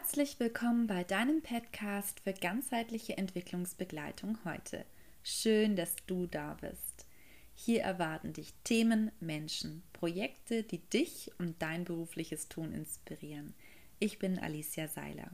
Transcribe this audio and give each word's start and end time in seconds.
Herzlich 0.00 0.38
willkommen 0.38 0.86
bei 0.86 1.02
deinem 1.02 1.42
Podcast 1.42 2.20
für 2.20 2.32
ganzheitliche 2.32 3.18
Entwicklungsbegleitung 3.18 4.38
heute. 4.44 4.84
Schön, 5.24 5.74
dass 5.74 5.96
du 6.06 6.26
da 6.26 6.56
bist. 6.60 7.04
Hier 7.52 7.82
erwarten 7.82 8.32
dich 8.32 8.54
Themen, 8.62 9.10
Menschen, 9.18 9.82
Projekte, 9.92 10.62
die 10.62 10.78
dich 10.78 11.32
und 11.38 11.60
dein 11.60 11.84
berufliches 11.84 12.48
Tun 12.48 12.72
inspirieren. 12.72 13.54
Ich 13.98 14.20
bin 14.20 14.38
Alicia 14.38 14.86
Seiler. 14.86 15.32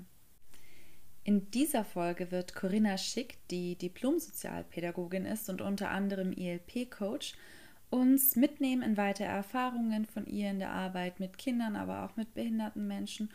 In 1.24 1.50
dieser 1.50 1.84
Folge 1.84 2.30
wird 2.30 2.54
Corinna 2.54 2.96
Schick, 2.96 3.36
die 3.50 3.76
Diplom-Sozialpädagogin 3.76 5.26
ist 5.26 5.50
und 5.50 5.60
unter 5.60 5.90
anderem 5.90 6.32
ILP-Coach, 6.32 7.34
uns 7.90 8.34
mitnehmen 8.34 8.82
in 8.82 8.96
weitere 8.96 9.28
Erfahrungen 9.28 10.06
von 10.06 10.26
ihr 10.26 10.50
in 10.50 10.58
der 10.58 10.70
Arbeit 10.70 11.20
mit 11.20 11.36
Kindern, 11.36 11.76
aber 11.76 12.04
auch 12.04 12.16
mit 12.16 12.32
behinderten 12.32 12.88
Menschen 12.88 13.28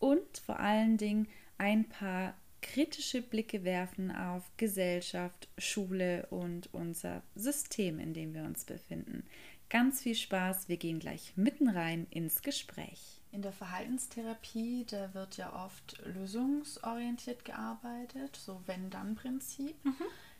und 0.00 0.38
vor 0.44 0.58
allen 0.58 0.96
Dingen 0.96 1.28
ein 1.58 1.88
paar 1.88 2.34
kritische 2.62 3.22
Blicke 3.22 3.64
werfen 3.64 4.10
auf 4.10 4.50
Gesellschaft, 4.56 5.48
Schule 5.58 6.26
und 6.30 6.72
unser 6.72 7.22
System, 7.34 7.98
in 7.98 8.12
dem 8.12 8.34
wir 8.34 8.44
uns 8.44 8.64
befinden. 8.64 9.24
Ganz 9.68 10.02
viel 10.02 10.16
Spaß, 10.16 10.68
wir 10.68 10.76
gehen 10.76 10.98
gleich 10.98 11.32
mitten 11.36 11.68
rein 11.68 12.06
ins 12.10 12.42
Gespräch. 12.42 13.20
In 13.32 13.42
der 13.42 13.52
Verhaltenstherapie, 13.52 14.84
da 14.90 15.14
wird 15.14 15.36
ja 15.36 15.64
oft 15.64 16.02
lösungsorientiert 16.04 17.44
gearbeitet, 17.44 18.34
so 18.34 18.60
Wenn-Dann-Prinzip. 18.66 19.76
Mhm. 19.84 19.94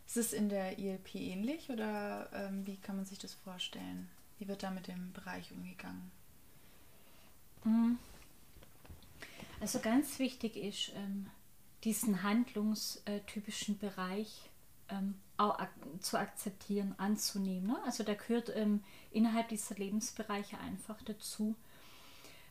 Ist 0.07 0.17
es 0.17 0.33
in 0.33 0.49
der 0.49 0.79
ILP 0.79 1.15
ähnlich 1.15 1.71
oder 1.71 2.29
ähm, 2.35 2.67
wie 2.67 2.77
kann 2.79 2.97
man 2.97 3.05
sich 3.05 3.19
das 3.19 3.35
vorstellen? 3.35 4.09
Wie 4.39 4.49
wird 4.49 4.65
da 4.65 4.73
mit 4.73 4.89
dem 4.89 5.13
Bereich 5.13 5.53
umgegangen? 5.53 6.11
Mhm. 7.63 7.99
Also 9.61 9.79
ganz 9.79 10.19
wichtig 10.19 10.57
ist, 10.57 10.93
ähm, 10.97 11.27
diesen 11.85 12.23
handlungstypischen 12.23 13.79
Bereich 13.79 14.51
ähm, 14.89 15.15
auch 15.37 15.59
ak 15.59 15.71
zu 16.01 16.19
akzeptieren, 16.19 16.95
anzunehmen. 16.99 17.69
Ne? 17.69 17.77
Also 17.85 18.03
da 18.03 18.15
gehört 18.15 18.53
ähm, 18.55 18.83
innerhalb 19.11 19.49
dieser 19.49 19.75
Lebensbereiche 19.77 20.59
einfach 20.59 21.01
dazu. 21.03 21.55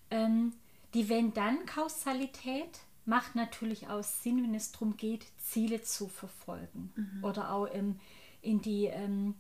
Ähm, 0.10 0.54
die 0.94 1.10
Wenn-Dann-Kausalität 1.10 2.80
macht 3.06 3.36
natürlich 3.36 3.88
auch 3.88 4.04
Sinn, 4.04 4.44
wenn 4.44 4.56
es 4.56 4.72
darum 4.72 4.98
geht, 4.98 5.26
Ziele 5.38 5.82
zu 5.82 6.08
verfolgen 6.08 6.92
mhm. 6.96 7.24
oder 7.24 7.52
auch 7.54 7.68
ähm, 7.72 8.00
in 8.42 8.62
die 8.62 8.86
ähm, 8.86 9.36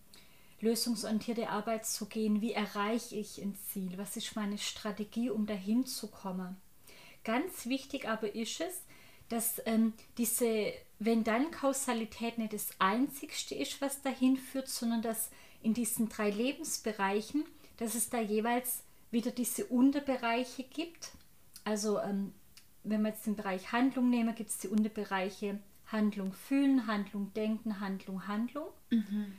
lösungsorientierte 0.61 1.49
Arbeit 1.49 1.85
zu 1.85 2.07
gehen. 2.07 2.41
Wie 2.41 2.53
erreiche 2.53 3.15
ich 3.15 3.41
ein 3.41 3.55
Ziel? 3.55 3.97
Was 3.97 4.17
ist 4.17 4.35
meine 4.35 4.57
Strategie, 4.57 5.29
um 5.29 5.45
dahin 5.45 5.85
zu 5.85 6.07
kommen? 6.07 6.57
Ganz 7.23 7.65
wichtig 7.65 8.07
aber 8.07 8.33
ist 8.35 8.61
es, 8.61 8.81
dass 9.29 9.61
ähm, 9.65 9.93
diese 10.17 10.73
Wenn-Dann-Kausalität 10.99 12.37
nicht 12.37 12.53
das 12.53 12.69
Einzigste 12.79 13.55
ist, 13.55 13.81
was 13.81 14.01
dahin 14.01 14.37
führt, 14.37 14.67
sondern 14.67 15.01
dass 15.01 15.29
in 15.61 15.73
diesen 15.73 16.09
drei 16.09 16.29
Lebensbereichen, 16.29 17.45
dass 17.77 17.95
es 17.95 18.09
da 18.09 18.19
jeweils 18.19 18.83
wieder 19.11 19.31
diese 19.31 19.65
Unterbereiche 19.65 20.63
gibt. 20.63 21.11
Also 21.63 21.99
ähm, 21.99 22.33
wenn 22.83 23.01
wir 23.01 23.09
jetzt 23.09 23.25
den 23.25 23.35
Bereich 23.35 23.71
Handlung 23.71 24.09
nehmen, 24.09 24.35
gibt 24.35 24.49
es 24.49 24.57
die 24.57 24.67
Unterbereiche 24.67 25.59
Handlung 25.87 26.33
fühlen, 26.33 26.87
Handlung 26.87 27.33
denken, 27.33 27.79
Handlung, 27.79 28.27
Handlung. 28.27 28.67
Mhm. 28.89 29.33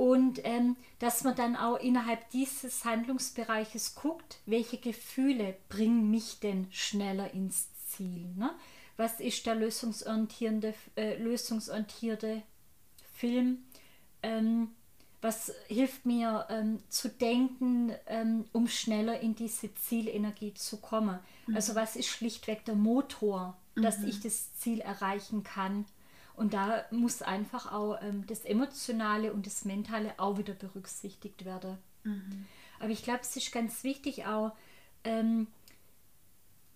Und 0.00 0.40
ähm, 0.44 0.78
dass 0.98 1.24
man 1.24 1.36
dann 1.36 1.56
auch 1.56 1.76
innerhalb 1.78 2.30
dieses 2.30 2.86
Handlungsbereiches 2.86 3.94
guckt, 3.94 4.38
welche 4.46 4.78
Gefühle 4.78 5.58
bringen 5.68 6.10
mich 6.10 6.40
denn 6.40 6.68
schneller 6.70 7.34
ins 7.34 7.68
Ziel. 7.86 8.24
Ne? 8.34 8.50
Was 8.96 9.20
ist 9.20 9.44
der 9.44 9.56
lösungsorientierte, 9.56 10.72
äh, 10.96 11.18
lösungsorientierte 11.18 12.40
Film? 13.12 13.58
Ähm, 14.22 14.70
was 15.20 15.52
hilft 15.68 16.06
mir 16.06 16.46
ähm, 16.48 16.78
zu 16.88 17.10
denken, 17.10 17.92
ähm, 18.06 18.46
um 18.52 18.68
schneller 18.68 19.20
in 19.20 19.34
diese 19.34 19.74
Zielenergie 19.74 20.54
zu 20.54 20.78
kommen? 20.78 21.18
Mhm. 21.46 21.56
Also 21.56 21.74
was 21.74 21.94
ist 21.94 22.08
schlichtweg 22.08 22.64
der 22.64 22.74
Motor, 22.74 23.54
dass 23.74 23.98
mhm. 23.98 24.08
ich 24.08 24.20
das 24.20 24.54
Ziel 24.54 24.80
erreichen 24.80 25.42
kann? 25.42 25.84
Und 26.40 26.54
da 26.54 26.86
muss 26.90 27.20
einfach 27.20 27.70
auch 27.70 27.98
ähm, 28.00 28.26
das 28.26 28.46
Emotionale 28.46 29.34
und 29.34 29.44
das 29.44 29.66
Mentale 29.66 30.14
auch 30.16 30.38
wieder 30.38 30.54
berücksichtigt 30.54 31.44
werden. 31.44 31.76
Mhm. 32.02 32.46
Aber 32.78 32.88
ich 32.88 33.02
glaube, 33.02 33.20
es 33.20 33.36
ist 33.36 33.52
ganz 33.52 33.84
wichtig 33.84 34.24
auch, 34.24 34.52
ähm, 35.04 35.48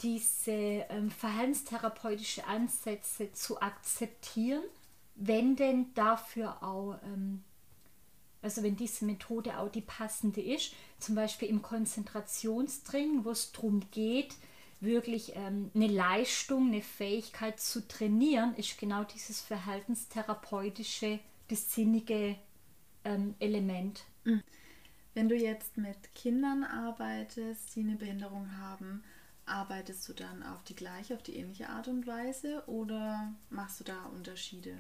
diese 0.03 0.51
ähm, 0.51 1.11
verhaltenstherapeutische 1.11 2.47
Ansätze 2.47 3.33
zu 3.33 3.59
akzeptieren, 3.63 4.63
wenn 5.15 5.57
denn 5.57 5.95
dafür 5.95 6.63
auch, 6.63 6.99
ähm, 7.03 7.43
also 8.43 8.63
wenn 8.63 8.77
diese 8.77 9.07
Methode 9.07 9.59
auch 9.59 9.71
die 9.71 9.81
passende 9.81 10.43
ist, 10.43 10.75
zum 10.99 11.15
Beispiel 11.15 11.49
im 11.49 11.63
Konzentrationstraining, 11.63 13.25
wo 13.25 13.31
es 13.31 13.51
darum 13.53 13.81
geht, 13.93 14.35
wirklich 14.85 15.35
ähm, 15.35 15.71
eine 15.75 15.89
Leistung, 15.89 16.69
eine 16.69 16.83
Fähigkeit 16.83 17.61
zu 17.61 17.87
trainieren, 17.87 18.55
ist 18.57 18.79
genau 18.79 19.05
dieses 19.05 19.41
verhaltenstherapeutische, 19.41 21.21
das 21.49 21.75
sinnige 21.75 22.37
ähm, 23.05 23.35
Element. 23.39 24.05
Mhm. 24.25 24.43
Wenn 25.15 25.29
du 25.29 25.37
jetzt 25.37 25.77
mit 25.77 26.15
Kindern 26.15 26.65
arbeitest, 26.65 27.77
die 27.77 27.81
eine 27.81 27.97
Behinderung 27.97 28.57
haben, 28.59 29.05
arbeitest 29.47 30.09
du 30.09 30.13
dann 30.13 30.43
auf 30.43 30.63
die 30.65 30.75
gleiche, 30.75 31.15
auf 31.15 31.23
die 31.23 31.37
ähnliche 31.37 31.69
Art 31.69 31.89
und 31.89 32.07
Weise 32.07 32.65
oder 32.67 33.33
machst 33.51 33.81
du 33.81 33.85
da 33.85 34.07
Unterschiede 34.07 34.75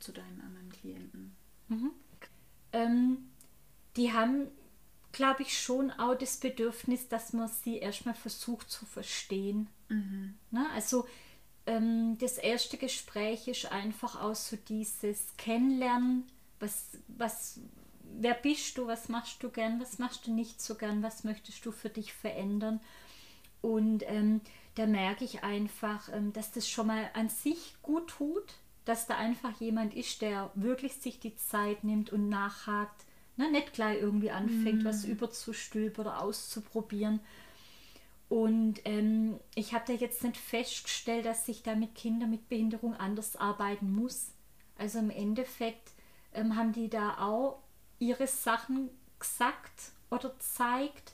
zu 0.00 0.12
deinen 0.12 0.40
anderen 0.40 0.70
Klienten? 0.70 1.36
Mhm. 1.68 1.90
Ähm, 2.72 3.18
die 3.96 4.12
haben 4.12 4.48
glaube 5.12 5.42
ich, 5.42 5.60
schon 5.60 5.90
auch 5.90 6.14
das 6.14 6.38
Bedürfnis, 6.38 7.08
dass 7.08 7.32
man 7.32 7.48
sie 7.48 7.78
erstmal 7.78 8.14
versucht 8.14 8.70
zu 8.70 8.86
verstehen. 8.86 9.68
Mhm. 9.88 10.34
Na, 10.50 10.70
also 10.74 11.06
ähm, 11.66 12.16
das 12.18 12.38
erste 12.38 12.78
Gespräch 12.78 13.46
ist 13.46 13.70
einfach 13.70 14.20
auch 14.20 14.34
so 14.34 14.56
dieses 14.56 15.36
Kennenlernen, 15.36 16.24
was, 16.58 16.98
was, 17.08 17.60
wer 18.18 18.34
bist 18.34 18.78
du, 18.78 18.86
was 18.86 19.08
machst 19.08 19.42
du 19.42 19.50
gern, 19.50 19.80
was 19.80 19.98
machst 19.98 20.26
du 20.26 20.32
nicht 20.32 20.60
so 20.60 20.74
gern, 20.74 21.02
was 21.02 21.24
möchtest 21.24 21.64
du 21.66 21.72
für 21.72 21.90
dich 21.90 22.12
verändern. 22.12 22.80
Und 23.60 24.02
ähm, 24.06 24.40
da 24.74 24.86
merke 24.86 25.24
ich 25.24 25.44
einfach, 25.44 26.08
ähm, 26.12 26.32
dass 26.32 26.52
das 26.52 26.68
schon 26.68 26.86
mal 26.88 27.10
an 27.14 27.28
sich 27.28 27.76
gut 27.82 28.08
tut, 28.08 28.54
dass 28.84 29.06
da 29.06 29.16
einfach 29.16 29.60
jemand 29.60 29.94
ist, 29.94 30.22
der 30.22 30.50
wirklich 30.54 30.94
sich 30.94 31.20
die 31.20 31.36
Zeit 31.36 31.84
nimmt 31.84 32.10
und 32.10 32.28
nachhakt, 32.28 33.04
ne, 33.42 33.50
nicht 33.50 33.72
gleich 33.72 34.00
irgendwie 34.00 34.30
anfängt, 34.30 34.82
mm. 34.82 34.86
was 34.86 35.04
überzustülpen 35.04 36.04
oder 36.04 36.20
auszuprobieren. 36.20 37.20
Und 38.28 38.80
ähm, 38.86 39.38
ich 39.54 39.74
habe 39.74 39.84
da 39.86 39.92
jetzt 39.92 40.24
nicht 40.24 40.38
festgestellt, 40.38 41.26
dass 41.26 41.46
ich 41.48 41.62
da 41.62 41.74
mit 41.74 41.94
Kindern 41.94 42.30
mit 42.30 42.48
Behinderung 42.48 42.94
anders 42.94 43.36
arbeiten 43.36 43.92
muss. 43.92 44.32
Also 44.78 45.00
im 45.00 45.10
Endeffekt 45.10 45.92
ähm, 46.32 46.56
haben 46.56 46.72
die 46.72 46.88
da 46.88 47.18
auch 47.18 47.58
ihre 47.98 48.26
Sachen 48.26 48.88
gesagt 49.18 49.92
oder 50.10 50.38
zeigt 50.38 51.12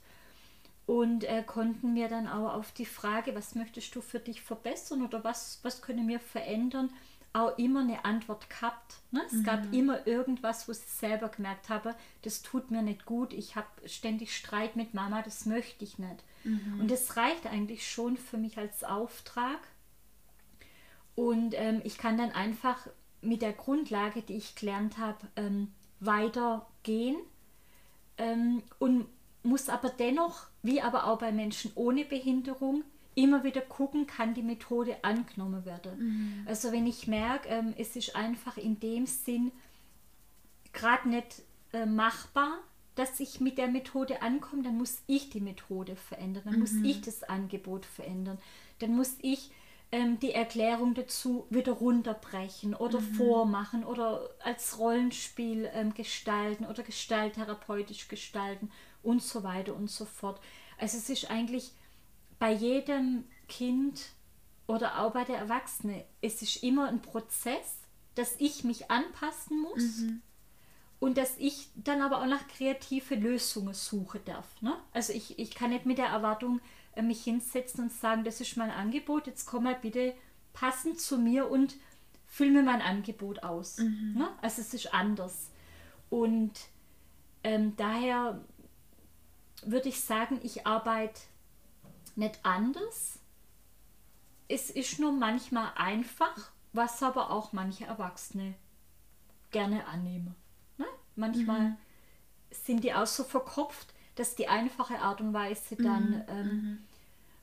und 0.86 1.24
äh, 1.24 1.42
konnten 1.42 1.92
mir 1.92 2.08
dann 2.08 2.26
auch 2.26 2.54
auf 2.54 2.72
die 2.72 2.86
Frage, 2.86 3.34
was 3.34 3.54
möchtest 3.54 3.94
du 3.94 4.00
für 4.00 4.20
dich 4.20 4.40
verbessern 4.40 5.04
oder 5.04 5.22
was, 5.22 5.58
was 5.62 5.82
können 5.82 6.08
wir 6.08 6.20
verändern, 6.20 6.90
auch 7.32 7.56
immer 7.58 7.80
eine 7.80 8.04
Antwort 8.04 8.48
gehabt. 8.50 8.96
Ne? 9.10 9.22
Es 9.26 9.32
mhm. 9.32 9.44
gab 9.44 9.72
immer 9.72 10.06
irgendwas, 10.06 10.66
wo 10.66 10.72
ich 10.72 10.78
selber 10.78 11.28
gemerkt 11.28 11.68
habe, 11.68 11.94
das 12.22 12.42
tut 12.42 12.70
mir 12.70 12.82
nicht 12.82 13.04
gut, 13.04 13.32
ich 13.32 13.56
habe 13.56 13.66
ständig 13.86 14.36
Streit 14.36 14.76
mit 14.76 14.94
Mama, 14.94 15.22
das 15.22 15.46
möchte 15.46 15.84
ich 15.84 15.98
nicht. 15.98 16.24
Mhm. 16.44 16.80
Und 16.80 16.90
das 16.90 17.16
reicht 17.16 17.46
eigentlich 17.46 17.88
schon 17.88 18.16
für 18.16 18.38
mich 18.38 18.58
als 18.58 18.84
Auftrag. 18.84 19.58
Und 21.14 21.54
ähm, 21.54 21.80
ich 21.84 21.98
kann 21.98 22.16
dann 22.16 22.32
einfach 22.32 22.86
mit 23.20 23.42
der 23.42 23.52
Grundlage, 23.52 24.22
die 24.22 24.36
ich 24.36 24.54
gelernt 24.54 24.98
habe, 24.98 25.26
ähm, 25.36 25.72
weitergehen 26.00 27.16
ähm, 28.16 28.62
und 28.78 29.06
muss 29.42 29.68
aber 29.68 29.90
dennoch, 29.90 30.46
wie 30.62 30.80
aber 30.80 31.06
auch 31.06 31.18
bei 31.18 31.32
Menschen 31.32 31.72
ohne 31.74 32.04
Behinderung, 32.04 32.84
immer 33.18 33.42
wieder 33.42 33.60
gucken, 33.60 34.06
kann 34.06 34.34
die 34.34 34.42
Methode 34.42 34.96
angenommen 35.02 35.64
werden. 35.64 35.98
Mhm. 35.98 36.46
Also 36.46 36.70
wenn 36.70 36.86
ich 36.86 37.08
merke, 37.08 37.48
ähm, 37.48 37.74
es 37.76 37.96
ist 37.96 38.14
einfach 38.14 38.56
in 38.56 38.78
dem 38.78 39.06
Sinn 39.06 39.50
gerade 40.72 41.08
nicht 41.08 41.42
äh, 41.72 41.84
machbar, 41.84 42.58
dass 42.94 43.18
ich 43.18 43.40
mit 43.40 43.58
der 43.58 43.68
Methode 43.68 44.22
ankomme, 44.22 44.62
dann 44.62 44.78
muss 44.78 45.02
ich 45.08 45.30
die 45.30 45.40
Methode 45.40 45.96
verändern, 45.96 46.44
dann 46.44 46.54
mhm. 46.54 46.60
muss 46.60 46.74
ich 46.74 47.00
das 47.00 47.24
Angebot 47.24 47.84
verändern, 47.86 48.38
dann 48.78 48.94
muss 48.94 49.16
ich 49.20 49.50
ähm, 49.90 50.20
die 50.20 50.32
Erklärung 50.32 50.94
dazu 50.94 51.46
wieder 51.50 51.72
runterbrechen 51.72 52.74
oder 52.74 53.00
mhm. 53.00 53.14
vormachen 53.14 53.84
oder 53.84 54.30
als 54.44 54.78
Rollenspiel 54.78 55.68
ähm, 55.72 55.92
gestalten 55.94 56.66
oder 56.66 56.84
gestalttherapeutisch 56.84 58.06
gestalten 58.06 58.70
und 59.02 59.22
so 59.22 59.42
weiter 59.42 59.74
und 59.74 59.90
so 59.90 60.04
fort. 60.04 60.40
Also 60.78 60.98
es 60.98 61.10
ist 61.10 61.30
eigentlich 61.30 61.72
bei 62.38 62.52
jedem 62.52 63.24
Kind 63.48 64.10
oder 64.66 65.00
auch 65.00 65.12
bei 65.12 65.24
der 65.24 65.38
Erwachsenen, 65.38 66.02
es 66.20 66.42
ist 66.42 66.62
immer 66.62 66.88
ein 66.88 67.02
Prozess, 67.02 67.78
dass 68.14 68.36
ich 68.38 68.64
mich 68.64 68.90
anpassen 68.90 69.60
muss 69.60 69.98
mhm. 69.98 70.22
und 71.00 71.16
dass 71.16 71.36
ich 71.38 71.68
dann 71.74 72.02
aber 72.02 72.20
auch 72.20 72.26
nach 72.26 72.46
kreative 72.48 73.14
Lösungen 73.14 73.74
suchen 73.74 74.20
darf. 74.24 74.60
Ne? 74.60 74.76
Also 74.92 75.12
ich, 75.12 75.38
ich 75.38 75.54
kann 75.54 75.70
nicht 75.70 75.86
mit 75.86 75.98
der 75.98 76.06
Erwartung 76.06 76.60
äh, 76.94 77.02
mich 77.02 77.24
hinsetzen 77.24 77.84
und 77.84 77.92
sagen, 77.92 78.24
das 78.24 78.40
ist 78.40 78.56
mein 78.56 78.70
Angebot, 78.70 79.26
jetzt 79.26 79.46
komm 79.46 79.64
mal 79.64 79.76
bitte 79.76 80.14
passend 80.52 81.00
zu 81.00 81.18
mir 81.18 81.50
und 81.50 81.76
füll 82.26 82.50
mir 82.50 82.62
mein 82.62 82.82
Angebot 82.82 83.42
aus. 83.42 83.78
Mhm. 83.78 84.14
Ne? 84.16 84.28
Also 84.42 84.60
es 84.60 84.74
ist 84.74 84.92
anders. 84.92 85.50
Und 86.10 86.52
ähm, 87.44 87.74
daher 87.76 88.44
würde 89.62 89.88
ich 89.88 90.00
sagen, 90.00 90.40
ich 90.42 90.66
arbeite 90.66 91.20
nicht 92.18 92.44
anders. 92.44 93.18
Es 94.48 94.70
ist 94.70 94.98
nur 94.98 95.12
manchmal 95.12 95.72
einfach, 95.76 96.50
was 96.72 97.02
aber 97.02 97.30
auch 97.30 97.52
manche 97.52 97.84
Erwachsene 97.84 98.54
gerne 99.50 99.86
annehmen. 99.86 100.34
Ne? 100.76 100.86
Manchmal 101.16 101.60
mhm. 101.60 101.76
sind 102.50 102.84
die 102.84 102.94
auch 102.94 103.06
so 103.06 103.24
verkopft, 103.24 103.94
dass 104.16 104.34
die 104.34 104.48
einfache 104.48 104.98
Art 104.98 105.20
und 105.20 105.32
Weise 105.32 105.76
dann 105.76 106.10
mhm. 106.10 106.24
ähm, 106.28 106.46
mhm. 106.46 106.78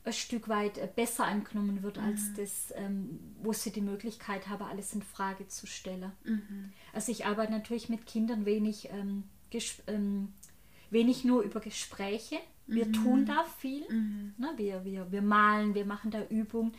ein 0.04 0.12
Stück 0.12 0.48
weit 0.48 0.78
äh, 0.78 0.88
besser 0.94 1.24
angenommen 1.24 1.82
wird, 1.82 1.98
als 1.98 2.28
mhm. 2.28 2.34
das, 2.36 2.72
ähm, 2.76 3.34
wo 3.42 3.52
sie 3.52 3.72
die 3.72 3.80
Möglichkeit 3.80 4.48
haben, 4.48 4.64
alles 4.64 4.94
in 4.94 5.02
Frage 5.02 5.48
zu 5.48 5.66
stellen. 5.66 6.12
Mhm. 6.24 6.72
Also 6.92 7.12
ich 7.12 7.24
arbeite 7.24 7.52
natürlich 7.52 7.88
mit 7.88 8.06
Kindern 8.06 8.44
wenig, 8.44 8.90
ähm, 8.90 9.24
ähm 9.86 10.34
wenig 10.90 11.24
nur 11.24 11.42
über 11.42 11.60
Gespräche. 11.60 12.38
Wir 12.66 12.90
tun 12.90 13.26
da 13.26 13.44
viel. 13.58 13.84
Ne? 14.38 14.52
Wir, 14.56 14.84
wir, 14.84 15.10
wir 15.12 15.22
malen, 15.22 15.74
wir 15.74 15.84
machen 15.84 16.10
da 16.10 16.22
Übungen 16.28 16.72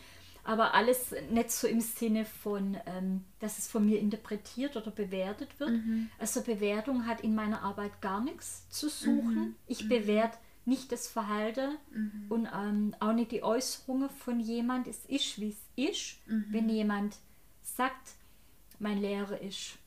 aber 0.47 0.73
alles 0.73 1.13
nicht 1.29 1.51
so 1.51 1.67
im 1.67 1.81
Sinne 1.81 2.23
von, 2.23 2.77
ähm, 2.85 3.25
dass 3.39 3.59
es 3.59 3.67
von 3.67 3.85
mir 3.85 3.99
interpretiert 3.99 4.77
oder 4.77 4.91
bewertet 4.91 5.59
wird. 5.59 5.71
Mhm. 5.71 6.09
Also 6.19 6.41
Bewertung 6.41 7.05
hat 7.05 7.19
in 7.19 7.35
meiner 7.35 7.63
Arbeit 7.63 8.01
gar 8.01 8.23
nichts 8.23 8.69
zu 8.69 8.87
suchen. 8.87 9.35
Mhm. 9.35 9.55
Ich 9.67 9.83
mhm. 9.83 9.89
bewerte 9.89 10.37
nicht 10.63 10.93
das 10.93 11.09
Verhalten 11.09 11.77
mhm. 11.91 12.25
und 12.29 12.47
ähm, 12.57 12.95
auch 13.01 13.11
nicht 13.11 13.31
die 13.31 13.43
Äußerungen 13.43 14.09
von 14.09 14.39
jemand. 14.39 14.87
Es 14.87 15.05
ist, 15.07 15.37
wie 15.41 15.49
es 15.49 15.91
ist. 15.91 16.27
Mhm. 16.27 16.45
Wenn 16.49 16.69
jemand 16.69 17.17
sagt, 17.61 18.13
mein 18.79 19.01
Lehrer 19.01 19.41
ist 19.41 19.77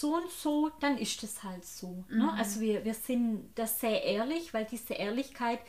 so 0.00 0.16
und 0.16 0.30
so, 0.30 0.70
dann 0.80 0.98
ist 0.98 1.22
es 1.22 1.42
halt 1.42 1.64
so. 1.64 2.04
Ne? 2.08 2.24
Mhm. 2.24 2.28
Also 2.30 2.60
wir, 2.60 2.84
wir 2.84 2.94
sind 2.94 3.50
da 3.54 3.66
sehr 3.66 4.02
ehrlich, 4.04 4.54
weil 4.54 4.64
diese 4.64 4.94
Ehrlichkeit 4.94 5.60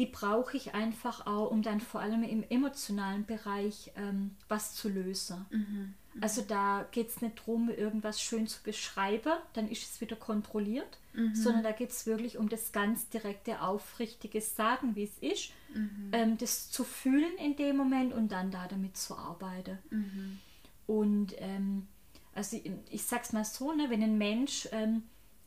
die 0.00 0.06
brauche 0.06 0.56
ich 0.56 0.74
einfach 0.74 1.26
auch, 1.26 1.50
um 1.50 1.62
dann 1.62 1.80
vor 1.80 2.00
allem 2.00 2.22
im 2.22 2.42
emotionalen 2.48 3.26
Bereich 3.26 3.92
ähm, 3.96 4.30
was 4.48 4.74
zu 4.74 4.88
lösen. 4.88 5.44
Mhm. 5.50 5.94
Mhm. 6.14 6.22
Also 6.22 6.40
da 6.40 6.86
geht 6.90 7.08
es 7.08 7.20
nicht 7.20 7.38
darum, 7.38 7.68
irgendwas 7.68 8.20
schön 8.20 8.46
zu 8.46 8.62
beschreiben, 8.62 9.34
dann 9.52 9.68
ist 9.68 9.82
es 9.82 10.00
wieder 10.00 10.16
kontrolliert, 10.16 10.98
mhm. 11.12 11.34
sondern 11.34 11.62
da 11.62 11.72
geht 11.72 11.90
es 11.90 12.06
wirklich 12.06 12.38
um 12.38 12.48
das 12.48 12.72
ganz 12.72 13.10
direkte, 13.10 13.60
aufrichtige 13.60 14.40
Sagen, 14.40 14.96
wie 14.96 15.04
es 15.04 15.18
ist, 15.18 15.52
mhm. 15.74 16.10
ähm, 16.12 16.38
das 16.38 16.70
zu 16.70 16.82
fühlen 16.82 17.36
in 17.36 17.56
dem 17.56 17.76
Moment 17.76 18.14
und 18.14 18.32
dann 18.32 18.50
da 18.50 18.66
damit 18.68 18.96
zu 18.96 19.16
arbeiten. 19.16 19.78
Mhm. 19.90 20.38
Und 20.86 21.34
ähm, 21.38 21.86
also 22.34 22.56
ich, 22.56 22.70
ich 22.90 23.04
sag's 23.04 23.32
mal 23.32 23.44
so, 23.44 23.72
ne, 23.72 23.90
wenn 23.90 24.02
ein 24.02 24.18
Mensch 24.18 24.68
ähm, 24.72 25.02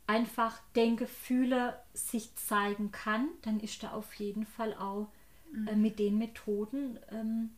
einfach 0.07 0.59
den 0.75 0.97
Gefühle 0.97 1.79
sich 1.93 2.35
zeigen 2.35 2.91
kann, 2.91 3.29
dann 3.41 3.59
ist 3.59 3.83
da 3.83 3.91
auf 3.91 4.13
jeden 4.15 4.45
Fall 4.45 4.73
auch 4.73 5.09
mhm. 5.51 5.67
äh, 5.67 5.75
mit 5.75 5.99
den 5.99 6.17
Methoden, 6.17 6.99
ähm, 7.09 7.51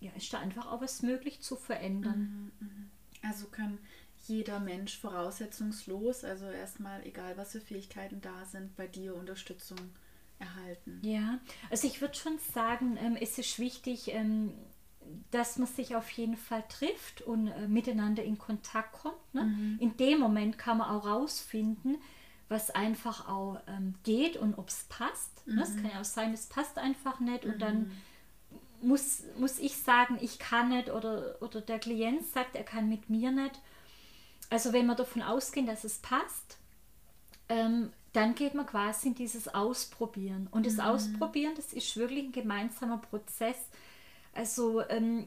ja, 0.00 0.10
ist 0.16 0.32
da 0.32 0.40
einfach 0.40 0.70
auch 0.70 0.80
was 0.80 1.02
möglich 1.02 1.40
zu 1.42 1.56
verändern. 1.56 2.52
Mhm, 2.60 2.66
mhm. 2.66 2.90
Also 3.22 3.46
kann 3.46 3.78
jeder 4.26 4.60
Mensch 4.60 4.98
voraussetzungslos, 4.98 6.24
also 6.24 6.46
erstmal 6.46 7.04
egal 7.06 7.36
was 7.36 7.52
für 7.52 7.60
Fähigkeiten 7.60 8.20
da 8.20 8.44
sind, 8.44 8.76
bei 8.76 8.86
dir 8.86 9.14
Unterstützung 9.16 9.78
erhalten. 10.38 11.00
Ja, 11.02 11.40
also 11.70 11.86
ich 11.86 12.00
würde 12.00 12.14
schon 12.14 12.38
sagen, 12.52 12.96
ähm, 13.00 13.16
es 13.16 13.38
ist 13.38 13.58
wichtig, 13.58 14.08
ähm, 14.12 14.52
dass 15.30 15.58
man 15.58 15.66
sich 15.66 15.96
auf 15.96 16.10
jeden 16.10 16.36
Fall 16.36 16.64
trifft 16.68 17.22
und 17.22 17.48
äh, 17.48 17.68
miteinander 17.68 18.22
in 18.22 18.38
Kontakt 18.38 18.92
kommt. 18.92 19.34
Ne? 19.34 19.44
Mhm. 19.44 19.78
In 19.80 19.96
dem 19.96 20.20
Moment 20.20 20.58
kann 20.58 20.78
man 20.78 20.90
auch 20.90 21.06
rausfinden, 21.06 21.98
was 22.48 22.70
einfach 22.70 23.28
auch 23.28 23.60
ähm, 23.66 23.94
geht 24.04 24.36
und 24.36 24.54
ob 24.58 24.68
es 24.68 24.84
passt. 24.88 25.46
Mhm. 25.46 25.54
Ne? 25.56 25.62
Es 25.62 25.74
kann 25.74 25.90
ja 25.90 26.00
auch 26.00 26.04
sein, 26.04 26.32
es 26.32 26.46
passt 26.46 26.78
einfach 26.78 27.20
nicht 27.20 27.44
mhm. 27.44 27.52
und 27.52 27.62
dann 27.62 27.78
mhm. 27.80 28.88
muss, 28.88 29.22
muss 29.38 29.58
ich 29.58 29.76
sagen, 29.76 30.18
ich 30.20 30.38
kann 30.38 30.68
nicht 30.68 30.90
oder, 30.90 31.36
oder 31.40 31.60
der 31.60 31.78
Klient 31.78 32.26
sagt, 32.26 32.56
er 32.56 32.64
kann 32.64 32.88
mit 32.88 33.10
mir 33.10 33.30
nicht. 33.30 33.60
Also 34.50 34.72
wenn 34.72 34.86
wir 34.86 34.94
davon 34.94 35.22
ausgehen, 35.22 35.66
dass 35.66 35.84
es 35.84 35.98
passt, 35.98 36.58
ähm, 37.48 37.90
dann 38.12 38.34
geht 38.34 38.54
man 38.54 38.66
quasi 38.66 39.08
in 39.08 39.14
dieses 39.14 39.48
Ausprobieren. 39.48 40.48
Und 40.50 40.66
das 40.66 40.74
mhm. 40.74 40.80
Ausprobieren, 40.80 41.54
das 41.56 41.72
ist 41.72 41.96
wirklich 41.96 42.26
ein 42.26 42.32
gemeinsamer 42.32 42.98
Prozess 42.98 43.56
also 44.34 44.82
ähm, 44.88 45.26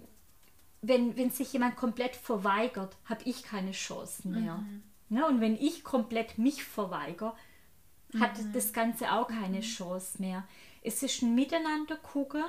wenn, 0.82 1.16
wenn 1.18 1.32
sich 1.32 1.54
jemand 1.54 1.76
komplett 1.76 2.16
verweigert, 2.16 2.96
habe 3.06 3.24
ich 3.26 3.44
keine 3.44 3.72
Chancen 3.72 4.32
mehr. 4.32 4.58
Mhm. 4.58 4.84
Ne? 5.10 5.26
Und 5.26 5.42
wenn 5.42 5.56
ich 5.56 5.84
komplett 5.84 6.38
mich 6.38 6.64
verweigere, 6.64 7.34
hat 8.20 8.42
mhm. 8.42 8.54
das 8.54 8.74
Ganze 8.74 9.12
auch 9.12 9.28
keine 9.28 9.58
mhm. 9.58 9.62
Chance 9.62 10.22
mehr. 10.22 10.48
Es 10.82 11.02
ist 11.04 11.22
ein 11.22 11.36
Miteinander 11.36 11.98
gucken. 11.98 12.44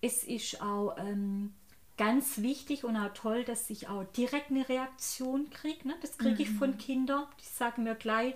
Es 0.00 0.24
ist 0.24 0.60
auch 0.60 0.96
ähm, 0.98 1.54
ganz 1.96 2.38
wichtig 2.38 2.84
und 2.84 2.96
auch 2.96 3.12
toll, 3.14 3.44
dass 3.44 3.70
ich 3.70 3.88
auch 3.88 4.04
direkt 4.04 4.50
eine 4.50 4.68
Reaktion 4.68 5.50
kriege. 5.50 5.88
Ne? 5.88 5.94
Das 6.02 6.18
kriege 6.18 6.42
ich 6.42 6.50
von 6.50 6.72
mhm. 6.72 6.78
Kindern. 6.78 7.24
Die 7.40 7.46
sagen 7.46 7.84
mir 7.84 7.94
gleich, 7.94 8.34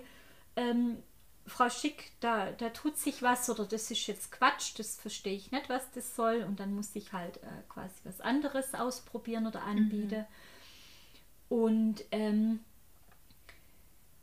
ähm, 0.55 0.97
Frau 1.47 1.69
Schick, 1.69 2.11
da, 2.19 2.51
da 2.51 2.69
tut 2.69 2.97
sich 2.97 3.23
was 3.23 3.49
oder 3.49 3.65
das 3.65 3.89
ist 3.89 4.05
jetzt 4.07 4.31
Quatsch, 4.31 4.77
das 4.77 4.97
verstehe 4.97 5.33
ich 5.33 5.51
nicht, 5.51 5.69
was 5.69 5.89
das 5.91 6.15
soll. 6.15 6.43
Und 6.43 6.59
dann 6.59 6.75
muss 6.75 6.95
ich 6.95 7.13
halt 7.13 7.37
äh, 7.37 7.47
quasi 7.69 7.95
was 8.03 8.21
anderes 8.21 8.73
ausprobieren 8.73 9.47
oder 9.47 9.63
anbieten. 9.63 10.25
Mhm. 11.49 11.57
Und 11.57 12.03
ähm, 12.11 12.59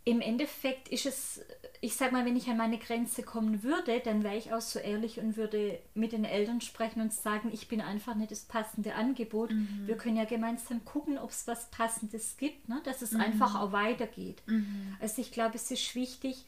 im 0.06 0.20
Endeffekt 0.20 0.88
ist 0.88 1.06
es, 1.06 1.40
ich 1.80 1.96
sag 1.96 2.12
mal, 2.12 2.26
wenn 2.26 2.36
ich 2.36 2.48
an 2.48 2.58
meine 2.58 2.76
Grenze 2.76 3.22
kommen 3.22 3.62
würde, 3.62 4.00
dann 4.00 4.22
wäre 4.22 4.36
ich 4.36 4.52
auch 4.52 4.60
so 4.60 4.78
ehrlich 4.78 5.18
und 5.18 5.38
würde 5.38 5.78
mit 5.94 6.12
den 6.12 6.26
Eltern 6.26 6.60
sprechen 6.60 7.00
und 7.00 7.12
sagen, 7.12 7.48
ich 7.54 7.68
bin 7.68 7.80
einfach 7.80 8.14
nicht 8.14 8.30
das 8.30 8.44
passende 8.44 8.94
Angebot. 8.94 9.50
Mhm. 9.50 9.84
Wir 9.86 9.96
können 9.96 10.16
ja 10.18 10.26
gemeinsam 10.26 10.84
gucken, 10.84 11.16
ob 11.16 11.30
es 11.30 11.46
was 11.46 11.70
Passendes 11.70 12.36
gibt, 12.36 12.68
ne? 12.68 12.82
dass 12.84 13.00
es 13.00 13.12
mhm. 13.12 13.22
einfach 13.22 13.58
auch 13.58 13.72
weitergeht. 13.72 14.42
Mhm. 14.44 14.94
Also 15.00 15.22
ich 15.22 15.32
glaube, 15.32 15.54
es 15.54 15.70
ist 15.70 15.94
wichtig, 15.94 16.44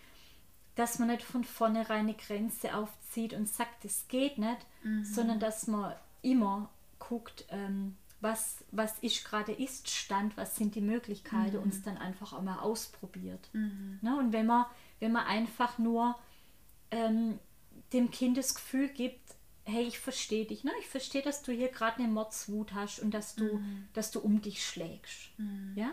dass 0.76 0.98
man 0.98 1.08
nicht 1.08 1.22
von 1.22 1.42
vornherein 1.42 2.00
eine 2.00 2.14
Grenze 2.14 2.74
aufzieht 2.76 3.32
und 3.32 3.48
sagt, 3.48 3.84
es 3.84 4.06
geht 4.08 4.38
nicht, 4.38 4.58
mhm. 4.84 5.04
sondern 5.04 5.40
dass 5.40 5.66
man 5.66 5.94
immer 6.22 6.70
guckt, 6.98 7.46
ähm, 7.48 7.96
was, 8.20 8.64
was 8.70 8.98
ist 9.00 9.24
gerade 9.24 9.52
ist 9.52 9.88
Stand, 9.88 10.36
was 10.36 10.56
sind 10.56 10.74
die 10.74 10.80
Möglichkeiten 10.80 11.56
mhm. 11.56 11.62
und 11.62 11.72
es 11.72 11.82
dann 11.82 11.96
einfach 11.96 12.32
auch 12.32 12.42
mal 12.42 12.58
ausprobiert. 12.58 13.48
Mhm. 13.52 13.98
Ne? 14.02 14.18
Und 14.18 14.32
wenn 14.32 14.46
man, 14.46 14.66
wenn 15.00 15.12
man 15.12 15.26
einfach 15.26 15.78
nur 15.78 16.14
ähm, 16.90 17.38
dem 17.92 18.10
Kind 18.10 18.36
das 18.36 18.54
Gefühl 18.54 18.88
gibt, 18.88 19.34
hey, 19.64 19.84
ich 19.84 19.98
verstehe 19.98 20.44
dich, 20.44 20.62
ne? 20.62 20.72
ich 20.80 20.86
verstehe, 20.86 21.22
dass 21.22 21.42
du 21.42 21.52
hier 21.52 21.68
gerade 21.68 21.98
eine 21.98 22.08
Mordswut 22.08 22.72
hast 22.74 23.00
und 23.00 23.12
dass 23.12 23.34
du, 23.34 23.58
mhm. 23.58 23.88
dass 23.94 24.10
du 24.10 24.20
um 24.20 24.40
dich 24.40 24.64
schlägst. 24.64 25.38
Mhm. 25.38 25.72
Ja? 25.74 25.90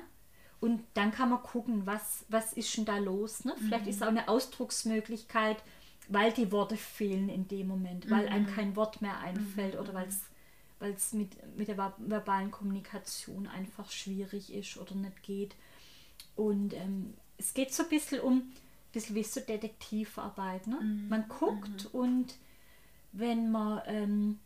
Und 0.63 0.81
dann 0.93 1.11
kann 1.11 1.29
man 1.29 1.43
gucken, 1.43 1.85
was, 1.85 2.23
was 2.29 2.53
ist 2.53 2.77
denn 2.77 2.85
da 2.85 2.97
los. 2.97 3.43
Ne? 3.43 3.53
Vielleicht 3.57 3.83
mhm. 3.83 3.89
ist 3.89 4.01
auch 4.01 4.07
eine 4.07 4.29
Ausdrucksmöglichkeit, 4.29 5.61
weil 6.07 6.31
die 6.31 6.53
Worte 6.53 6.77
fehlen 6.77 7.27
in 7.27 7.49
dem 7.49 7.67
Moment, 7.67 8.09
weil 8.09 8.27
mhm. 8.27 8.31
einem 8.31 8.47
kein 8.47 8.75
Wort 8.77 9.01
mehr 9.01 9.19
einfällt 9.19 9.73
mhm. 9.73 9.79
oder 9.81 9.93
weil 9.93 10.93
es 10.93 11.11
mit, 11.11 11.57
mit 11.57 11.67
der 11.67 11.93
verbalen 11.97 12.49
Kommunikation 12.49 13.45
einfach 13.47 13.91
schwierig 13.91 14.53
ist 14.53 14.77
oder 14.77 14.95
nicht 14.95 15.21
geht. 15.23 15.53
Und 16.37 16.73
ähm, 16.75 17.13
es 17.37 17.53
geht 17.53 17.73
so 17.73 17.83
ein 17.83 17.89
bisschen 17.89 18.21
um, 18.21 18.37
ein 18.37 18.53
bisschen 18.93 19.17
wie 19.17 19.23
so 19.23 19.41
Detektivarbeit. 19.41 20.67
Ne? 20.67 20.79
Mhm. 20.79 21.09
Man 21.09 21.27
guckt 21.27 21.93
mhm. 21.93 21.99
und 21.99 22.35
wenn 23.11 23.51
man 23.51 23.81
ähm, 23.87 24.39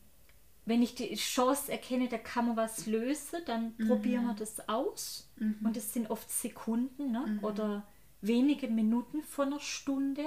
wenn 0.67 0.83
ich 0.83 0.95
die 0.95 1.15
Chance 1.15 1.71
erkenne, 1.71 2.09
da 2.09 2.17
kann 2.17 2.47
man 2.47 2.57
was 2.57 2.87
lösen, 2.87 3.39
dann 3.45 3.73
mhm. 3.77 3.87
probieren 3.87 4.25
wir 4.25 4.33
das 4.33 4.67
aus. 4.67 5.29
Mhm. 5.37 5.59
Und 5.63 5.77
es 5.77 5.93
sind 5.93 6.11
oft 6.11 6.29
Sekunden 6.29 7.13
ne? 7.13 7.25
Mhm. 7.25 7.43
oder 7.43 7.87
wenige 8.19 8.67
Minuten 8.67 9.23
von 9.23 9.47
einer 9.47 9.61
Stunde, 9.61 10.25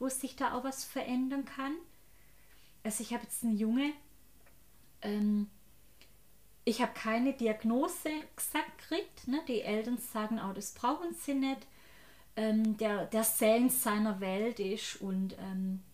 wo 0.00 0.08
sich 0.08 0.34
da 0.34 0.54
auch 0.54 0.64
was 0.64 0.84
verändern 0.84 1.44
kann. 1.44 1.74
Also 2.82 3.04
ich 3.04 3.12
habe 3.12 3.22
jetzt 3.22 3.44
einen 3.44 3.56
Junge, 3.56 3.92
ähm, 5.00 5.48
ich 6.64 6.82
habe 6.82 6.92
keine 6.94 7.32
Diagnose 7.34 8.10
gesagt 8.34 8.78
gekriegt. 8.78 9.28
Ne? 9.28 9.40
Die 9.46 9.62
Eltern 9.62 9.98
sagen 9.98 10.40
auch, 10.40 10.54
das 10.54 10.74
brauchen 10.74 11.14
sie 11.14 11.34
nicht. 11.34 11.68
Ähm, 12.34 12.76
der, 12.78 13.06
der 13.06 13.22
sehr 13.22 13.56
in 13.56 13.70
seiner 13.70 14.18
Welt 14.20 14.58
ist 14.58 15.00
und 15.00 15.36
ähm, 15.38 15.84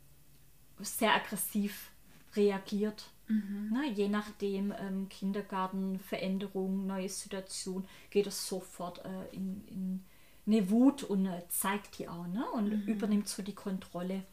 sehr 0.80 1.14
aggressiv 1.14 1.90
reagiert 2.34 3.10
Mhm. 3.26 3.70
Na, 3.72 3.84
je 3.84 4.08
nachdem, 4.08 4.72
ähm, 4.78 5.08
Kindergarten, 5.08 5.98
Veränderung, 5.98 6.86
neue 6.86 7.08
Situation, 7.08 7.86
geht 8.10 8.26
er 8.26 8.32
sofort 8.32 9.04
äh, 9.04 9.34
in, 9.34 9.64
in 9.68 10.04
eine 10.46 10.70
Wut 10.70 11.02
und 11.04 11.26
äh, 11.26 11.42
zeigt 11.48 11.98
die 11.98 12.08
auch 12.08 12.26
ne? 12.26 12.44
und 12.52 12.68
mhm. 12.68 12.82
übernimmt 12.82 13.28
so 13.28 13.42
die 13.42 13.54
Kontrolle. 13.54 14.24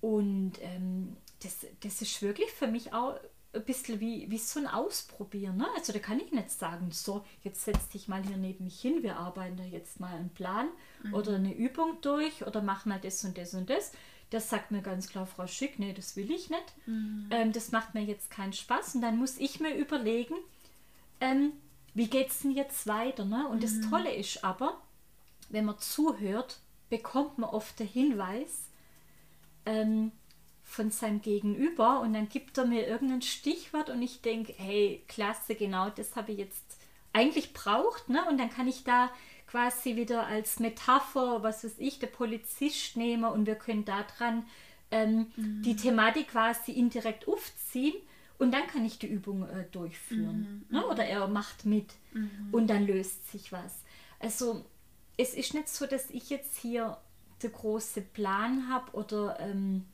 Und 0.00 0.52
ähm, 0.60 1.16
das, 1.42 1.66
das 1.80 2.02
ist 2.02 2.22
wirklich 2.22 2.50
für 2.50 2.66
mich 2.66 2.92
auch 2.92 3.18
ein 3.52 3.64
bisschen 3.64 3.98
wie, 4.00 4.30
wie 4.30 4.38
so 4.38 4.60
ein 4.60 4.66
Ausprobieren. 4.66 5.56
Ne? 5.56 5.66
Also 5.76 5.92
da 5.92 5.98
kann 5.98 6.20
ich 6.20 6.32
nicht 6.32 6.50
sagen, 6.50 6.90
so, 6.92 7.24
jetzt 7.42 7.64
setz 7.64 7.88
dich 7.88 8.08
mal 8.08 8.22
hier 8.22 8.36
neben 8.36 8.64
mich 8.64 8.80
hin, 8.80 9.02
wir 9.02 9.16
arbeiten 9.16 9.56
da 9.56 9.64
jetzt 9.64 10.00
mal 10.00 10.14
einen 10.14 10.30
Plan 10.30 10.68
mhm. 11.02 11.14
oder 11.14 11.34
eine 11.34 11.54
Übung 11.54 11.98
durch 12.00 12.46
oder 12.46 12.62
mach 12.62 12.86
mal 12.86 13.00
das 13.00 13.24
und 13.24 13.36
das 13.36 13.54
und 13.54 13.68
das. 13.68 13.92
Das 14.30 14.48
sagt 14.48 14.70
mir 14.70 14.80
ganz 14.80 15.08
klar 15.08 15.26
Frau 15.26 15.46
Schick, 15.46 15.78
nee, 15.78 15.92
das 15.92 16.16
will 16.16 16.30
ich 16.30 16.50
nicht. 16.50 16.74
Mhm. 16.86 17.28
Ähm, 17.30 17.52
das 17.52 17.72
macht 17.72 17.94
mir 17.94 18.04
jetzt 18.04 18.30
keinen 18.30 18.52
Spaß. 18.52 18.94
Und 18.94 19.02
dann 19.02 19.18
muss 19.18 19.38
ich 19.38 19.60
mir 19.60 19.74
überlegen, 19.74 20.34
ähm, 21.20 21.52
wie 21.94 22.08
geht 22.08 22.28
es 22.28 22.40
denn 22.40 22.52
jetzt 22.52 22.86
weiter? 22.86 23.24
Ne? 23.24 23.46
Und 23.48 23.58
mhm. 23.58 23.60
das 23.62 23.90
Tolle 23.90 24.14
ist 24.14 24.44
aber, 24.44 24.80
wenn 25.48 25.64
man 25.64 25.78
zuhört, 25.78 26.60
bekommt 26.88 27.38
man 27.38 27.50
oft 27.50 27.78
den 27.78 27.88
Hinweis 27.88 28.68
ähm, 29.66 30.12
von 30.62 30.90
seinem 30.90 31.20
Gegenüber 31.20 32.00
und 32.00 32.12
dann 32.12 32.28
gibt 32.28 32.56
er 32.56 32.64
mir 32.64 32.86
irgendein 32.86 33.22
Stichwort 33.22 33.90
und 33.90 34.00
ich 34.02 34.20
denke, 34.20 34.54
hey, 34.56 35.02
klasse, 35.08 35.56
genau 35.56 35.90
das 35.90 36.14
habe 36.14 36.32
ich 36.32 36.38
jetzt 36.38 36.78
eigentlich 37.12 37.52
braucht. 37.52 38.08
Ne? 38.08 38.24
Und 38.28 38.38
dann 38.38 38.50
kann 38.50 38.68
ich 38.68 38.84
da 38.84 39.10
quasi 39.50 39.96
wieder 39.96 40.26
als 40.26 40.60
Metapher, 40.60 41.42
was 41.42 41.64
weiß 41.64 41.74
ich, 41.78 41.98
der 41.98 42.06
Polizist 42.06 42.96
nehme 42.96 43.30
und 43.30 43.46
wir 43.46 43.56
können 43.56 43.84
daran 43.84 44.46
ähm, 44.90 45.26
mhm. 45.36 45.62
die 45.62 45.76
Thematik 45.76 46.28
quasi 46.28 46.72
indirekt 46.72 47.26
aufziehen 47.26 47.94
und 48.38 48.52
dann 48.52 48.66
kann 48.68 48.84
ich 48.84 48.98
die 48.98 49.08
Übung 49.08 49.48
äh, 49.48 49.64
durchführen. 49.72 50.64
Mhm. 50.68 50.76
Ne? 50.76 50.86
Oder 50.86 51.04
er 51.04 51.26
macht 51.28 51.66
mit 51.66 51.92
mhm. 52.12 52.48
und 52.52 52.68
dann 52.68 52.86
löst 52.86 53.30
sich 53.30 53.50
was. 53.50 53.82
Also 54.20 54.64
es 55.16 55.34
ist 55.34 55.54
nicht 55.54 55.68
so, 55.68 55.86
dass 55.86 56.10
ich 56.10 56.30
jetzt 56.30 56.56
hier 56.56 56.96
den 57.42 57.52
großen 57.52 58.06
Plan 58.12 58.68
habe 58.68 58.92
oder 58.92 59.38
ähm, 59.40 59.84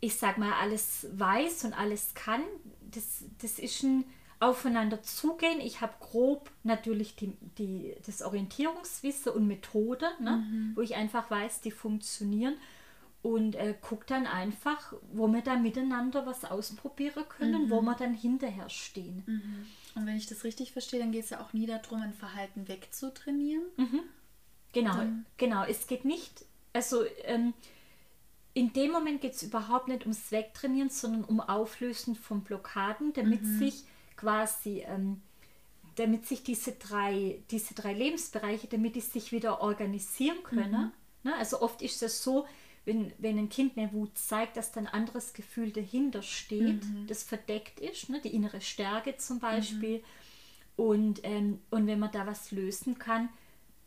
ich 0.00 0.16
sag 0.16 0.36
mal 0.36 0.52
alles 0.60 1.06
weiß 1.12 1.64
und 1.64 1.74
alles 1.74 2.14
kann. 2.14 2.42
Das, 2.90 3.24
das 3.40 3.58
ist 3.58 3.84
ein 3.84 4.04
aufeinander 4.42 5.02
zugehen. 5.02 5.60
Ich 5.60 5.80
habe 5.80 5.92
grob 6.00 6.50
natürlich 6.64 7.14
die, 7.14 7.36
die, 7.58 7.94
das 8.04 8.22
Orientierungswissen 8.22 9.32
und 9.32 9.46
Methode, 9.46 10.06
ne, 10.20 10.38
mhm. 10.38 10.72
wo 10.74 10.80
ich 10.80 10.96
einfach 10.96 11.30
weiß, 11.30 11.60
die 11.60 11.70
funktionieren 11.70 12.54
und 13.22 13.54
äh, 13.54 13.74
gucke 13.80 14.04
dann 14.06 14.26
einfach, 14.26 14.94
wo 15.12 15.28
wir 15.28 15.42
da 15.42 15.54
miteinander 15.54 16.26
was 16.26 16.44
ausprobieren 16.44 17.24
können, 17.28 17.66
mhm. 17.66 17.70
wo 17.70 17.82
wir 17.82 17.94
dann 17.94 18.14
hinterher 18.14 18.68
stehen. 18.68 19.22
Mhm. 19.26 19.66
Und 19.94 20.06
wenn 20.06 20.16
ich 20.16 20.26
das 20.26 20.42
richtig 20.42 20.72
verstehe, 20.72 20.98
dann 20.98 21.12
geht 21.12 21.24
es 21.24 21.30
ja 21.30 21.40
auch 21.40 21.52
nie 21.52 21.66
darum, 21.66 22.02
ein 22.02 22.12
Verhalten 22.12 22.66
wegzutrainieren. 22.66 23.62
Mhm. 23.76 24.00
Genau, 24.72 24.96
dann 24.96 25.24
genau. 25.36 25.64
Es 25.64 25.86
geht 25.86 26.04
nicht, 26.04 26.44
also 26.72 27.04
ähm, 27.24 27.54
in 28.54 28.72
dem 28.72 28.90
Moment 28.90 29.20
geht 29.20 29.34
es 29.34 29.42
überhaupt 29.44 29.86
nicht 29.86 30.02
ums 30.02 30.32
Wegtrainieren, 30.32 30.90
sondern 30.90 31.22
um 31.24 31.40
Auflösen 31.40 32.16
von 32.16 32.42
Blockaden, 32.42 33.12
damit 33.12 33.42
mhm. 33.42 33.58
sich 33.58 33.84
quasi, 34.22 34.84
ähm, 34.86 35.20
damit 35.96 36.26
sich 36.26 36.42
diese 36.42 36.72
drei, 36.72 37.42
diese 37.50 37.74
drei 37.74 37.92
Lebensbereiche, 37.92 38.68
damit 38.68 38.94
die 38.94 39.00
sich 39.00 39.32
wieder 39.32 39.60
organisieren 39.60 40.42
können. 40.44 40.92
Mhm. 41.24 41.30
Ne? 41.30 41.36
Also 41.36 41.60
oft 41.60 41.82
ist 41.82 42.02
es 42.02 42.22
so, 42.22 42.46
wenn, 42.84 43.12
wenn 43.18 43.38
ein 43.38 43.48
Kind 43.48 43.76
eine 43.76 43.92
Wut 43.92 44.16
zeigt, 44.16 44.56
dass 44.56 44.72
dann 44.72 44.86
ein 44.86 44.94
anderes 44.94 45.34
Gefühl 45.34 45.70
dahinter 45.70 46.22
steht, 46.22 46.84
mhm. 46.84 47.06
das 47.08 47.22
verdeckt 47.22 47.80
ist, 47.80 48.08
ne? 48.08 48.20
die 48.20 48.34
innere 48.34 48.60
Stärke 48.60 49.16
zum 49.16 49.38
Beispiel. 49.38 49.98
Mhm. 49.98 50.04
Und, 50.76 51.20
ähm, 51.24 51.60
und 51.70 51.86
wenn 51.86 51.98
man 51.98 52.12
da 52.12 52.26
was 52.26 52.50
lösen 52.50 52.98
kann, 52.98 53.28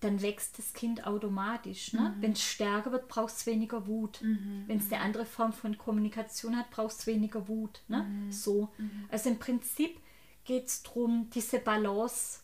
dann 0.01 0.22
wächst 0.22 0.60
das 0.60 0.74
Kind 0.74 1.08
automatisch. 1.08 1.94
Ne? 1.94 2.13
Mhm. 2.15 2.22
Wenn 2.22 2.32
es 2.34 2.44
stärker 2.44 2.92
wird, 2.92 3.08
braucht 3.08 3.34
es 3.34 3.46
weniger 3.46 3.88
Wut. 3.88 4.22
Mhm. 4.22 4.63
Wenn 4.68 4.77
es 4.77 4.92
eine 4.92 5.01
andere 5.01 5.25
Form 5.25 5.51
von 5.51 5.77
Kommunikation 5.77 6.56
hat, 6.56 6.70
braucht 6.70 6.92
es 7.00 7.08
weniger 7.08 7.48
Wut. 7.48 7.82
Ne? 7.88 8.04
Mhm. 8.04 8.32
So. 8.32 8.70
Mhm. 8.77 9.06
Also 9.10 9.30
im 9.30 9.39
Prinzip 9.39 10.00
geht 10.46 10.68
es 10.68 10.84
darum, 10.84 11.30
diese 11.34 11.60
Balance 11.60 12.40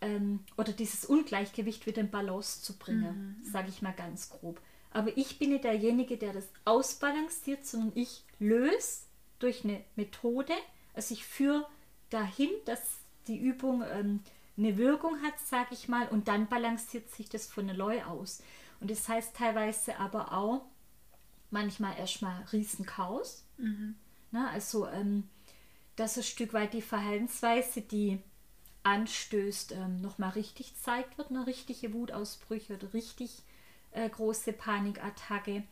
ähm, 0.00 0.40
oder 0.56 0.72
dieses 0.72 1.04
Ungleichgewicht 1.04 1.86
wieder 1.86 2.00
in 2.00 2.10
Balance 2.10 2.62
zu 2.62 2.78
bringen, 2.78 3.38
mhm. 3.40 3.50
sage 3.50 3.68
ich 3.68 3.82
mal 3.82 3.92
ganz 3.92 4.30
grob. 4.30 4.60
Aber 4.92 5.16
ich 5.16 5.38
bin 5.38 5.50
nicht 5.50 5.64
derjenige, 5.64 6.16
der 6.16 6.32
das 6.32 6.48
ausbalanciert, 6.64 7.64
sondern 7.64 7.92
ich 7.94 8.24
löse 8.38 9.02
durch 9.38 9.64
eine 9.64 9.82
Methode, 9.96 10.52
also 10.94 11.14
ich 11.14 11.24
führe 11.24 11.66
dahin, 12.10 12.50
dass 12.64 12.80
die 13.26 13.38
Übung 13.38 13.82
ähm, 13.92 14.20
eine 14.56 14.76
Wirkung 14.76 15.22
hat, 15.22 15.38
sage 15.38 15.72
ich 15.72 15.88
mal, 15.88 16.08
und 16.08 16.28
dann 16.28 16.48
balanciert 16.48 17.08
sich 17.10 17.28
das 17.28 17.46
von 17.46 17.66
neu 17.66 18.02
aus. 18.02 18.42
Und 18.80 18.90
das 18.90 19.08
heißt 19.08 19.36
teilweise 19.36 19.98
aber 19.98 20.32
auch 20.32 20.66
manchmal 21.50 21.96
erstmal 21.98 22.42
Riesenchaos. 22.52 23.44
Mhm. 23.56 23.94
Na, 24.32 24.50
also 24.50 24.86
ähm, 24.88 25.24
dass 25.96 26.16
ein 26.16 26.22
Stück 26.22 26.52
weit 26.52 26.72
die 26.74 26.82
Verhaltensweise, 26.82 27.82
die 27.82 28.20
anstößt, 28.82 29.72
ähm, 29.72 30.00
nochmal 30.00 30.30
richtig 30.30 30.74
zeigt 30.76 31.18
wird, 31.18 31.30
eine 31.30 31.46
richtige 31.46 31.92
Wutausbrüche 31.92 32.74
oder 32.74 32.94
richtig 32.94 33.42
äh, 33.92 34.08
große 34.08 34.52
Panikattacke 34.52 35.64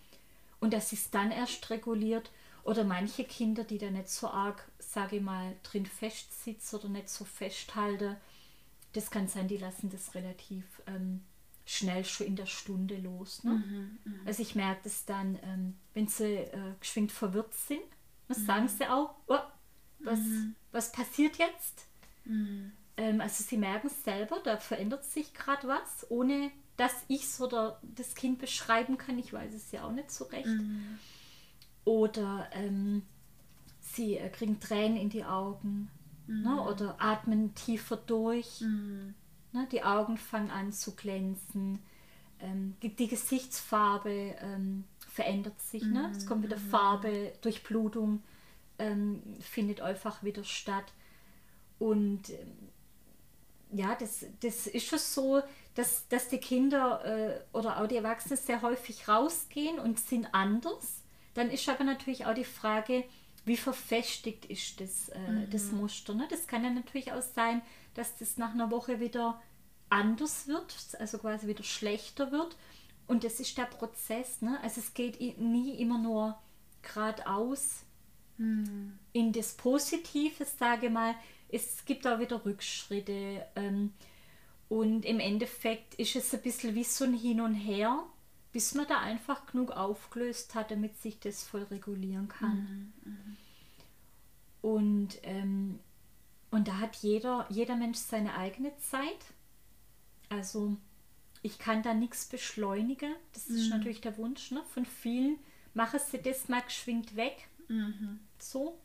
und 0.61 0.73
dass 0.73 0.93
es 0.93 1.11
dann 1.11 1.31
erst 1.31 1.71
reguliert 1.71 2.31
oder 2.65 2.85
manche 2.85 3.25
Kinder, 3.25 3.65
die 3.65 3.79
da 3.79 3.91
nicht 3.91 4.11
so 4.11 4.29
arg, 4.29 4.69
sage 4.79 5.17
ich 5.17 5.23
mal, 5.23 5.57
drin 5.63 5.87
festsitzen 5.87 6.79
oder 6.79 6.89
nicht 6.89 7.09
so 7.09 7.25
festhalten, 7.25 8.17
das 8.93 9.11
kann 9.11 9.29
sein, 9.29 9.49
die 9.49 9.57
lassen 9.57 9.91
das 9.91 10.15
relativ 10.15 10.65
ähm, 10.87 11.25
schnell 11.65 12.05
schon 12.05 12.27
in 12.27 12.37
der 12.37 12.47
Stunde 12.47 12.97
los. 12.97 13.45
Ne? 13.45 13.53
Mhm, 13.53 13.99
mh. 14.05 14.19
Also 14.27 14.43
ich 14.43 14.55
merke 14.55 14.81
das 14.85 15.05
dann, 15.05 15.39
ähm, 15.43 15.77
wenn 15.95 16.09
sie 16.09 16.37
äh, 16.37 16.75
geschwind 16.81 17.13
verwirrt 17.13 17.55
sind, 17.55 17.83
das 18.27 18.39
mhm. 18.39 18.47
sagen 18.47 18.69
sie 18.69 18.87
auch, 18.89 19.15
oh, 19.27 19.39
was, 20.01 20.19
mhm. 20.19 20.55
was 20.73 20.93
passiert 20.93 21.37
jetzt? 21.37 21.87
Mhm. 22.25 22.73
Ähm, 22.97 23.21
also 23.21 23.45
sie 23.45 23.57
merken 23.57 23.89
es 23.89 24.05
selber, 24.05 24.41
da 24.43 24.57
verändert 24.57 25.05
sich 25.05 25.33
gerade 25.35 25.69
was, 25.69 26.11
ohne 26.11 26.51
dass 26.77 26.95
ich 27.09 27.25
es 27.25 27.41
oder 27.41 27.81
das 27.83 28.15
Kind 28.15 28.39
beschreiben 28.39 28.99
kann. 28.99 29.19
Ich 29.19 29.33
weiß 29.33 29.53
es 29.55 29.73
ja 29.73 29.85
auch 29.85 29.93
nicht 29.93 30.11
so 30.11 30.25
recht. 30.25 30.47
Mhm. 30.47 30.99
Oder 31.85 32.49
ähm, 32.53 33.03
sie 33.81 34.17
äh, 34.17 34.29
kriegen 34.29 34.61
Tränen 34.61 34.97
in 34.97 35.11
die 35.11 35.25
Augen 35.25 35.91
ne? 36.27 36.51
Mhm. 36.51 36.59
oder 36.59 36.97
atmen 36.99 37.55
tiefer 37.55 37.97
durch. 37.97 38.61
Mhm. 38.61 39.15
Ne? 39.53 39.67
Die 39.73 39.83
Augen 39.83 40.17
fangen 40.17 40.51
an 40.51 40.73
zu 40.73 40.95
glänzen. 40.95 41.81
Ähm, 42.41 42.77
die, 42.83 42.95
die, 42.95 43.09
Gesichtsfarbe 43.09 44.37
ähm, 44.41 44.85
verändert 45.09 45.61
sich. 45.61 45.83
Ne? 45.83 46.13
Es 46.17 46.27
kommt 46.27 46.45
wieder 46.45 46.59
Farbe, 46.59 47.33
Durchblutung 47.41 48.23
ähm, 48.79 49.23
findet 49.41 49.81
einfach 49.81 50.23
wieder 50.23 50.45
statt. 50.45 50.93
Und 51.79 52.31
ähm, 52.31 52.69
ja, 53.73 53.95
das, 53.95 54.25
das 54.41 54.67
ist 54.67 54.87
schon 54.87 54.99
so, 54.99 55.43
dass, 55.75 56.09
dass 56.09 56.29
die 56.29 56.39
Kinder 56.39 57.05
äh, 57.05 57.57
oder 57.57 57.81
auch 57.81 57.87
die 57.87 57.97
Erwachsenen 57.97 58.39
sehr 58.39 58.63
häufig 58.63 59.09
rausgehen 59.09 59.79
und 59.79 59.99
sind 59.99 60.27
anders. 60.33 61.03
Dann 61.35 61.51
ist 61.51 61.69
aber 61.69 61.85
natürlich 61.85 62.27
auch 62.27 62.35
die 62.35 62.45
Frage, 62.45 63.05
wie 63.45 63.57
verfestigt 63.57 64.47
ist 64.47 64.81
das, 64.81 65.11
äh, 65.11 65.19
mhm. 65.19 65.51
das 65.51 65.71
Muster. 65.73 66.15
Ne? 66.15 66.27
Das 66.31 66.47
kann 66.47 66.65
ja 66.65 66.71
natürlich 66.71 67.13
auch 67.13 67.23
sein, 67.23 67.63
dass 67.95 68.17
das 68.17 68.37
nach 68.37 68.53
einer 68.53 68.71
Woche 68.71 69.01
wieder 69.01 69.41
anders 69.91 70.49
wird, 70.49 70.75
also 70.99 71.19
quasi 71.19 71.47
wieder 71.47 71.65
schlechter 71.65 72.33
wird. 72.33 72.57
Und 73.07 73.25
das 73.25 73.41
ist 73.41 73.57
der 73.57 73.65
Prozess. 73.65 74.43
Ne? 74.43 74.59
Also 74.63 74.81
es 74.81 74.95
geht 74.95 75.21
nie 75.39 75.81
immer 75.81 75.99
nur 75.99 76.39
geradeaus 76.83 77.85
mhm. 78.39 78.99
in 79.13 79.33
das 79.33 79.55
Positive, 79.55 80.45
sage 80.45 80.91
mal, 80.91 81.15
es 81.49 81.85
gibt 81.85 82.07
auch 82.07 82.19
wieder 82.19 82.45
Rückschritte. 82.45 83.47
Ähm, 83.57 83.93
und 84.69 85.05
im 85.05 85.19
Endeffekt 85.19 85.95
ist 85.95 86.17
es 86.17 86.35
ein 86.35 86.43
bisschen 86.43 86.75
wie 86.75 86.85
so 86.85 87.05
ein 87.05 87.15
Hin 87.15 87.41
und 87.41 87.55
Her, 87.55 88.05
bis 88.53 88.75
man 88.75 88.87
da 88.87 89.01
einfach 89.01 89.47
genug 89.47 89.71
aufgelöst 89.71 90.55
hat, 90.55 90.71
damit 90.71 90.97
sich 90.99 91.19
das 91.21 91.43
voll 91.43 91.63
regulieren 91.65 92.29
kann. 92.29 92.93
Mhm. 93.05 93.13
Mhm. 93.13 93.37
Und, 94.61 95.19
ähm, 95.23 95.79
und 96.51 96.69
da 96.69 96.79
hat 96.79 96.97
jeder, 96.97 97.47
jeder 97.49 97.77
Mensch 97.77 97.99
seine 97.99 98.35
eigene 98.35 98.77
Zeit. 98.79 99.25
Also 100.29 100.77
ich 101.43 101.59
kann 101.59 101.83
da 101.83 101.95
nichts 101.95 102.27
beschleunigen. 102.27 103.15
Das 103.33 103.49
mhm. 103.49 103.57
ist 103.57 103.71
natürlich 103.71 104.01
der 104.01 104.19
Wunsch 104.19 104.51
ne? 104.51 104.63
von 104.75 104.85
vielen. 104.85 105.39
Mache 105.75 105.99
sie 105.99 106.21
das 106.21 106.49
mal 106.49 106.63
geschwind 106.63 107.17
weg. 107.17 107.49
Mhm 107.69 108.21
so, 108.43 108.79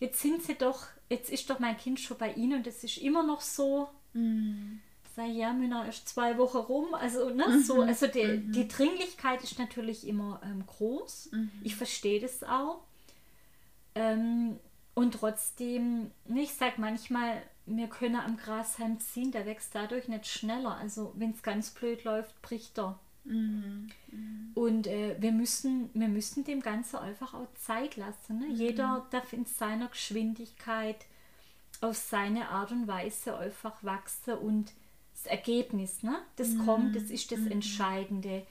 jetzt 0.00 0.20
sind 0.20 0.42
sie 0.42 0.54
doch, 0.54 0.86
jetzt 1.08 1.30
ist 1.30 1.48
doch 1.50 1.58
mein 1.58 1.76
Kind 1.76 2.00
schon 2.00 2.18
bei 2.18 2.32
ihnen 2.32 2.58
und 2.58 2.66
es 2.66 2.84
ist 2.84 2.98
immer 2.98 3.22
noch 3.22 3.40
so. 3.40 3.88
Mhm. 4.12 4.80
Sei 5.14 5.26
ja, 5.26 5.52
Müller 5.52 5.86
ist 5.88 6.08
zwei 6.08 6.38
Wochen 6.38 6.58
rum. 6.58 6.94
Also, 6.94 7.30
ne, 7.30 7.46
mhm. 7.46 7.62
so, 7.62 7.82
also 7.82 8.06
die, 8.06 8.24
mhm. 8.24 8.52
die 8.52 8.68
Dringlichkeit 8.68 9.44
ist 9.44 9.58
natürlich 9.58 10.06
immer 10.06 10.40
ähm, 10.44 10.64
groß. 10.66 11.30
Mhm. 11.32 11.50
Ich 11.62 11.76
verstehe 11.76 12.20
das 12.20 12.42
auch. 12.42 12.82
Ähm, 13.94 14.58
und 14.94 15.14
trotzdem, 15.14 16.10
ich 16.34 16.54
sage 16.54 16.74
manchmal, 16.78 17.42
wir 17.66 17.88
können 17.88 18.16
am 18.16 18.38
Grashalm 18.38 19.00
ziehen, 19.00 19.32
der 19.32 19.46
wächst 19.46 19.74
dadurch 19.74 20.08
nicht 20.08 20.26
schneller. 20.26 20.76
Also 20.76 21.12
wenn 21.16 21.32
es 21.32 21.42
ganz 21.42 21.70
blöd 21.70 22.04
läuft, 22.04 22.40
bricht 22.40 22.78
er. 22.78 22.98
Mhm. 23.24 23.88
Mhm. 24.10 24.50
Und 24.54 24.86
äh, 24.86 25.16
wir, 25.20 25.32
müssen, 25.32 25.90
wir 25.94 26.08
müssen 26.08 26.44
dem 26.44 26.60
Ganzen 26.60 26.96
einfach 26.96 27.34
auch 27.34 27.48
Zeit 27.54 27.96
lassen. 27.96 28.38
Ne? 28.38 28.46
Mhm. 28.46 28.54
Jeder 28.54 29.06
darf 29.10 29.32
in 29.32 29.46
seiner 29.46 29.88
Geschwindigkeit 29.88 31.04
auf 31.80 31.96
seine 31.96 32.48
Art 32.48 32.70
und 32.70 32.86
Weise 32.86 33.36
einfach 33.36 33.82
wachsen 33.82 34.34
und 34.34 34.72
das 35.14 35.26
Ergebnis, 35.26 36.02
ne? 36.02 36.18
das 36.36 36.48
mhm. 36.48 36.66
kommt, 36.66 36.96
das 36.96 37.04
ist 37.04 37.32
das 37.32 37.40
mhm. 37.40 37.52
Entscheidende. 37.52 38.46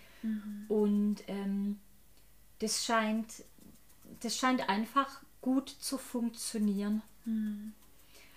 Und 0.67 1.23
ähm, 1.27 1.79
das 2.59 2.85
scheint, 2.85 3.43
das 4.19 4.37
scheint 4.37 4.69
einfach 4.69 5.21
gut 5.41 5.69
zu 5.69 5.97
funktionieren. 5.97 7.01
Zum 7.23 7.73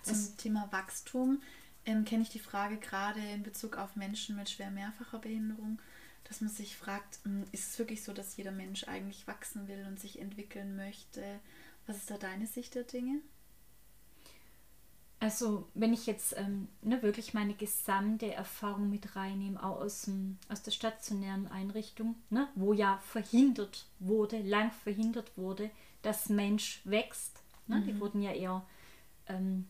also, 0.07 0.31
Thema 0.37 0.67
Wachstum 0.71 1.41
ähm, 1.85 2.05
kenne 2.05 2.23
ich 2.23 2.29
die 2.29 2.39
Frage 2.39 2.77
gerade 2.77 3.19
in 3.19 3.43
Bezug 3.43 3.77
auf 3.77 3.95
Menschen 3.95 4.35
mit 4.35 4.49
schwer 4.49 4.71
mehrfacher 4.71 5.19
Behinderung, 5.19 5.79
dass 6.25 6.41
man 6.41 6.49
sich 6.49 6.75
fragt, 6.75 7.19
hm, 7.23 7.43
ist 7.51 7.71
es 7.71 7.79
wirklich 7.79 8.03
so, 8.03 8.13
dass 8.13 8.37
jeder 8.37 8.51
Mensch 8.51 8.87
eigentlich 8.87 9.27
wachsen 9.27 9.67
will 9.67 9.85
und 9.87 9.99
sich 9.99 10.19
entwickeln 10.19 10.75
möchte? 10.75 11.23
Was 11.87 11.97
ist 11.97 12.11
da 12.11 12.17
deine 12.17 12.47
Sicht 12.47 12.75
der 12.75 12.83
Dinge? 12.83 13.21
Also, 15.19 15.67
wenn 15.73 15.93
ich 15.93 16.05
jetzt 16.05 16.37
ähm, 16.37 16.67
ne, 16.81 17.01
wirklich 17.01 17.33
meine 17.33 17.53
gesamte 17.53 18.33
Erfahrung 18.33 18.89
mit 18.89 19.15
reinnehme, 19.15 19.63
auch 19.63 19.77
aus, 19.81 20.03
dem, 20.03 20.37
aus 20.49 20.61
der 20.61 20.71
stationären 20.71 21.47
Einrichtung, 21.47 22.15
ne, 22.29 22.49
wo 22.55 22.73
ja 22.73 22.99
verhindert 23.07 23.85
wurde, 23.99 24.41
lang 24.41 24.71
verhindert 24.71 25.37
wurde, 25.37 25.71
dass 26.01 26.29
Mensch 26.29 26.81
wächst. 26.83 27.41
Ne? 27.67 27.77
Mhm. 27.77 27.85
Die 27.85 27.99
wurden 27.99 28.21
ja 28.21 28.33
eher, 28.33 28.65
ähm, 29.27 29.67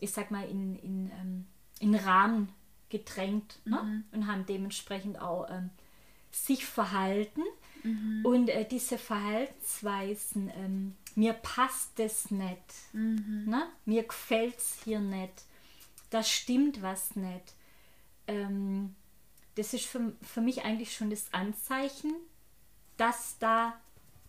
ich 0.00 0.12
sag 0.12 0.30
mal, 0.30 0.48
in, 0.48 0.76
in, 0.76 1.10
ähm, 1.20 1.46
in 1.80 1.94
Rahmen 1.94 2.50
gedrängt 2.90 3.58
ne? 3.64 3.82
mhm. 3.82 4.04
und 4.12 4.26
haben 4.26 4.46
dementsprechend 4.46 5.20
auch 5.20 5.48
ähm, 5.50 5.70
sich 6.34 6.64
verhalten. 6.64 7.42
Mhm. 7.82 8.20
Und 8.24 8.48
äh, 8.48 8.66
diese 8.66 8.98
Verhaltensweisen, 8.98 10.50
ähm, 10.56 10.96
mir 11.14 11.32
passt 11.34 11.98
das 11.98 12.30
nicht, 12.30 12.58
mhm. 12.92 13.44
ne? 13.46 13.68
mir 13.84 14.02
gefällt 14.02 14.58
es 14.58 14.78
hier 14.84 15.00
nicht, 15.00 15.44
da 16.10 16.22
stimmt 16.22 16.82
was 16.82 17.14
nicht. 17.14 17.54
Ähm, 18.26 18.94
das 19.54 19.74
ist 19.74 19.86
für, 19.86 20.12
für 20.22 20.40
mich 20.40 20.64
eigentlich 20.64 20.96
schon 20.96 21.10
das 21.10 21.32
Anzeichen, 21.32 22.14
dass 22.96 23.38
da 23.38 23.78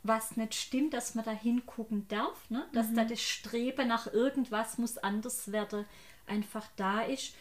was 0.03 0.37
nicht 0.37 0.53
stimmt, 0.53 0.93
dass 0.93 1.15
man 1.15 1.25
da 1.25 1.31
hingucken 1.31 2.07
darf, 2.07 2.49
ne? 2.49 2.67
dass 2.73 2.89
mhm. 2.89 2.95
da 2.95 3.05
das 3.05 3.21
Streben 3.21 3.87
nach 3.87 4.05
irgendwas 4.07 4.77
muss 4.77 4.97
anders 4.97 5.51
werden 5.51 5.85
einfach 6.27 6.67
da 6.75 7.01
ist. 7.01 7.33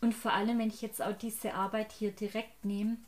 Und 0.00 0.12
vor 0.12 0.32
allem, 0.32 0.58
wenn 0.58 0.68
ich 0.68 0.82
jetzt 0.82 1.00
auch 1.02 1.16
diese 1.16 1.54
Arbeit 1.54 1.92
hier 1.92 2.12
direkt 2.12 2.64
nehme, 2.64 2.98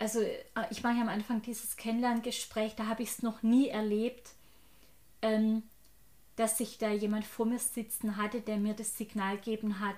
also 0.00 0.20
äh, 0.20 0.34
ich 0.70 0.82
mache 0.82 0.96
ja 0.96 1.02
am 1.02 1.08
Anfang 1.08 1.42
dieses 1.42 1.76
Kennenlerngespräch, 1.76 2.74
da 2.74 2.86
habe 2.86 3.04
ich 3.04 3.10
es 3.10 3.22
noch 3.22 3.42
nie 3.42 3.68
erlebt, 3.68 4.30
ähm, 5.22 5.62
dass 6.36 6.58
sich 6.58 6.78
da 6.78 6.90
jemand 6.90 7.26
vor 7.26 7.46
mir 7.46 7.58
sitzen 7.58 8.16
hatte, 8.16 8.40
der 8.40 8.56
mir 8.56 8.74
das 8.74 8.96
Signal 8.96 9.36
geben 9.36 9.78
hat, 9.78 9.96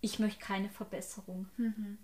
ich 0.00 0.18
möchte 0.18 0.40
keine 0.40 0.70
Verbesserung. 0.70 1.46
Mhm. 1.58 1.98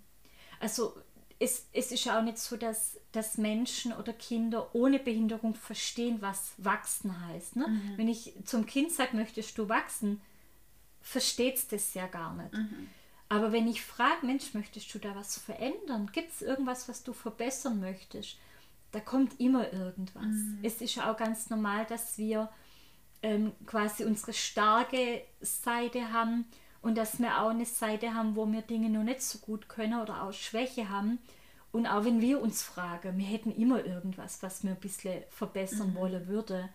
Also 0.61 0.94
es, 1.38 1.66
es 1.73 1.90
ist 1.90 2.06
auch 2.09 2.23
nicht 2.23 2.37
so, 2.37 2.59
dass, 2.59 2.99
dass 3.12 3.38
Menschen 3.38 3.94
oder 3.94 4.12
Kinder 4.12 4.75
ohne 4.75 4.99
Behinderung 4.99 5.54
verstehen, 5.54 6.20
was 6.20 6.52
wachsen 6.59 7.26
heißt. 7.26 7.56
Ne? 7.56 7.68
Mhm. 7.68 7.92
Wenn 7.97 8.09
ich 8.09 8.35
zum 8.44 8.66
Kind 8.66 8.93
sage, 8.93 9.17
möchtest 9.17 9.56
du 9.56 9.71
wachsen, 9.71 10.21
versteht 11.00 11.56
es 11.56 11.69
das 11.69 11.95
ja 11.95 12.06
gar 12.06 12.34
nicht. 12.34 12.52
Mhm. 12.52 12.88
Aber 13.30 13.52
wenn 13.52 13.69
ich 13.69 13.80
frage, 13.80 14.26
Mensch, 14.26 14.54
möchtest 14.54 14.93
du 14.93 14.99
da 14.99 15.14
was 15.14 15.38
verändern? 15.38 16.10
Gibt 16.12 16.32
es 16.32 16.43
irgendwas, 16.43 16.88
was 16.88 17.04
du 17.04 17.12
verbessern 17.12 17.78
möchtest? 17.78 18.36
Da 18.90 18.99
kommt 18.99 19.38
immer 19.38 19.73
irgendwas. 19.73 20.25
Mhm. 20.25 20.58
Es 20.64 20.82
ist 20.82 20.97
ja 20.97 21.10
auch 21.10 21.16
ganz 21.16 21.49
normal, 21.49 21.86
dass 21.86 22.19
wir 22.19 22.50
ähm, 23.23 23.52
quasi 23.66 24.04
unsere 24.04 24.32
starke 24.32 25.23
Seite 25.40 26.12
haben 26.12 26.45
und 26.82 26.99
dass 26.99 27.21
wir 27.21 27.40
auch 27.40 27.50
eine 27.50 27.66
Seite 27.66 28.14
haben, 28.14 28.34
wo 28.34 28.50
wir 28.50 28.62
Dinge 28.62 28.90
noch 28.90 29.04
nicht 29.04 29.23
so 29.23 29.38
gut 29.38 29.69
können 29.69 30.00
oder 30.00 30.25
auch 30.25 30.32
Schwäche 30.32 30.88
haben. 30.88 31.21
Und 31.71 31.86
auch 31.86 32.04
wenn 32.04 32.21
wir 32.21 32.43
uns 32.43 32.64
fragen, 32.64 33.16
wir 33.16 33.26
hätten 33.26 33.52
immer 33.52 33.84
irgendwas, 33.86 34.43
was 34.43 34.64
wir 34.64 34.73
ein 34.73 34.80
bisschen 34.80 35.23
verbessern 35.30 35.90
mhm. 35.90 35.95
wollen 35.95 36.26
würde. 36.26 36.69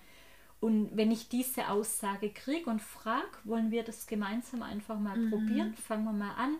Und 0.60 0.96
wenn 0.96 1.12
ich 1.12 1.30
diese 1.30 1.70
Aussage 1.70 2.32
kriege 2.32 2.70
und 2.70 2.82
frage, 2.82 3.28
wollen 3.44 3.72
wir 3.72 3.84
das 3.84 4.08
gemeinsam 4.08 4.63
einfach 4.63 5.00
mal 5.00 5.18
mhm. 5.18 5.30
probieren, 5.30 5.74
fangen 5.76 6.06
wir 6.06 6.13
mal 6.13 6.34
an, 6.34 6.56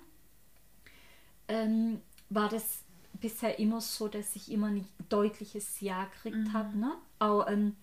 ähm, 1.48 2.02
war 2.30 2.50
das 2.50 2.84
bisher 3.14 3.60
immer 3.60 3.82
so, 3.82 4.08
dass 4.08 4.36
ich 4.36 4.52
immer 4.52 4.68
ein 4.68 4.88
deutliches 5.10 5.80
Ja 5.80 6.06
gekriegt 6.06 6.38
mhm. 6.38 6.54
habe. 6.54 6.78
Ne? 6.78 6.92
Auch, 7.20 7.48
ähm, 7.48 7.76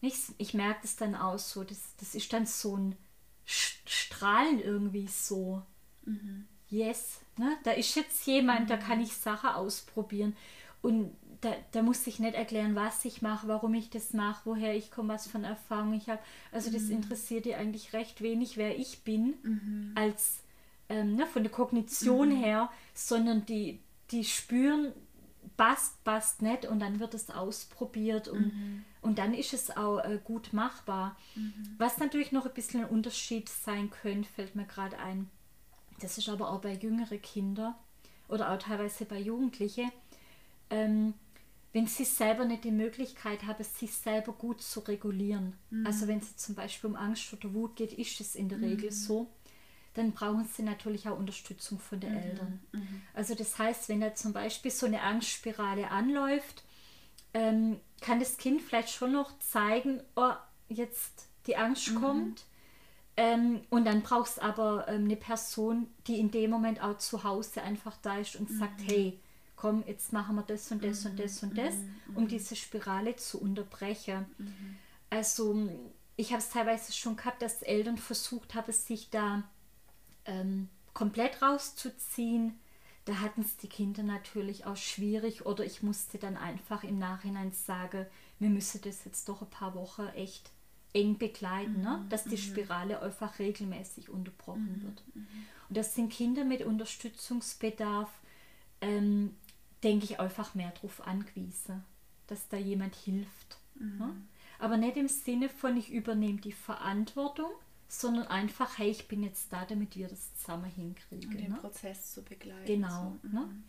ich, 0.00 0.14
ich 0.38 0.54
merke 0.54 0.80
das 0.82 0.96
dann 0.96 1.14
auch 1.14 1.38
so, 1.38 1.62
das, 1.64 1.94
das 1.98 2.14
ist 2.14 2.32
dann 2.32 2.46
so 2.46 2.76
ein 2.76 2.96
Strahlen 3.44 4.60
irgendwie 4.60 5.08
so. 5.08 5.62
Mhm. 6.04 6.46
Yes, 6.68 7.20
ne? 7.36 7.56
da 7.64 7.72
ist 7.72 7.96
jetzt 7.96 8.26
jemand, 8.26 8.62
mhm. 8.62 8.66
da 8.68 8.76
kann 8.76 9.00
ich 9.00 9.12
Sachen 9.12 9.50
ausprobieren. 9.50 10.36
Und 10.82 11.14
da, 11.40 11.54
da 11.72 11.82
muss 11.82 12.06
ich 12.06 12.18
nicht 12.18 12.34
erklären, 12.34 12.74
was 12.74 13.04
ich 13.04 13.22
mache, 13.22 13.48
warum 13.48 13.74
ich 13.74 13.90
das 13.90 14.12
mache, 14.12 14.42
woher 14.44 14.76
ich 14.76 14.90
komme, 14.90 15.14
was 15.14 15.26
von 15.26 15.44
Erfahrung 15.44 15.94
ich 15.94 16.08
habe. 16.08 16.20
Also 16.52 16.70
das 16.70 16.82
mhm. 16.84 16.96
interessiert 16.96 17.46
dir 17.46 17.58
eigentlich 17.58 17.92
recht 17.92 18.20
wenig, 18.20 18.56
wer 18.56 18.78
ich 18.78 19.04
bin, 19.04 19.34
mhm. 19.42 19.92
als 19.94 20.40
ähm, 20.88 21.16
ne, 21.16 21.26
von 21.26 21.42
der 21.42 21.52
Kognition 21.52 22.30
mhm. 22.30 22.36
her, 22.36 22.70
sondern 22.92 23.46
die, 23.46 23.80
die 24.10 24.24
spüren, 24.24 24.92
passt, 25.56 26.02
passt 26.04 26.42
nicht 26.42 26.66
und 26.66 26.80
dann 26.80 27.00
wird 27.00 27.14
es 27.14 27.30
ausprobiert 27.30 28.28
und, 28.28 28.54
mhm. 28.54 28.84
und 29.00 29.18
dann 29.18 29.32
ist 29.32 29.54
es 29.54 29.74
auch 29.76 29.98
äh, 30.00 30.18
gut 30.22 30.52
machbar. 30.52 31.16
Mhm. 31.34 31.74
Was 31.78 31.98
natürlich 31.98 32.32
noch 32.32 32.44
ein 32.44 32.54
bisschen 32.54 32.84
ein 32.84 32.90
Unterschied 32.90 33.48
sein 33.48 33.90
könnte, 33.90 34.28
fällt 34.28 34.56
mir 34.56 34.66
gerade 34.66 34.98
ein. 34.98 35.30
Das 36.00 36.18
ist 36.18 36.28
aber 36.28 36.50
auch 36.50 36.60
bei 36.60 36.72
jüngeren 36.74 37.20
Kindern 37.22 37.74
oder 38.28 38.52
auch 38.52 38.58
teilweise 38.58 39.04
bei 39.04 39.18
Jugendlichen. 39.18 39.90
Ähm, 40.70 41.14
wenn 41.72 41.86
sie 41.86 42.04
selber 42.04 42.44
nicht 42.44 42.64
die 42.64 42.72
Möglichkeit 42.72 43.44
haben, 43.44 43.62
sich 43.62 43.94
selber 43.94 44.32
gut 44.32 44.60
zu 44.60 44.80
regulieren. 44.80 45.56
Mhm. 45.70 45.86
Also 45.86 46.08
wenn 46.08 46.18
es 46.18 46.36
zum 46.36 46.54
Beispiel 46.54 46.90
um 46.90 46.96
Angst 46.96 47.32
oder 47.32 47.54
Wut 47.54 47.76
geht, 47.76 47.92
ist 47.92 48.20
es 48.20 48.34
in 48.34 48.48
der 48.48 48.58
mhm. 48.58 48.64
Regel 48.64 48.92
so. 48.92 49.30
Dann 49.94 50.12
brauchen 50.12 50.46
sie 50.46 50.62
natürlich 50.62 51.08
auch 51.08 51.18
Unterstützung 51.18 51.78
von 51.78 52.00
den 52.00 52.12
mhm. 52.12 52.18
Eltern. 52.18 52.60
Mhm. 52.72 53.02
Also 53.14 53.34
das 53.34 53.58
heißt, 53.58 53.88
wenn 53.88 54.00
da 54.00 54.14
zum 54.14 54.32
Beispiel 54.32 54.70
so 54.70 54.86
eine 54.86 55.02
Angstspirale 55.02 55.90
anläuft, 55.90 56.64
ähm, 57.34 57.78
kann 58.00 58.18
das 58.18 58.36
Kind 58.36 58.62
vielleicht 58.62 58.90
schon 58.90 59.12
noch 59.12 59.38
zeigen, 59.38 60.02
oh, 60.16 60.32
jetzt 60.68 61.28
die 61.46 61.56
Angst 61.56 61.92
mhm. 61.92 62.00
kommt. 62.00 62.44
Ähm, 63.16 63.60
und 63.70 63.84
dann 63.84 64.02
brauchst 64.02 64.38
du 64.38 64.42
aber 64.42 64.88
ähm, 64.88 65.04
eine 65.04 65.16
Person, 65.16 65.88
die 66.06 66.18
in 66.18 66.30
dem 66.30 66.50
Moment 66.50 66.82
auch 66.82 66.98
zu 66.98 67.22
Hause 67.22 67.62
einfach 67.62 67.96
da 67.98 68.18
ist 68.18 68.36
und 68.36 68.50
sagt, 68.50 68.80
mhm. 68.80 68.86
hey, 68.86 69.20
komm, 69.60 69.84
jetzt 69.86 70.12
machen 70.12 70.36
wir 70.36 70.42
das 70.42 70.70
und 70.72 70.82
das 70.82 71.04
mhm. 71.04 71.10
und 71.10 71.20
das 71.20 71.42
und 71.42 71.58
das, 71.58 71.74
mhm. 71.74 72.16
um 72.16 72.28
diese 72.28 72.56
Spirale 72.56 73.16
zu 73.16 73.40
unterbrechen. 73.40 74.24
Mhm. 74.38 74.78
Also 75.10 75.68
ich 76.16 76.30
habe 76.30 76.38
es 76.38 76.48
teilweise 76.48 76.92
schon 76.92 77.16
gehabt, 77.16 77.42
dass 77.42 77.62
Eltern 77.62 77.98
versucht 77.98 78.54
haben, 78.54 78.72
sich 78.72 79.10
da 79.10 79.42
ähm, 80.24 80.68
komplett 80.94 81.42
rauszuziehen. 81.42 82.58
Da 83.04 83.20
hatten 83.20 83.42
es 83.42 83.58
die 83.58 83.68
Kinder 83.68 84.02
natürlich 84.02 84.64
auch 84.64 84.76
schwierig 84.76 85.44
oder 85.44 85.64
ich 85.64 85.82
musste 85.82 86.16
dann 86.16 86.36
einfach 86.36 86.82
im 86.82 86.98
Nachhinein 86.98 87.52
sagen, 87.52 88.06
wir 88.38 88.50
müssen 88.50 88.80
das 88.82 89.04
jetzt 89.04 89.28
doch 89.28 89.42
ein 89.42 89.50
paar 89.50 89.74
Wochen 89.74 90.06
echt 90.14 90.50
eng 90.92 91.18
begleiten, 91.18 91.82
ne? 91.82 92.00
Mhm. 92.02 92.08
dass 92.08 92.24
die 92.24 92.30
mhm. 92.30 92.38
Spirale 92.38 93.02
einfach 93.02 93.38
regelmäßig 93.38 94.08
unterbrochen 94.08 94.78
mhm. 94.78 94.82
wird. 94.84 95.04
Und 95.68 95.76
das 95.76 95.94
sind 95.94 96.10
Kinder 96.10 96.44
mit 96.44 96.62
Unterstützungsbedarf, 96.62 98.10
ähm, 98.80 99.36
denke 99.82 100.04
ich, 100.04 100.20
einfach 100.20 100.54
mehr 100.54 100.70
darauf 100.70 101.06
angewiesen, 101.06 101.84
dass 102.26 102.48
da 102.48 102.56
jemand 102.56 102.94
hilft. 102.94 103.58
Mhm. 103.74 103.98
Ne? 103.98 104.16
Aber 104.58 104.76
nicht 104.76 104.96
im 104.96 105.08
Sinne 105.08 105.48
von, 105.48 105.76
ich 105.76 105.90
übernehme 105.90 106.40
die 106.40 106.52
Verantwortung, 106.52 107.50
sondern 107.88 108.26
einfach, 108.28 108.78
hey, 108.78 108.90
ich 108.90 109.08
bin 109.08 109.22
jetzt 109.22 109.52
da, 109.52 109.64
damit 109.64 109.96
wir 109.96 110.06
das 110.06 110.34
zusammen 110.36 110.70
hinkriegen. 110.70 111.30
Um 111.30 111.36
den 111.36 111.52
ne? 111.52 111.58
Prozess 111.58 112.12
zu 112.12 112.22
begleiten. 112.22 112.66
Genau. 112.66 113.16
So. 113.22 113.28
Ne? 113.28 113.46
Mhm. 113.46 113.64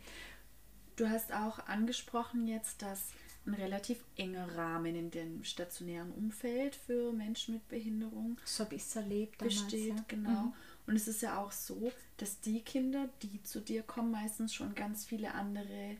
Du 0.95 1.09
hast 1.09 1.33
auch 1.33 1.59
angesprochen 1.67 2.47
jetzt, 2.47 2.81
dass 2.81 3.11
ein 3.47 3.55
relativ 3.55 4.03
enger 4.17 4.55
Rahmen 4.55 4.95
in 4.95 5.09
dem 5.09 5.43
stationären 5.43 6.11
Umfeld 6.11 6.75
für 6.75 7.11
Menschen 7.11 7.55
mit 7.55 7.67
Behinderung 7.69 8.37
so 8.45 8.63
habe 8.63 8.75
ich 8.75 8.83
es 8.83 8.95
erlebt 8.95 9.39
besteht. 9.39 9.89
Damals, 9.89 9.99
ja. 9.99 10.05
Genau. 10.07 10.29
Mhm. 10.29 10.53
Und 10.91 10.97
es 10.97 11.07
ist 11.07 11.21
ja 11.21 11.37
auch 11.37 11.53
so, 11.53 11.89
dass 12.17 12.41
die 12.41 12.59
Kinder, 12.59 13.07
die 13.21 13.41
zu 13.43 13.61
dir 13.61 13.81
kommen, 13.81 14.11
meistens 14.11 14.53
schon 14.53 14.75
ganz 14.75 15.05
viele 15.05 15.33
andere 15.35 15.95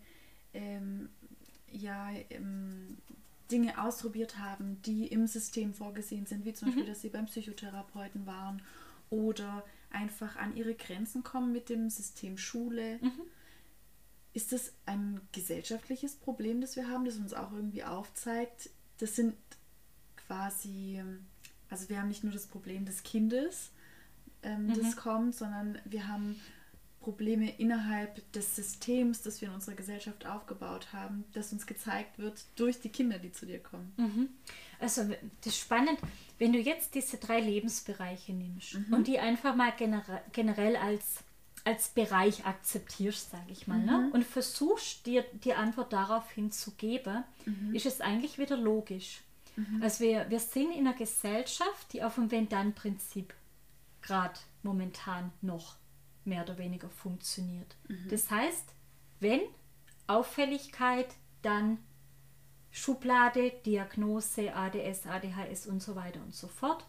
ähm, 0.54 1.08
ja, 1.72 2.10
ähm, 2.30 2.98
Dinge 3.50 3.82
ausprobiert 3.82 4.38
haben, 4.38 4.82
die 4.82 5.08
im 5.08 5.28
System 5.28 5.74
vorgesehen 5.74 6.26
sind, 6.26 6.44
wie 6.44 6.52
zum 6.52 6.68
Beispiel, 6.68 6.86
dass 6.88 7.00
sie 7.00 7.08
beim 7.08 7.28
Psychotherapeuten 7.28 8.26
waren 8.26 8.62
oder 9.10 9.64
einfach 9.92 10.36
an 10.36 10.58
ihre 10.58 10.76
Grenzen 10.76 11.24
kommen 11.24 11.54
mit 11.54 11.70
dem 11.70 11.90
System 11.90 12.38
Schule. 12.38 13.00
Ist 14.34 14.52
das 14.52 14.74
ein 14.86 15.22
gesellschaftliches 15.32 16.18
Problem, 16.18 16.60
das 16.60 16.76
wir 16.76 16.90
haben, 16.90 17.06
das 17.06 17.16
uns 17.16 17.34
auch 17.34 17.54
irgendwie 17.54 17.86
aufzeigt? 17.86 18.70
Das 18.98 19.16
sind 19.16 19.36
quasi, 20.28 21.02
also 21.70 21.88
wir 21.88 21.98
haben 21.98 22.10
nicht 22.10 22.26
nur 22.26 22.34
das 22.34 22.48
Problem 22.48 22.84
des 22.84 23.04
Kindes, 23.04 23.72
ähm, 24.44 24.74
das 24.76 24.96
kommt, 24.96 25.36
sondern 25.36 25.78
wir 25.86 26.08
haben 26.08 26.40
Probleme 27.02 27.50
innerhalb 27.58 28.32
des 28.32 28.56
Systems, 28.56 29.22
das 29.24 29.42
wir 29.42 29.50
in 29.50 29.56
unserer 29.56 29.76
Gesellschaft 29.76 30.26
aufgebaut 30.26 30.94
haben, 30.94 31.26
das 31.34 31.52
uns 31.52 31.66
gezeigt 31.66 32.20
wird 32.20 32.46
durch 32.56 32.80
die 32.80 32.90
Kinder, 32.90 33.18
die 33.18 33.32
zu 33.32 33.46
dir 33.46 33.60
kommen. 33.60 33.92
Also 34.80 35.04
das 35.44 35.54
ist 35.54 35.60
spannend, 35.60 36.00
wenn 36.38 36.54
du 36.54 36.60
jetzt 36.60 36.94
diese 36.96 37.18
drei 37.18 37.40
Lebensbereiche 37.40 38.34
nimmst 38.34 38.76
und 38.92 39.08
die 39.08 39.20
einfach 39.20 39.56
mal 39.56 39.72
genere 39.72 40.22
generell 40.32 40.76
als, 40.76 41.24
als 41.64 41.90
Bereich 41.90 42.46
akzeptierst, 42.46 43.32
sage 43.32 43.52
ich 43.52 43.68
mal, 43.68 43.80
ne? 43.80 44.10
und 44.14 44.24
versuchst 44.24 45.06
dir 45.06 45.24
die 45.44 45.54
Antwort 45.54 45.94
daraufhin 45.94 46.52
zu 46.52 46.72
geben, 46.72 47.24
ist 47.74 47.86
es 47.88 48.02
eigentlich 48.02 48.38
wieder 48.38 48.58
logisch. 48.58 49.22
Also 49.82 50.04
wir, 50.04 50.30
wir 50.30 50.40
sind 50.40 50.72
in 50.72 50.88
einer 50.88 50.96
Gesellschaft, 50.96 51.94
die 51.94 52.04
auf 52.04 52.16
dem 52.16 52.32
Wenn-Dann-Prinzip 52.32 53.34
gerade 54.02 54.40
momentan 54.64 55.32
noch 55.42 55.76
mehr 56.26 56.44
oder 56.44 56.58
weniger 56.58 56.90
funktioniert. 56.90 57.76
Das 58.10 58.30
heißt, 58.30 58.74
wenn 59.20 59.42
Auffälligkeit, 60.08 61.08
dann 61.42 61.78
Schublade, 62.72 63.52
Diagnose, 63.66 64.54
ADS, 64.56 65.06
ADHS 65.06 65.68
und 65.68 65.82
so 65.82 65.96
weiter 65.96 66.22
und 66.22 66.34
so 66.34 66.48
fort. 66.48 66.86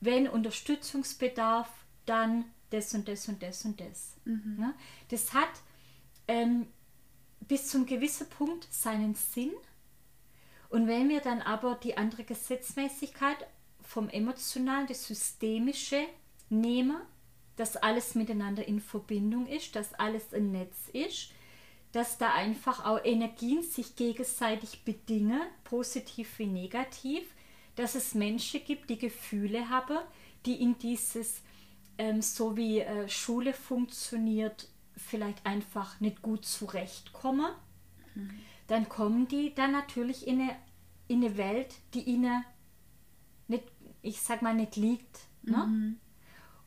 Wenn 0.00 0.28
Unterstützungsbedarf, 0.28 1.68
dann 2.06 2.44
das 2.70 2.94
und 2.94 3.08
das 3.08 3.28
und 3.28 3.42
das 3.42 3.64
und 3.64 3.80
das. 3.80 4.16
Ja, 4.60 4.74
das 5.08 5.32
hat 5.34 5.50
ähm, 6.28 6.66
bis 7.48 7.68
zum 7.68 7.86
gewissen 7.86 8.28
Punkt 8.28 8.66
seinen 8.70 9.14
Sinn. 9.14 9.52
Und 10.68 10.86
wenn 10.86 11.08
wir 11.08 11.20
dann 11.20 11.42
aber 11.42 11.74
die 11.74 11.96
andere 11.96 12.24
Gesetzmäßigkeit 12.24 13.36
vom 13.82 14.08
Emotionalen, 14.08 14.86
das 14.86 15.06
Systemische 15.06 16.06
nehmen, 16.52 16.98
dass 17.56 17.76
alles 17.76 18.14
miteinander 18.14 18.66
in 18.66 18.80
Verbindung 18.80 19.46
ist, 19.46 19.74
dass 19.74 19.94
alles 19.94 20.32
ein 20.32 20.52
Netz 20.52 20.88
ist, 20.92 21.32
dass 21.92 22.16
da 22.16 22.32
einfach 22.32 22.86
auch 22.86 23.04
Energien 23.04 23.62
sich 23.62 23.96
gegenseitig 23.96 24.84
bedingen, 24.84 25.40
positiv 25.64 26.38
wie 26.38 26.46
negativ, 26.46 27.24
dass 27.76 27.94
es 27.94 28.14
Menschen 28.14 28.60
gibt, 28.64 28.88
die 28.90 28.98
Gefühle 28.98 29.68
haben, 29.68 29.98
die 30.46 30.62
in 30.62 30.78
dieses, 30.78 31.42
ähm, 31.98 32.22
so 32.22 32.56
wie 32.56 32.80
äh, 32.80 33.08
Schule 33.08 33.52
funktioniert, 33.52 34.68
vielleicht 34.96 35.44
einfach 35.44 36.00
nicht 36.00 36.22
gut 36.22 36.44
zurechtkommen, 36.44 37.50
dann 38.66 38.88
kommen 38.88 39.26
die 39.28 39.54
dann 39.54 39.72
natürlich 39.72 40.26
in 40.26 40.40
eine, 40.40 40.56
in 41.08 41.24
eine 41.24 41.36
Welt, 41.36 41.74
die 41.94 42.02
ihnen 42.02 42.44
nicht, 43.48 43.64
ich 44.02 44.20
sag 44.20 44.42
mal, 44.42 44.54
nicht 44.54 44.76
liegt. 44.76 45.20
Ne? 45.42 45.96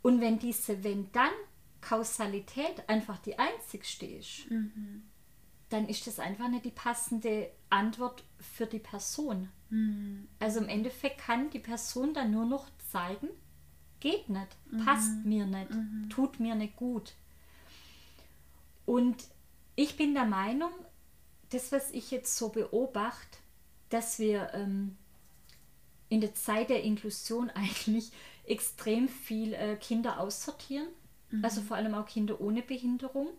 Und 0.06 0.22
wenn 0.22 0.38
diese 0.38 0.84
Wenn-Dann-Kausalität 0.84 2.88
einfach 2.88 3.18
die 3.18 3.40
einzigste 3.40 4.06
ist, 4.06 4.46
dann 5.70 5.90
ist 5.90 6.06
das 6.06 6.20
einfach 6.20 6.48
nicht 6.48 6.66
die 6.66 6.70
passende 6.70 7.50
Antwort 7.72 8.24
für 8.38 8.68
die 8.68 8.78
Person. 8.78 9.50
Also 10.38 10.60
im 10.60 10.70
Endeffekt 10.70 11.22
kann 11.22 11.50
die 11.50 11.58
Person 11.58 12.14
dann 12.14 12.30
nur 12.30 12.46
noch 12.46 12.68
zeigen, 12.92 13.30
geht 14.00 14.30
nicht, 14.30 14.56
passt 14.86 15.26
mir 15.26 15.48
nicht, 15.48 15.72
tut 16.10 16.40
mir 16.40 16.54
nicht 16.54 16.76
gut. 16.76 17.16
Und 18.86 19.16
ich 19.76 19.98
bin 19.98 20.14
der 20.14 20.26
Meinung, 20.26 20.70
das, 21.50 21.72
was 21.72 21.90
ich 21.90 22.12
jetzt 22.12 22.38
so 22.38 22.50
beobachte, 22.50 23.40
dass 23.90 24.20
wir 24.20 24.54
ähm, 24.54 24.98
in 26.10 26.22
der 26.22 26.36
Zeit 26.36 26.70
der 26.70 26.84
Inklusion 26.84 27.50
eigentlich 27.56 28.12
extrem 28.48 29.08
viel 29.08 29.54
äh, 29.54 29.76
Kinder 29.76 30.20
aussortieren, 30.20 30.88
also 31.42 31.62
vor 31.62 31.78
allem 31.78 31.94
auch 31.96 32.06
Kinder 32.06 32.40
ohne 32.40 32.62
Behinderung. 32.62 33.30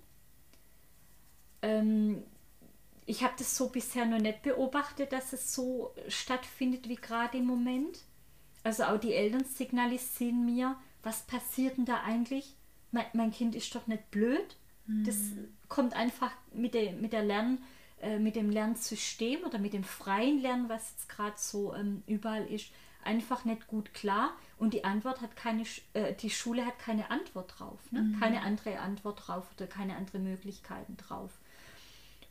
Ähm, 1.62 2.22
ich 3.06 3.22
habe 3.22 3.34
das 3.38 3.56
so 3.56 3.68
bisher 3.68 4.04
noch 4.04 4.18
nicht 4.18 4.42
beobachtet, 4.42 5.12
dass 5.12 5.32
es 5.32 5.54
so 5.54 5.94
stattfindet 6.08 6.88
wie 6.88 6.96
gerade 6.96 7.38
im 7.38 7.46
Moment. 7.46 8.00
Also 8.64 8.84
auch 8.84 8.98
die 8.98 9.14
Eltern 9.14 9.44
signalisieren 9.44 10.44
mir, 10.44 10.76
was 11.02 11.22
passiert 11.22 11.76
denn 11.76 11.84
da 11.84 12.02
eigentlich? 12.02 12.56
Mein, 12.90 13.06
mein 13.12 13.30
Kind 13.30 13.54
ist 13.54 13.72
doch 13.74 13.86
nicht 13.86 14.10
blöd. 14.10 14.56
Das 15.04 15.16
kommt 15.68 15.94
einfach 15.94 16.32
mit 16.52 16.74
der, 16.74 16.92
mit 16.92 17.12
der 17.12 17.24
Lern, 17.24 17.58
äh, 18.00 18.18
mit 18.18 18.36
dem 18.36 18.50
Lernsystem 18.50 19.44
oder 19.44 19.58
mit 19.58 19.72
dem 19.72 19.84
freien 19.84 20.40
Lernen, 20.40 20.68
was 20.68 20.92
jetzt 20.92 21.08
gerade 21.08 21.36
so 21.36 21.74
ähm, 21.74 22.02
überall 22.06 22.46
ist, 22.46 22.70
einfach 23.02 23.44
nicht 23.44 23.66
gut 23.66 23.94
klar. 23.94 24.36
Und 24.58 24.72
die 24.72 24.84
Antwort 24.84 25.20
hat 25.20 25.36
keine, 25.36 25.64
äh, 25.92 26.14
die 26.14 26.30
Schule 26.30 26.64
hat 26.64 26.78
keine 26.78 27.10
Antwort 27.10 27.58
drauf, 27.58 27.78
ne? 27.90 28.16
keine 28.18 28.40
andere 28.40 28.78
Antwort 28.78 29.26
drauf 29.26 29.46
oder 29.54 29.66
keine 29.66 29.96
andere 29.96 30.18
Möglichkeiten 30.18 30.96
drauf. 30.96 31.30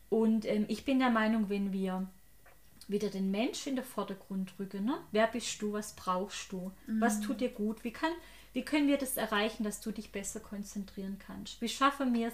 Und 0.10 0.46
ähm, 0.46 0.66
ich 0.68 0.86
bin 0.86 0.98
der 1.00 1.12
Meinung, 1.12 1.50
wenn 1.50 1.72
wir 1.72 2.08
wieder 2.88 3.10
den 3.10 3.32
Mensch 3.32 3.68
in 3.68 3.76
den 3.76 3.86
Vordergrund 3.86 4.54
rücken, 4.60 4.86
ne? 4.86 4.98
wer 5.12 5.28
bist 5.28 5.62
du, 5.62 5.74
was 5.74 5.96
brauchst 5.96 6.52
du, 6.52 6.72
was 7.00 7.20
tut 7.22 7.42
dir 7.42 7.50
gut, 7.50 7.84
wie, 7.84 7.92
kann, 7.92 8.12
wie 8.54 8.64
können 8.64 8.88
wir 8.88 8.98
das 8.98 9.18
erreichen, 9.18 9.64
dass 9.64 9.82
du 9.82 9.92
dich 9.92 10.12
besser 10.12 10.40
konzentrieren 10.40 11.18
kannst, 11.20 11.62
wie 11.62 11.70
schaffen 11.70 12.14
wir 12.14 12.28
es, 12.28 12.34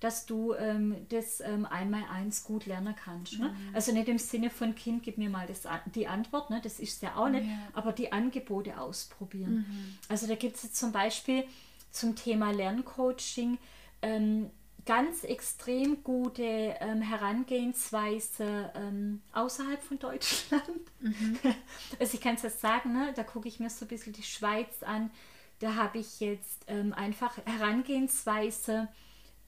dass 0.00 0.24
du 0.26 0.54
ähm, 0.54 0.96
das 1.10 1.40
ähm, 1.40 1.66
einmal 1.66 2.02
eins 2.10 2.42
gut 2.44 2.66
lernen 2.66 2.94
kannst. 2.96 3.38
Ne? 3.38 3.54
Also 3.74 3.92
nicht 3.92 4.08
im 4.08 4.18
Sinne 4.18 4.48
von 4.50 4.74
Kind, 4.74 5.02
gib 5.02 5.18
mir 5.18 5.28
mal 5.30 5.46
das, 5.46 5.62
die 5.94 6.06
Antwort, 6.08 6.50
ne? 6.50 6.60
das 6.62 6.80
ist 6.80 7.02
ja 7.02 7.16
auch 7.16 7.28
nicht, 7.28 7.46
Ja. 7.46 7.58
aber 7.74 7.92
die 7.92 8.10
Angebote 8.12 8.80
ausprobieren. 8.80 9.98
Also 10.08 10.26
da 10.26 10.34
gibt 10.34 10.56
es 10.56 10.62
jetzt 10.62 10.76
zum 10.76 10.90
Beispiel 10.92 11.44
zum 11.90 12.16
Thema 12.16 12.50
Lerncoaching 12.52 13.58
ähm, 14.02 14.50
ganz 14.86 15.24
extrem 15.24 16.02
gute 16.02 16.42
ähm, 16.42 17.02
Herangehensweise 17.02 18.70
ähm, 18.74 19.20
außerhalb 19.32 19.82
von 19.82 19.98
Deutschland. 19.98 20.62
Also 21.98 22.14
ich 22.14 22.20
kann 22.20 22.36
es 22.36 22.42
jetzt 22.42 22.60
sagen, 22.60 22.92
ne? 22.92 23.12
da 23.14 23.22
gucke 23.22 23.48
ich 23.48 23.60
mir 23.60 23.68
so 23.70 23.84
ein 23.84 23.88
bisschen 23.88 24.12
die 24.12 24.22
Schweiz 24.22 24.82
an. 24.82 25.10
Da 25.58 25.74
habe 25.74 25.98
ich 25.98 26.20
jetzt 26.20 26.64
ähm, 26.68 26.94
einfach 26.94 27.36
Herangehensweise 27.44 28.88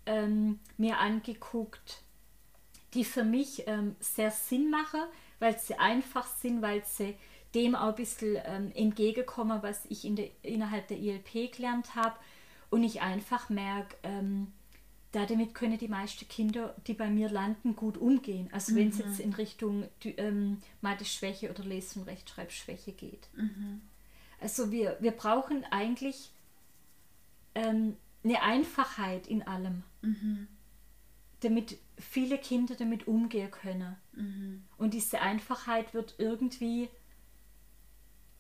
ähm, 0.07 0.59
mir 0.77 0.99
angeguckt, 0.99 2.03
die 2.95 3.05
für 3.05 3.25
mich 3.25 3.65
ähm, 3.67 3.97
sehr 4.01 4.31
Sinn 4.31 4.71
machen, 4.71 5.01
weil 5.39 5.59
sie 5.59 5.75
einfach 5.75 6.27
sind, 6.27 6.63
weil 6.63 6.85
sie 6.85 7.15
dem 7.55 7.75
auch 7.75 7.89
ein 7.89 7.95
bisschen 7.95 8.39
ähm, 8.45 8.73
entgegenkommen, 8.75 9.63
was 9.63 9.85
ich 9.89 10.05
in 10.05 10.17
der, 10.17 10.31
innerhalb 10.43 10.89
der 10.89 10.99
ILP 10.99 11.53
gelernt 11.55 11.95
habe. 11.95 12.17
Und 12.71 12.85
ich 12.85 13.03
einfach 13.03 13.51
merke, 13.51 13.97
ähm, 14.03 14.53
da 15.13 15.27
damit 15.27 15.55
können 15.55 15.77
die 15.77 15.89
meisten 15.89 16.27
Kinder, 16.27 16.75
die 16.87 16.95
bei 16.95 17.11
mir 17.11 17.29
landen, 17.29 17.77
gut 17.77 17.99
umgehen. 17.99 18.49
Also 18.51 18.75
wenn 18.75 18.89
es 18.89 18.99
jetzt 18.99 19.21
in 19.21 19.35
Richtung 19.35 19.87
ähm, 20.05 20.59
Mathe-Schwäche 20.81 21.51
oder 21.51 21.65
Lese- 21.65 22.01
und 22.01 22.07
Rechtschreibschwäche 22.07 22.93
geht. 22.93 23.29
Also 24.41 24.71
wir, 24.71 24.97
wir 25.01 25.13
brauchen 25.13 25.65
eigentlich 25.71 26.31
ähm, 27.55 27.97
eine 28.25 28.43
Einfachheit 28.43 29.27
in 29.27 29.43
allem, 29.47 29.83
damit 31.41 31.79
viele 31.99 32.39
Kinder 32.39 32.75
damit 32.75 33.07
umgehen 33.07 33.51
können. 33.51 33.97
Und 34.79 34.95
diese 34.95 35.21
Einfachheit 35.21 35.93
wird 35.95 36.15
irgendwie 36.19 36.89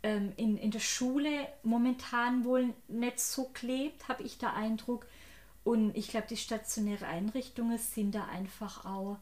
ähm, 0.02 0.32
in, 0.36 0.56
in 0.56 0.70
der 0.70 0.80
Schule 0.80 1.48
momentan 1.62 2.44
wohl 2.44 2.74
nicht 2.88 3.20
so 3.20 3.44
klebt, 3.46 4.08
habe 4.08 4.22
ich 4.22 4.38
den 4.38 4.48
Eindruck. 4.48 5.06
Und 5.64 5.96
ich 5.96 6.08
glaube, 6.08 6.26
die 6.28 6.36
stationären 6.36 7.06
Einrichtungen 7.06 7.78
sind 7.78 8.14
da 8.14 8.24
einfach 8.26 8.84
auch 8.84 9.18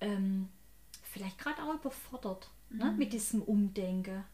ähm, 0.00 0.48
vielleicht 1.02 1.38
gerade 1.38 1.62
auch 1.62 1.74
überfordert 1.74 2.50
ne, 2.70 2.92
mit 2.92 3.12
diesem 3.12 3.42
Umdenken. 3.42 4.24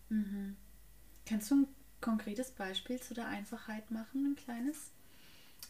Kannst 1.26 1.50
du 1.50 1.56
ein 1.56 1.66
konkretes 2.00 2.50
Beispiel 2.50 3.00
zu 3.00 3.14
der 3.14 3.28
Einfachheit 3.28 3.90
machen, 3.90 4.32
ein 4.32 4.36
kleines? 4.36 4.91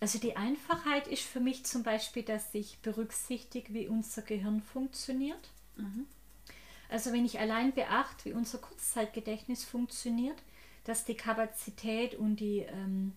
Also 0.01 0.19
die 0.19 0.37
Einfachheit 0.37 1.07
ist 1.07 1.23
für 1.23 1.41
mich 1.41 1.65
zum 1.65 1.83
Beispiel, 1.83 2.23
dass 2.23 2.55
ich 2.55 2.79
berücksichtige, 2.79 3.73
wie 3.73 3.89
unser 3.89 4.23
Gehirn 4.23 4.61
funktioniert. 4.61 5.51
Also 6.89 7.13
wenn 7.13 7.25
ich 7.25 7.39
allein 7.39 7.73
beachte, 7.73 8.27
wie 8.27 8.33
unser 8.35 8.59
Kurzzeitgedächtnis 8.59 9.65
funktioniert, 9.65 10.37
dass 10.85 11.05
die 11.05 11.15
Kapazität 11.15 12.15
und 12.17 12.37
die, 12.37 12.61
ähm, 12.61 13.13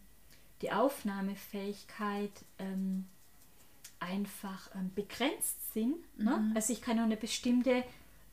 die 0.61 0.71
Aufnahmefähigkeit 0.71 2.31
ähm, 2.59 3.07
einfach 3.99 4.69
ähm, 4.75 4.91
begrenzt 4.93 5.73
sind. 5.73 5.95
Ne? 6.17 6.51
Also 6.55 6.73
ich 6.73 6.81
kann 6.81 6.97
nur 6.97 7.05
eine 7.05 7.17
bestimmte 7.17 7.83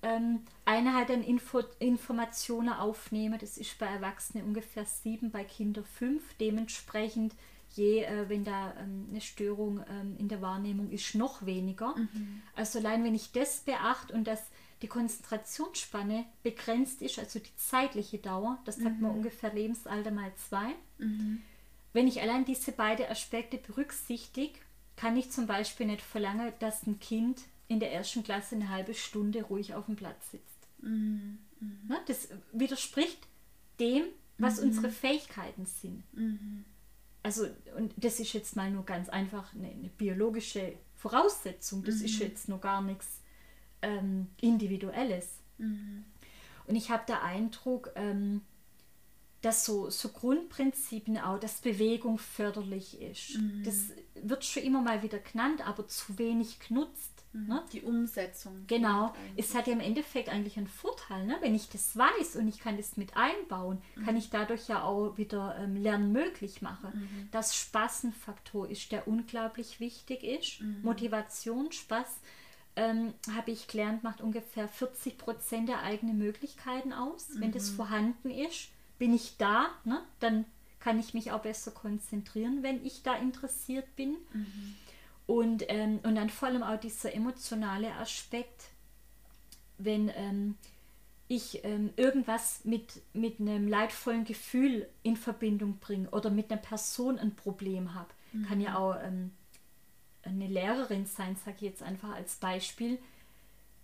ähm, 0.02 0.40
Einheit 0.64 1.10
an 1.10 1.22
Info 1.22 1.60
Informationen 1.78 2.68
aufnehmen. 2.72 3.38
Das 3.40 3.56
ist 3.56 3.78
bei 3.78 3.86
Erwachsenen 3.86 4.44
ungefähr 4.44 4.84
sieben, 4.84 5.30
bei 5.30 5.44
Kindern 5.44 5.84
fünf. 5.84 6.22
Dementsprechend, 6.38 7.34
je, 7.74 8.02
äh, 8.04 8.28
wenn 8.28 8.44
da 8.44 8.74
ähm, 8.78 9.08
eine 9.10 9.20
Störung 9.20 9.84
ähm, 9.88 10.16
in 10.18 10.28
der 10.28 10.42
Wahrnehmung 10.42 10.90
ist, 10.90 11.14
noch 11.14 11.44
weniger. 11.46 11.94
Mhm. 11.96 12.42
Also 12.54 12.78
allein 12.78 13.04
wenn 13.04 13.14
ich 13.14 13.32
das 13.32 13.60
beachte 13.60 14.14
und 14.14 14.26
dass 14.26 14.42
die 14.82 14.88
Konzentrationsspanne 14.88 16.24
begrenzt 16.42 17.02
ist, 17.02 17.18
also 17.18 17.38
die 17.38 17.56
zeitliche 17.56 18.18
Dauer, 18.18 18.58
das 18.64 18.76
sagt 18.76 18.96
mhm. 18.96 19.02
man 19.02 19.10
ungefähr 19.12 19.52
Lebensalter 19.54 20.10
mal 20.10 20.32
zwei. 20.48 20.74
Mhm. 20.98 21.42
Wenn 21.92 22.08
ich 22.08 22.20
allein 22.20 22.44
diese 22.44 22.72
beiden 22.72 23.06
Aspekte 23.06 23.58
berücksichtige, 23.58 24.58
kann 24.96 25.16
ich 25.16 25.30
zum 25.30 25.46
Beispiel 25.46 25.86
nicht 25.86 26.02
verlangen, 26.02 26.52
dass 26.58 26.86
ein 26.86 26.98
Kind 27.00 27.42
in 27.68 27.80
der 27.80 27.92
ersten 27.92 28.22
Klasse 28.22 28.56
eine 28.56 28.68
halbe 28.68 28.94
Stunde 28.94 29.42
ruhig 29.42 29.74
auf 29.74 29.86
dem 29.86 29.96
Platz 29.96 30.30
sitzt. 30.30 30.68
Mhm. 30.80 31.38
Mhm. 31.60 31.96
Das 32.06 32.28
widerspricht 32.52 33.18
dem, 33.78 34.04
was 34.38 34.60
mhm. 34.60 34.68
unsere 34.68 34.90
Fähigkeiten 34.90 35.66
sind. 35.66 36.02
Also, 37.22 37.46
und 37.76 37.92
das 37.96 38.18
ist 38.18 38.32
jetzt 38.32 38.56
mal 38.56 38.70
nur 38.70 38.84
ganz 38.84 39.08
einfach 39.08 39.54
eine, 39.54 39.68
eine 39.68 39.88
biologische 39.88 40.74
Voraussetzung. 40.96 41.84
Das 41.84 41.96
ist 41.96 42.16
mhm. 42.16 42.26
jetzt 42.26 42.48
noch 42.48 42.60
gar 42.60 42.82
nichts 42.82 43.20
ähm, 43.80 44.28
Individuelles. 44.40 45.38
Mhm. 45.58 46.04
Und 46.66 46.76
ich 46.76 46.90
habe 46.90 47.04
den 47.06 47.16
Eindruck, 47.16 47.90
ähm, 47.94 48.42
dass 49.40 49.64
so, 49.64 49.90
so 49.90 50.08
Grundprinzipien 50.08 51.18
auch, 51.18 51.38
dass 51.38 51.60
Bewegung 51.60 52.18
förderlich 52.18 53.00
ist. 53.00 53.36
Mhm. 53.36 53.62
Das 53.64 53.90
wird 54.14 54.44
schon 54.44 54.62
immer 54.62 54.80
mal 54.80 55.02
wieder 55.02 55.18
genannt, 55.18 55.66
aber 55.66 55.86
zu 55.88 56.18
wenig 56.18 56.60
genutzt. 56.60 57.24
Mhm. 57.32 57.46
Ne? 57.46 57.64
Die 57.72 57.82
Umsetzung. 57.82 58.64
Genau. 58.66 59.14
Es 59.36 59.54
hat 59.54 59.66
ja 59.66 59.72
im 59.72 59.80
Endeffekt 59.80 60.28
eigentlich 60.28 60.58
einen 60.58 60.68
Vorteil. 60.68 61.26
Ne? 61.26 61.36
Wenn 61.40 61.54
ich 61.54 61.68
das 61.70 61.96
weiß 61.96 62.36
und 62.36 62.48
ich 62.48 62.60
kann 62.60 62.76
das 62.76 62.96
mit 62.96 63.16
einbauen, 63.16 63.80
mhm. 63.96 64.04
kann 64.04 64.16
ich 64.16 64.30
dadurch 64.30 64.68
ja 64.68 64.82
auch 64.82 65.16
wieder 65.16 65.56
ähm, 65.58 65.76
Lernen 65.76 66.12
möglich 66.12 66.60
machen. 66.60 66.90
Mhm. 66.94 67.28
Das 67.30 67.56
Spaßenfaktor 67.56 68.68
ist, 68.68 68.92
der 68.92 69.08
unglaublich 69.08 69.80
wichtig 69.80 70.22
ist. 70.22 70.60
Mhm. 70.60 70.82
Motivation, 70.82 71.72
Spaß 71.72 72.20
ähm, 72.76 73.14
habe 73.34 73.50
ich 73.50 73.66
gelernt, 73.66 74.02
macht 74.02 74.20
ungefähr 74.20 74.68
40 74.68 75.18
Prozent 75.18 75.68
der 75.68 75.82
eigenen 75.82 76.18
Möglichkeiten 76.18 76.92
aus. 76.92 77.28
Wenn 77.34 77.52
das 77.52 77.70
mhm. 77.70 77.76
vorhanden 77.76 78.30
ist, 78.30 78.68
bin 78.98 79.14
ich 79.14 79.36
da, 79.36 79.66
ne? 79.84 80.02
dann 80.20 80.44
kann 80.82 80.98
ich 80.98 81.14
mich 81.14 81.30
auch 81.30 81.42
besser 81.42 81.70
konzentrieren, 81.70 82.62
wenn 82.62 82.84
ich 82.84 83.02
da 83.02 83.14
interessiert 83.14 83.94
bin. 83.94 84.16
Mhm. 84.32 84.74
Und, 85.26 85.64
ähm, 85.68 86.00
und 86.02 86.16
dann 86.16 86.28
vor 86.28 86.48
allem 86.48 86.64
auch 86.64 86.78
dieser 86.78 87.14
emotionale 87.14 87.94
Aspekt, 87.94 88.64
wenn 89.78 90.10
ähm, 90.16 90.56
ich 91.28 91.64
ähm, 91.64 91.90
irgendwas 91.96 92.64
mit, 92.64 93.00
mit 93.12 93.38
einem 93.38 93.68
leidvollen 93.68 94.24
Gefühl 94.24 94.88
in 95.04 95.16
Verbindung 95.16 95.78
bringe 95.78 96.10
oder 96.10 96.30
mit 96.30 96.50
einer 96.50 96.60
Person 96.60 97.18
ein 97.18 97.36
Problem 97.36 97.94
habe, 97.94 98.10
mhm. 98.32 98.46
kann 98.46 98.60
ja 98.60 98.76
auch 98.76 98.96
ähm, 99.02 99.30
eine 100.24 100.48
Lehrerin 100.48 101.06
sein, 101.06 101.36
sage 101.36 101.58
ich 101.58 101.62
jetzt 101.62 101.82
einfach 101.82 102.10
als 102.10 102.36
Beispiel, 102.36 102.98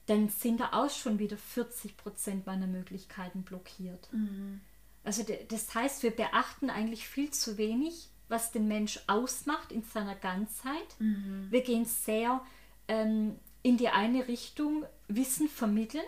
dann 0.06 0.28
sind 0.30 0.61
da 0.61 0.70
auch 0.72 0.90
schon 0.90 1.20
wieder 1.20 1.37
40 1.37 1.96
Prozent 1.96 2.46
meiner 2.46 2.66
Möglichkeiten 2.66 3.42
blockiert. 3.42 4.08
Mhm. 4.12 4.61
Also 5.09 5.25
das 5.49 5.75
heißt, 5.75 6.03
wir 6.03 6.11
beachten 6.11 6.68
eigentlich 6.68 7.09
viel 7.09 7.31
zu 7.31 7.57
wenig, 7.57 8.11
was 8.29 8.53
den 8.53 8.68
Mensch 8.68 9.01
ausmacht 9.07 9.73
in 9.73 9.83
seiner 9.83 10.14
Ganzheit. 10.14 10.97
Mhm. 10.99 11.47
Wir 11.49 11.62
gehen 11.62 11.87
sehr 11.87 12.42
ähm, 12.88 13.38
in 13.62 13.79
die 13.79 13.88
eine 13.88 14.29
Richtung, 14.29 14.85
Wissen 15.07 15.49
vermitteln, 15.49 16.05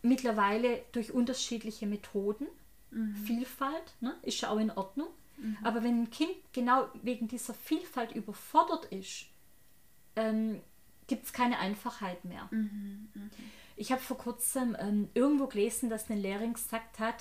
mittlerweile 0.00 0.82
durch 0.92 1.12
unterschiedliche 1.12 1.86
Methoden. 1.86 2.46
Mhm. 2.90 3.16
Vielfalt 3.16 3.92
ne, 4.00 4.16
ist 4.22 4.40
ja 4.40 4.48
auch 4.48 4.58
in 4.58 4.70
Ordnung. 4.70 5.08
Mhm. 5.36 5.58
Aber 5.62 5.84
wenn 5.84 6.04
ein 6.04 6.10
Kind 6.10 6.32
genau 6.54 6.88
wegen 7.02 7.28
dieser 7.28 7.52
Vielfalt 7.52 8.12
überfordert 8.12 8.86
ist, 8.86 9.26
ähm, 10.16 10.62
gibt 11.06 11.26
es 11.26 11.34
keine 11.34 11.58
Einfachheit 11.58 12.24
mehr. 12.24 12.48
Mhm, 12.50 13.10
mh. 13.12 13.28
Ich 13.76 13.92
habe 13.92 14.00
vor 14.00 14.16
kurzem 14.16 14.74
ähm, 14.80 15.10
irgendwo 15.12 15.48
gelesen, 15.48 15.90
dass 15.90 16.10
eine 16.10 16.18
Lehrerin 16.18 16.54
gesagt 16.54 16.98
hat, 16.98 17.16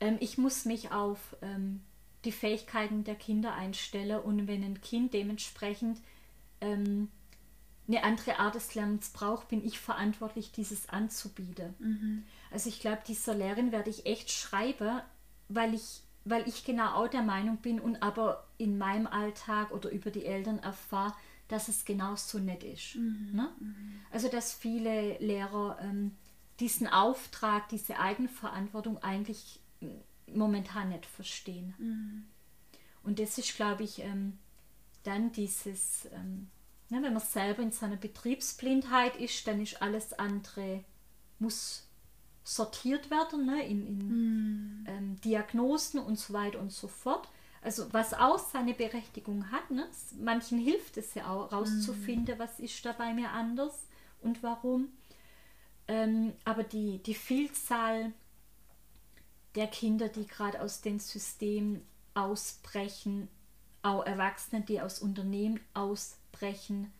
ähm, 0.00 0.16
ich 0.20 0.38
muss 0.38 0.64
mich 0.64 0.90
auf 0.90 1.36
ähm, 1.42 1.80
die 2.24 2.32
Fähigkeiten 2.32 3.04
der 3.04 3.14
Kinder 3.14 3.54
einstellen 3.54 4.20
und 4.20 4.46
wenn 4.46 4.64
ein 4.64 4.80
Kind 4.80 5.14
dementsprechend 5.14 6.00
ähm, 6.60 7.08
eine 7.88 8.04
andere 8.04 8.38
Art 8.38 8.54
des 8.54 8.74
Lernens 8.74 9.10
braucht, 9.10 9.48
bin 9.48 9.64
ich 9.64 9.78
verantwortlich, 9.78 10.52
dieses 10.52 10.88
anzubieten. 10.88 11.74
Mhm. 11.78 12.24
Also 12.50 12.68
ich 12.68 12.80
glaube, 12.80 13.00
dieser 13.06 13.34
Lehrerin 13.34 13.72
werde 13.72 13.90
ich 13.90 14.06
echt 14.06 14.30
schreiben, 14.30 15.00
weil 15.48 15.74
ich, 15.74 16.02
weil 16.24 16.46
ich 16.46 16.64
genau 16.64 16.94
auch 16.94 17.08
der 17.08 17.22
Meinung 17.22 17.56
bin 17.58 17.80
und 17.80 18.02
aber 18.02 18.46
in 18.58 18.78
meinem 18.78 19.06
Alltag 19.06 19.72
oder 19.72 19.90
über 19.90 20.10
die 20.10 20.24
Eltern 20.24 20.58
erfahre, 20.60 21.14
dass 21.48 21.68
es 21.68 21.84
genauso 21.84 22.38
nett 22.38 22.62
ist. 22.62 22.94
Mhm. 22.94 23.30
Ne? 23.32 23.50
Mhm. 23.58 24.00
Also 24.12 24.28
dass 24.28 24.52
viele 24.52 25.18
Lehrer 25.18 25.78
ähm, 25.82 26.12
diesen 26.60 26.86
Auftrag, 26.86 27.68
diese 27.70 27.98
Eigenverantwortung 27.98 28.98
eigentlich 28.98 29.59
momentan 30.26 30.90
nicht 30.90 31.06
verstehen. 31.06 31.74
Mhm. 31.78 32.24
Und 33.02 33.18
das 33.18 33.38
ist, 33.38 33.56
glaube 33.56 33.82
ich, 33.84 34.00
ähm, 34.00 34.38
dann 35.04 35.32
dieses, 35.32 36.06
ähm, 36.12 36.48
ne, 36.90 37.02
wenn 37.02 37.14
man 37.14 37.22
selber 37.22 37.62
in 37.62 37.72
seiner 37.72 37.96
Betriebsblindheit 37.96 39.16
ist, 39.16 39.46
dann 39.46 39.60
ist 39.60 39.80
alles 39.80 40.12
andere, 40.12 40.84
muss 41.38 41.86
sortiert 42.44 43.10
werden 43.10 43.46
ne, 43.46 43.66
in, 43.66 43.86
in 43.86 44.08
mhm. 44.08 44.84
ähm, 44.86 45.20
Diagnosen 45.20 46.00
und 46.00 46.18
so 46.18 46.34
weiter 46.34 46.58
und 46.58 46.72
so 46.72 46.88
fort. 46.88 47.28
Also 47.62 47.92
was 47.92 48.14
auch 48.14 48.38
seine 48.38 48.72
Berechtigung 48.72 49.50
hat. 49.52 49.70
Ne? 49.70 49.86
Manchen 50.18 50.58
hilft 50.58 50.96
es 50.96 51.14
ja 51.14 51.30
auch 51.30 51.52
rauszufinden, 51.52 52.36
mhm. 52.36 52.38
was 52.38 52.58
ist 52.58 52.84
da 52.84 52.92
bei 52.92 53.12
mir 53.12 53.30
anders 53.30 53.86
und 54.22 54.42
warum. 54.42 54.88
Ähm, 55.86 56.32
aber 56.44 56.62
die, 56.62 57.02
die 57.02 57.14
Vielzahl 57.14 58.12
der 59.54 59.66
Kinder, 59.66 60.08
die 60.08 60.26
gerade 60.26 60.60
aus 60.60 60.80
dem 60.80 60.98
System 60.98 61.82
ausbrechen, 62.14 63.28
auch 63.82 64.04
Erwachsene, 64.04 64.62
die 64.62 64.80
aus 64.80 65.00
Unternehmen 65.00 65.60
ausbrechen, 65.74 66.92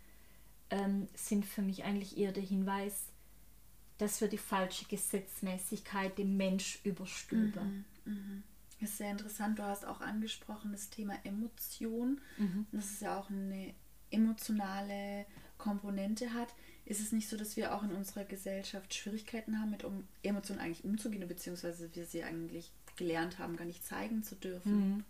ähm, 0.71 1.09
sind 1.15 1.45
für 1.45 1.63
mich 1.63 1.85
eigentlich 1.85 2.17
eher 2.17 2.33
der 2.33 2.43
Hinweis, 2.43 3.07
dass 3.99 4.21
wir 4.21 4.29
die 4.29 4.39
falsche 4.39 4.87
Gesetzmäßigkeit 4.87 6.17
dem 6.17 6.37
Mensch 6.37 6.81
überstülpen. 6.85 7.85
Mhm, 8.05 8.13
mh. 8.13 8.43
Das 8.81 8.91
ist 8.91 8.99
sehr 8.99 9.11
interessant. 9.11 9.59
Du 9.59 9.63
hast 9.63 9.85
auch 9.85 10.01
angesprochen 10.01 10.73
das 10.73 10.89
Thema 10.89 11.15
Emotion. 11.25 12.21
Mhm. 12.39 12.67
Das 12.73 12.87
ist 12.87 13.03
ja 13.03 13.19
auch 13.19 13.29
eine 13.29 13.75
emotionale 14.11 15.27
Komponente 15.59 16.33
hat. 16.33 16.49
Ist 16.91 17.01
es 17.01 17.13
nicht 17.13 17.29
so, 17.29 17.37
dass 17.37 17.57
wir 17.57 17.73
auch 17.73 17.85
in 17.85 17.93
unserer 17.93 18.25
Gesellschaft 18.25 18.93
Schwierigkeiten 18.93 19.61
haben, 19.61 19.71
mit 19.71 19.85
um 19.85 20.03
Emotionen 20.25 20.59
eigentlich 20.59 20.85
umzugehen, 20.85 21.27
beziehungsweise 21.29 21.89
wir 21.95 22.05
sie 22.05 22.25
eigentlich 22.25 22.73
gelernt 22.97 23.39
haben, 23.39 23.57
gar 23.57 23.65
nicht 23.65 23.87
zeigen 23.87 24.25
zu 24.25 24.35
dürfen? 24.35 24.97
Mhm. 24.97 25.05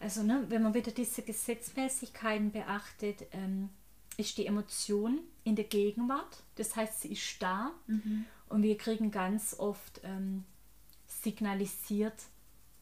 Also, 0.00 0.22
ne, 0.22 0.46
wenn 0.48 0.62
man 0.62 0.72
wieder 0.72 0.90
diese 0.90 1.20
Gesetzmäßigkeiten 1.20 2.50
beachtet, 2.50 3.26
ähm, 3.32 3.68
ist 4.16 4.38
die 4.38 4.46
Emotion 4.46 5.20
in 5.44 5.54
der 5.54 5.66
Gegenwart. 5.66 6.42
Das 6.54 6.74
heißt, 6.74 7.02
sie 7.02 7.12
ist 7.12 7.42
da 7.42 7.72
mhm. 7.86 8.24
und 8.48 8.62
wir 8.62 8.78
kriegen 8.78 9.10
ganz 9.10 9.54
oft 9.58 10.00
ähm, 10.04 10.44
signalisiert, 11.06 12.22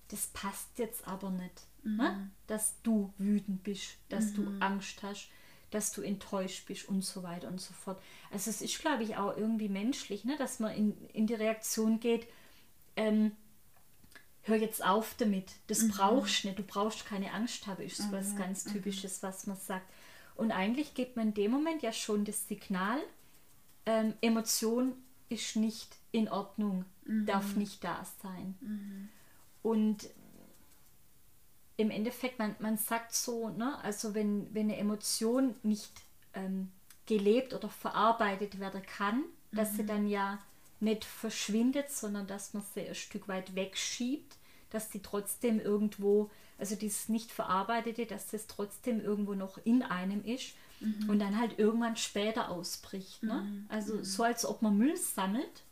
das 0.06 0.28
passt 0.28 0.78
jetzt 0.78 1.09
aber 1.09 1.30
nicht. 1.30 1.66
Mhm. 1.82 1.96
Ne? 1.96 2.30
Dass 2.46 2.80
du 2.85 3.12
wütend 3.18 3.64
bist, 3.64 3.96
dass 4.09 4.26
mhm. 4.26 4.35
du 4.37 4.64
Angst 4.64 5.02
hast, 5.02 5.30
dass 5.70 5.92
du 5.92 6.02
enttäuscht 6.02 6.66
bist 6.66 6.88
und 6.88 7.05
so 7.05 7.22
weiter 7.22 7.48
und 7.48 7.61
so 7.61 7.74
fort. 7.74 8.00
Also 8.31 8.50
es 8.50 8.62
ist, 8.62 8.79
glaube 8.81 9.02
ich, 9.02 9.16
auch 9.16 9.37
irgendwie 9.37 9.68
menschlich, 9.68 10.24
ne? 10.24 10.37
dass 10.38 10.61
man 10.61 10.74
in, 10.74 10.96
in 11.12 11.26
die 11.26 11.35
Reaktion 11.35 12.00
geht, 12.00 12.26
ähm, 12.96 13.33
hör 14.42 14.57
jetzt 14.57 14.85
auf 14.85 15.14
damit, 15.18 15.52
das 15.66 15.83
mhm. 15.83 15.88
brauchst 15.88 16.44
du 16.44 16.48
nicht, 16.48 16.59
du 16.59 16.62
brauchst 16.62 17.05
keine 17.05 17.33
Angst 17.33 17.66
haben, 17.66 17.83
ist 17.83 17.98
so 17.98 18.12
was 18.12 18.33
mhm. 18.33 18.38
ganz 18.38 18.64
mhm. 18.64 18.72
Typisches, 18.72 19.22
was 19.22 19.46
man 19.46 19.57
sagt. 19.57 19.90
Und 20.37 20.52
eigentlich 20.52 20.94
gibt 20.94 21.16
man 21.16 21.29
in 21.29 21.35
dem 21.35 21.50
Moment 21.50 21.83
ja 21.83 21.92
schon 21.92 22.24
das 22.24 22.46
Signal, 22.46 22.98
ähm, 23.87 24.14
Emotion 24.20 24.92
ist 25.29 25.57
nicht 25.57 25.96
in 26.12 26.29
Ordnung, 26.29 26.85
darf 27.05 27.52
mhm. 27.55 27.59
nicht 27.59 27.83
da 27.83 28.07
sein. 28.22 29.11
Und 29.62 30.09
im 31.76 31.90
Endeffekt, 31.90 32.38
man, 32.38 32.56
man 32.58 32.78
sagt 32.78 33.14
so, 33.14 33.50
ne, 33.50 33.78
also 33.82 34.14
wenn, 34.14 34.52
wenn 34.54 34.70
eine 34.70 34.78
Emotion 34.78 35.54
nicht 35.62 35.92
ähm, 36.34 36.70
gelebt 37.06 37.52
oder 37.52 37.68
verarbeitet 37.68 38.58
werden 38.60 38.82
kann, 38.82 39.18
mhm. 39.18 39.56
dass 39.56 39.74
sie 39.76 39.82
mhm. 39.82 39.86
dann 39.86 40.08
ja 40.08 40.38
nicht 40.80 41.04
verschwindet, 41.04 41.90
sondern 41.90 42.26
dass 42.26 42.54
man 42.54 42.62
sie 42.74 42.86
ein 42.88 42.94
Stück 42.94 43.28
weit 43.28 43.54
wegschiebt, 43.54 44.36
dass 44.70 44.90
sie 44.90 45.00
trotzdem 45.00 45.60
irgendwo, 45.60 46.30
also 46.58 46.76
dieses 46.76 47.08
nicht 47.08 47.30
verarbeitete, 47.30 48.06
dass 48.06 48.30
das 48.30 48.46
trotzdem 48.46 49.00
irgendwo 49.00 49.34
noch 49.34 49.58
in 49.64 49.82
einem 49.82 50.24
ist. 50.24 50.54
mhm. 50.80 51.08
und 51.08 51.18
dann 51.18 51.38
halt 51.38 51.58
irgendwann 51.58 51.96
später 51.96 52.50
ausbricht. 52.50 53.22
Ne? 53.22 53.42
Mhm. 53.42 53.66
Also 53.68 53.96
mhm. 53.96 54.04
so, 54.04 54.22
als 54.22 54.44
ob 54.44 54.62
man 54.62 54.76
Müll 54.76 54.96
sammelt 54.96 55.62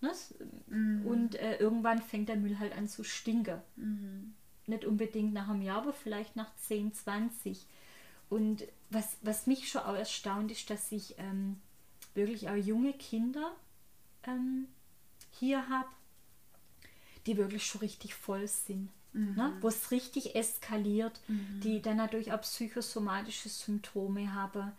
ne? 0.00 0.12
Mhm. 0.68 1.06
und 1.06 1.34
äh, 1.36 1.56
irgendwann 1.58 2.02
fängt 2.02 2.28
der 2.28 2.36
Müll 2.36 2.58
halt 2.58 2.76
an 2.76 2.88
zu 2.88 3.04
stinken. 3.04 3.60
Nicht 4.66 4.84
unbedingt 4.84 5.32
nach 5.34 5.48
einem 5.48 5.62
Jahr, 5.62 5.82
aber 5.82 5.92
vielleicht 5.92 6.36
nach 6.36 6.54
10, 6.56 6.94
20. 6.94 7.66
Und 8.30 8.64
was, 8.90 9.16
was 9.22 9.46
mich 9.46 9.68
schon 9.68 9.82
auch 9.82 9.94
erstaunt 9.94 10.50
ist, 10.50 10.70
dass 10.70 10.90
ich 10.92 11.18
ähm, 11.18 11.60
wirklich 12.14 12.48
auch 12.48 12.54
junge 12.54 12.92
Kinder 12.94 13.54
ähm, 14.26 14.66
hier 15.32 15.68
habe, 15.68 15.88
die 17.26 17.36
wirklich 17.36 17.66
schon 17.66 17.80
richtig 17.80 18.14
voll 18.14 18.46
sind. 18.48 18.90
Mhm. 19.12 19.34
Ne? 19.34 19.56
Wo 19.60 19.68
es 19.68 19.90
richtig 19.90 20.34
eskaliert, 20.34 21.20
mhm. 21.28 21.60
die 21.62 21.80
dann 21.80 21.96
natürlich 21.96 22.32
auch 22.32 22.40
psychosomatische 22.40 23.48
Symptome 23.48 24.34
haben, 24.34 24.72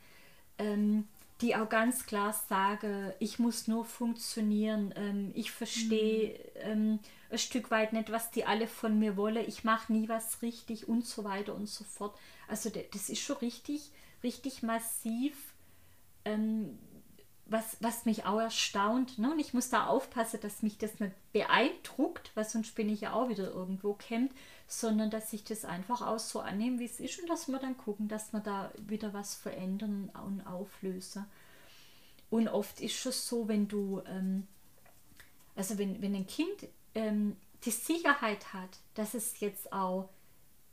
ähm, 0.57 1.07
die 1.41 1.55
auch 1.55 1.67
ganz 1.67 2.05
klar 2.05 2.33
sagen, 2.47 3.11
ich 3.19 3.39
muss 3.39 3.67
nur 3.67 3.83
funktionieren, 3.83 4.93
ähm, 4.95 5.31
ich 5.35 5.51
verstehe 5.51 6.29
mhm. 6.29 6.71
ähm, 6.71 6.99
ein 7.29 7.37
Stück 7.37 7.71
weit 7.71 7.91
nicht, 7.93 8.11
was 8.11 8.31
die 8.31 8.45
alle 8.45 8.67
von 8.67 8.97
mir 8.97 9.17
wollen, 9.17 9.43
ich 9.47 9.63
mache 9.63 9.91
nie 9.91 10.07
was 10.07 10.41
richtig 10.41 10.87
und 10.87 11.05
so 11.05 11.23
weiter 11.23 11.53
und 11.53 11.67
so 11.67 11.83
fort. 11.83 12.17
Also 12.47 12.69
das 12.69 13.09
ist 13.09 13.19
schon 13.21 13.37
richtig, 13.37 13.91
richtig 14.23 14.63
massiv 14.63 15.35
ähm, 16.23 16.79
was, 17.47 17.77
was 17.79 18.05
mich 18.05 18.25
auch 18.25 18.39
erstaunt. 18.39 19.19
Ne? 19.19 19.31
Und 19.31 19.39
ich 19.39 19.53
muss 19.53 19.69
da 19.69 19.87
aufpassen, 19.87 20.39
dass 20.41 20.63
mich 20.63 20.77
das 20.77 20.99
nicht 20.99 21.13
beeindruckt, 21.31 22.31
weil 22.35 22.45
sonst 22.45 22.73
bin 22.75 22.89
ich 22.89 23.01
ja 23.01 23.13
auch 23.13 23.29
wieder 23.29 23.51
irgendwo 23.51 23.93
kämmt, 23.93 24.31
sondern 24.67 25.11
dass 25.11 25.31
ich 25.31 25.43
das 25.43 25.63
einfach 25.63 26.01
auch 26.01 26.19
so 26.19 26.39
annehme, 26.39 26.79
wie 26.79 26.85
es 26.85 26.99
ist 26.99 27.19
und 27.21 27.29
dass 27.29 27.47
wir 27.47 27.59
dann 27.59 27.77
gucken, 27.77 28.07
dass 28.07 28.33
wir 28.33 28.39
da 28.39 28.71
wieder 28.77 29.13
was 29.13 29.35
verändern 29.35 30.11
und 30.25 30.41
auflösen. 30.47 31.25
Und 32.31 32.47
oft 32.47 32.81
ist 32.81 33.05
es 33.05 33.27
so, 33.27 33.47
wenn 33.47 33.67
du, 33.67 34.01
ähm, 34.07 34.47
also 35.55 35.77
wenn, 35.77 36.01
wenn 36.01 36.15
ein 36.15 36.27
Kind 36.27 36.67
ähm, 36.95 37.37
die 37.63 37.71
Sicherheit 37.71 38.53
hat, 38.53 38.79
dass 38.95 39.13
es 39.13 39.39
jetzt 39.39 39.71
auch 39.71 40.09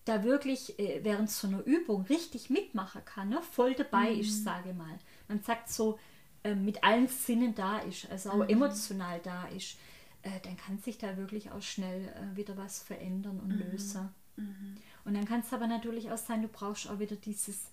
da 0.07 0.25
wirklich 0.25 0.79
äh, 0.79 1.01
während 1.05 1.31
so 1.31 1.47
einer 1.47 1.63
Übung 1.65 2.03
richtig 2.07 2.49
mitmachen 2.49 3.05
kann, 3.05 3.29
ne? 3.29 3.43
voll 3.43 3.75
dabei 3.75 4.15
mhm. 4.15 4.21
ist, 4.21 4.43
sage 4.43 4.73
mal. 4.73 4.99
Man 5.29 5.43
sagt 5.43 5.69
so, 5.69 5.99
äh, 6.45 6.55
mit 6.55 6.83
allen 6.85 7.09
Sinnen 7.09 7.55
da 7.55 7.79
ist, 7.79 8.11
also 8.11 8.31
auch 8.31 8.37
mhm. 8.39 8.49
emotional 8.49 9.21
da 9.21 9.47
ist, 9.47 9.77
äh, 10.23 10.41
dann 10.43 10.57
kann 10.57 10.79
sich 10.79 10.99
da 10.99 11.17
wirklich 11.17 11.51
auch 11.51 11.63
schnell 11.63 12.09
äh, 12.09 12.37
wieder 12.37 12.57
was 12.57 12.81
verändern 12.81 13.41
und 13.41 13.49
mhm. 13.49 13.71
lösen. 13.71 14.09
Mhm. 14.37 14.77
Und 15.05 15.15
dann 15.15 15.25
kann 15.25 15.41
es 15.41 15.53
aber 15.53 15.67
natürlich 15.67 16.11
auch 16.11 16.19
sein, 16.19 16.43
du 16.43 16.49
brauchst 16.49 16.89
auch 16.89 16.99
wieder 16.99 17.17
dieses, 17.17 17.67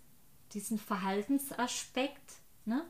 diesen 0.54 0.78
Verhaltensaspekt, 0.78 2.34
ne? 2.66 2.84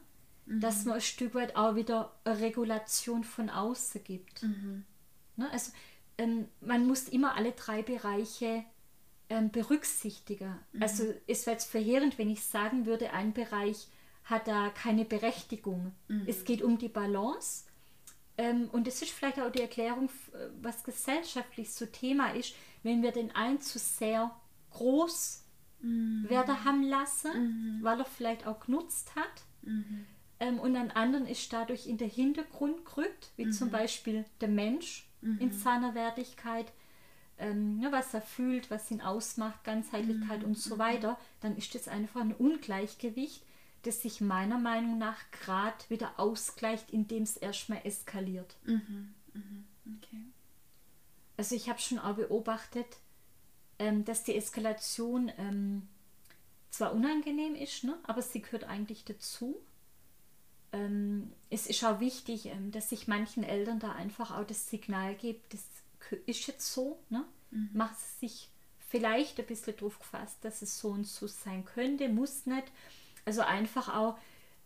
dass 0.46 0.80
mhm. 0.80 0.90
man 0.90 0.96
ein 0.96 1.02
Stück 1.02 1.36
weit 1.36 1.56
auch 1.56 1.76
wieder 1.76 2.14
Regulation 2.26 3.24
von 3.24 3.50
außen 3.50 4.04
gibt. 4.04 4.44
Mhm. 4.44 4.86
Ne? 5.36 5.50
Also 5.52 5.72
ähm, 6.18 6.48
man 6.62 6.88
muss 6.88 7.08
immer 7.08 7.36
alle 7.36 7.52
drei 7.52 7.84
Bereiche 7.84 8.64
ähm, 9.30 9.52
berücksichtigen. 9.52 10.58
Mhm. 10.74 10.82
Also 10.82 11.14
es 11.28 11.46
wäre 11.46 11.56
jetzt 11.56 11.70
verheerend, 11.70 12.18
wenn 12.18 12.30
ich 12.30 12.44
sagen 12.44 12.86
würde, 12.86 13.14
ein 13.14 13.34
Bereich 13.34 13.88
hat 14.30 14.48
da 14.48 14.70
keine 14.70 15.06
Berechtigung. 15.06 15.94
Mhm. 16.08 16.24
Es 16.28 16.44
geht 16.44 16.62
um 16.62 16.78
die 16.78 16.90
Balance. 16.90 17.66
Ähm, 18.38 18.70
und 18.72 18.88
es 18.88 19.02
ist 19.02 19.12
vielleicht 19.12 19.40
auch 19.40 19.52
die 19.52 19.62
Erklärung, 19.62 20.10
äh, 20.34 20.50
was 20.62 20.84
gesellschaftlich 20.84 21.72
so 21.74 21.86
Thema 21.86 22.30
ist, 22.32 22.54
wenn 22.84 23.02
wir 23.02 23.12
den 23.12 23.36
einen 23.36 23.60
zu 23.60 23.80
sehr 23.80 24.32
groß 24.72 25.44
mhm. 25.82 26.26
werden 26.30 26.64
haben 26.64 26.84
lassen, 26.84 27.32
mhm. 27.80 27.84
weil 27.84 28.00
er 28.00 28.06
vielleicht 28.06 28.48
auch 28.48 28.60
genutzt 28.60 29.16
hat. 29.16 29.44
Mhm. 29.64 30.06
Ähm, 30.40 30.60
und 30.60 30.76
ein 30.76 30.92
anderen 30.92 31.28
ist 31.28 31.52
dadurch 31.52 31.88
in 31.88 31.98
den 31.98 32.10
Hintergrund 32.10 32.86
gerückt, 32.86 33.32
wie 33.36 33.50
zum 33.50 33.68
mhm. 33.68 33.74
Beispiel 33.74 34.26
der 34.40 34.48
Mensch 34.48 35.06
in 35.22 35.38
mhm. 35.40 35.52
seiner 35.52 35.96
Wertigkeit. 35.96 36.72
Ähm, 37.38 37.82
ja, 37.82 37.92
was 37.92 38.14
er 38.14 38.22
fühlt, 38.22 38.72
was 38.72 38.90
ihn 38.92 39.02
ausmacht, 39.02 39.64
Ganzheitlichkeit 39.64 40.44
und 40.44 40.58
so 40.58 40.78
weiter, 40.78 41.18
dann 41.42 41.58
ist 41.58 41.74
das 41.76 41.88
einfach 41.88 42.22
ein 42.22 42.34
Ungleichgewicht, 42.34 43.44
das 43.84 44.02
sich 44.02 44.22
meiner 44.22 44.58
Meinung 44.58 44.98
nach 44.98 45.20
gerade 45.32 45.78
wieder 45.90 46.20
ausgleicht, 46.20 46.92
indem 46.92 47.24
es 47.24 47.38
erstmal 47.38 47.86
eskaliert. 47.86 48.56
Mhm, 48.66 49.14
mhm, 49.34 49.66
okay. 49.98 50.24
Also 51.38 51.56
ich 51.56 51.70
habe 51.70 51.80
schon 51.80 52.00
auch 52.00 52.16
beobachtet, 52.16 52.98
ähm, 53.78 54.04
dass 54.04 54.24
die 54.24 54.36
Eskalation 54.36 55.32
ähm, 55.38 55.88
zwar 56.70 56.94
unangenehm 56.94 57.56
ist, 57.56 57.84
ne, 57.84 57.98
aber 58.04 58.22
sie 58.22 58.42
gehört 58.42 58.66
eigentlich 58.66 59.06
dazu. 59.06 59.56
Ähm, 60.72 61.32
es 61.50 61.66
ist 61.66 61.84
auch 61.84 62.00
wichtig, 62.00 62.48
ähm, 62.48 62.72
dass 62.72 62.90
sich 62.90 63.08
manchen 63.08 63.44
Eltern 63.44 63.80
da 63.80 63.94
einfach 63.94 64.38
auch 64.38 64.46
das 64.46 64.70
Signal 64.70 65.16
gibt, 65.16 65.54
das 65.54 65.64
ist 66.26 66.48
jetzt 66.48 66.72
so, 66.72 67.00
ne? 67.10 67.26
Mhm. 67.52 67.70
Macht 67.74 67.98
sich 68.20 68.50
vielleicht 68.90 69.40
ein 69.40 69.46
bisschen 69.46 69.78
drauf 69.78 70.00
gefasst, 70.00 70.38
dass 70.42 70.62
es 70.62 70.80
so 70.80 70.90
und 70.90 71.06
so 71.06 71.28
sein 71.28 71.66
könnte, 71.66 72.10
muss 72.10 72.46
nicht. 72.46 72.72
Also 73.26 73.42
einfach 73.42 73.94
auch 73.94 74.18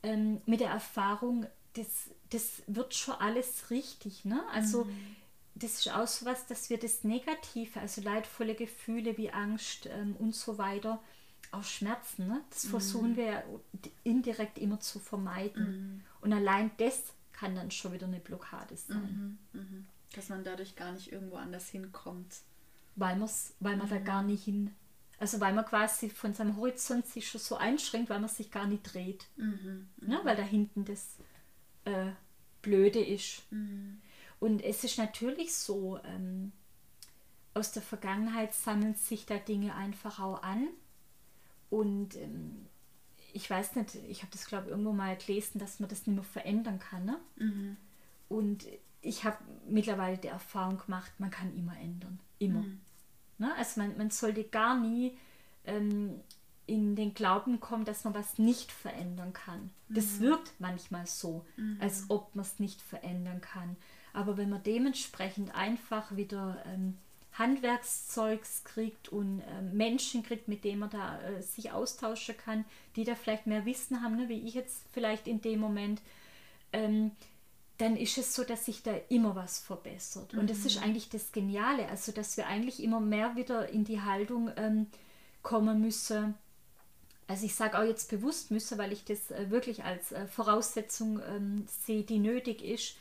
ähm, 0.03 0.41
mit 0.45 0.59
der 0.59 0.69
Erfahrung, 0.69 1.47
das, 1.73 2.09
das 2.29 2.63
wird 2.67 2.93
schon 2.93 3.15
alles 3.15 3.69
richtig. 3.69 4.25
Ne? 4.25 4.41
Also 4.51 4.85
mhm. 4.85 5.15
das 5.55 5.79
ist 5.79 5.89
auch 5.91 6.07
so 6.07 6.25
was, 6.25 6.45
dass 6.47 6.69
wir 6.69 6.77
das 6.77 7.03
Negative, 7.03 7.79
also 7.79 8.01
leidvolle 8.01 8.55
Gefühle 8.55 9.17
wie 9.17 9.31
Angst 9.31 9.87
ähm, 9.87 10.15
und 10.17 10.35
so 10.35 10.57
weiter, 10.57 10.99
auch 11.51 11.63
Schmerzen, 11.63 12.27
ne? 12.27 12.41
das 12.49 12.65
mhm. 12.65 12.69
versuchen 12.69 13.15
wir 13.15 13.43
indirekt 14.03 14.57
immer 14.57 14.79
zu 14.79 14.99
vermeiden. 14.99 15.65
Mhm. 15.65 16.01
Und 16.21 16.33
allein 16.33 16.71
das 16.77 17.13
kann 17.31 17.55
dann 17.55 17.71
schon 17.71 17.93
wieder 17.93 18.07
eine 18.07 18.19
Blockade 18.19 18.75
sein. 18.75 19.37
Mhm, 19.53 19.59
mhm. 19.59 19.87
Dass 20.15 20.29
man 20.29 20.43
dadurch 20.43 20.75
gar 20.75 20.91
nicht 20.91 21.11
irgendwo 21.11 21.35
anders 21.35 21.69
hinkommt. 21.69 22.35
Weil, 22.95 23.19
weil 23.59 23.77
man 23.77 23.89
da 23.89 23.99
mhm. 23.99 24.05
gar 24.05 24.23
nicht 24.23 24.43
hin 24.43 24.73
also 25.23 25.39
weil 25.39 25.53
man 25.53 25.63
quasi 25.63 26.09
von 26.09 26.33
seinem 26.33 26.57
Horizont 26.57 27.07
sich 27.07 27.29
schon 27.29 27.39
so 27.39 27.55
einschränkt, 27.55 28.09
weil 28.09 28.19
man 28.19 28.29
sich 28.29 28.51
gar 28.51 28.67
nicht 28.67 28.93
dreht. 28.93 29.25
Mhm, 29.37 29.87
ne? 30.01 30.19
Weil 30.25 30.35
da 30.35 30.43
hinten 30.43 30.83
das 30.83 31.15
äh, 31.85 32.11
Blöde 32.61 32.99
ist. 32.99 33.49
Mhm. 33.49 34.01
Und 34.41 34.61
es 34.61 34.83
ist 34.83 34.97
natürlich 34.97 35.55
so, 35.55 35.97
ähm, 36.03 36.51
aus 37.53 37.71
der 37.71 37.81
Vergangenheit 37.81 38.53
sammeln 38.53 38.95
sich 38.95 39.25
da 39.25 39.37
Dinge 39.37 39.73
einfach 39.75 40.19
auch 40.19 40.43
an. 40.43 40.67
Und 41.69 42.17
ähm, 42.17 42.67
ich 43.31 43.49
weiß 43.49 43.77
nicht, 43.77 43.95
ich 44.09 44.23
habe 44.23 44.31
das 44.33 44.45
glaube 44.45 44.65
ich 44.65 44.71
irgendwo 44.71 44.91
mal 44.91 45.15
gelesen, 45.15 45.57
dass 45.57 45.79
man 45.79 45.87
das 45.87 46.05
nicht 46.05 46.15
mehr 46.15 46.25
verändern 46.25 46.79
kann. 46.79 47.05
Ne? 47.05 47.19
Mhm. 47.37 47.77
Und 48.27 48.67
ich 49.01 49.23
habe 49.23 49.37
mittlerweile 49.69 50.17
die 50.17 50.27
Erfahrung 50.27 50.79
gemacht, 50.79 51.13
man 51.17 51.31
kann 51.31 51.55
immer 51.55 51.79
ändern. 51.79 52.19
Immer. 52.39 52.63
Mhm. 52.63 52.81
Ne? 53.43 53.53
Also 53.57 53.81
man, 53.81 53.97
man 53.97 54.09
sollte 54.09 54.43
gar 54.43 54.79
nie 54.79 55.17
ähm, 55.65 56.21
in 56.65 56.95
den 56.95 57.13
Glauben 57.13 57.59
kommen, 57.59 57.85
dass 57.85 58.05
man 58.05 58.13
was 58.13 58.39
nicht 58.39 58.71
verändern 58.71 59.33
kann. 59.33 59.69
Mhm. 59.89 59.95
Das 59.95 60.19
wirkt 60.19 60.53
manchmal 60.59 61.05
so, 61.05 61.45
mhm. 61.57 61.77
als 61.79 62.05
ob 62.09 62.35
man 62.35 62.45
es 62.45 62.59
nicht 62.59 62.81
verändern 62.81 63.41
kann. 63.41 63.75
Aber 64.13 64.37
wenn 64.37 64.49
man 64.49 64.63
dementsprechend 64.63 65.53
einfach 65.55 66.15
wieder 66.15 66.63
ähm, 66.67 66.97
Handwerkszeugs 67.33 68.63
kriegt 68.63 69.09
und 69.09 69.41
äh, 69.41 69.61
Menschen 69.61 70.23
kriegt, 70.23 70.47
mit 70.47 70.63
denen 70.63 70.79
man 70.79 70.91
da 70.91 71.19
äh, 71.21 71.41
sich 71.41 71.71
austauschen 71.71 72.37
kann, 72.37 72.63
die 72.95 73.03
da 73.03 73.15
vielleicht 73.15 73.47
mehr 73.47 73.65
Wissen 73.65 74.01
haben, 74.01 74.15
ne, 74.15 74.29
wie 74.29 74.47
ich 74.47 74.53
jetzt 74.53 74.85
vielleicht 74.93 75.27
in 75.27 75.41
dem 75.41 75.59
Moment, 75.59 76.01
ähm, 76.71 77.11
dann 77.77 77.95
ist 77.97 78.17
es 78.17 78.35
so, 78.35 78.43
dass 78.43 78.65
sich 78.65 78.83
da 78.83 78.95
immer 79.09 79.35
was 79.35 79.59
verbessert. 79.59 80.33
Und 80.35 80.49
das 80.49 80.59
ist 80.59 80.77
mhm. 80.77 80.83
eigentlich 80.83 81.09
das 81.09 81.31
Geniale, 81.31 81.87
also 81.89 82.11
dass 82.11 82.37
wir 82.37 82.47
eigentlich 82.47 82.81
immer 82.83 82.99
mehr 82.99 83.35
wieder 83.35 83.69
in 83.69 83.83
die 83.83 84.01
Haltung 84.01 84.51
ähm, 84.57 84.87
kommen 85.41 85.81
müssen. 85.81 86.35
Also 87.27 87.45
ich 87.45 87.55
sage 87.55 87.79
auch 87.79 87.83
jetzt 87.83 88.09
bewusst 88.09 88.51
müssen, 88.51 88.77
weil 88.77 88.91
ich 88.91 89.05
das 89.05 89.31
äh, 89.31 89.49
wirklich 89.49 89.83
als 89.83 90.11
äh, 90.11 90.27
Voraussetzung 90.27 91.19
ähm, 91.27 91.65
sehe, 91.67 92.03
die 92.03 92.19
nötig 92.19 92.63
ist, 92.63 92.95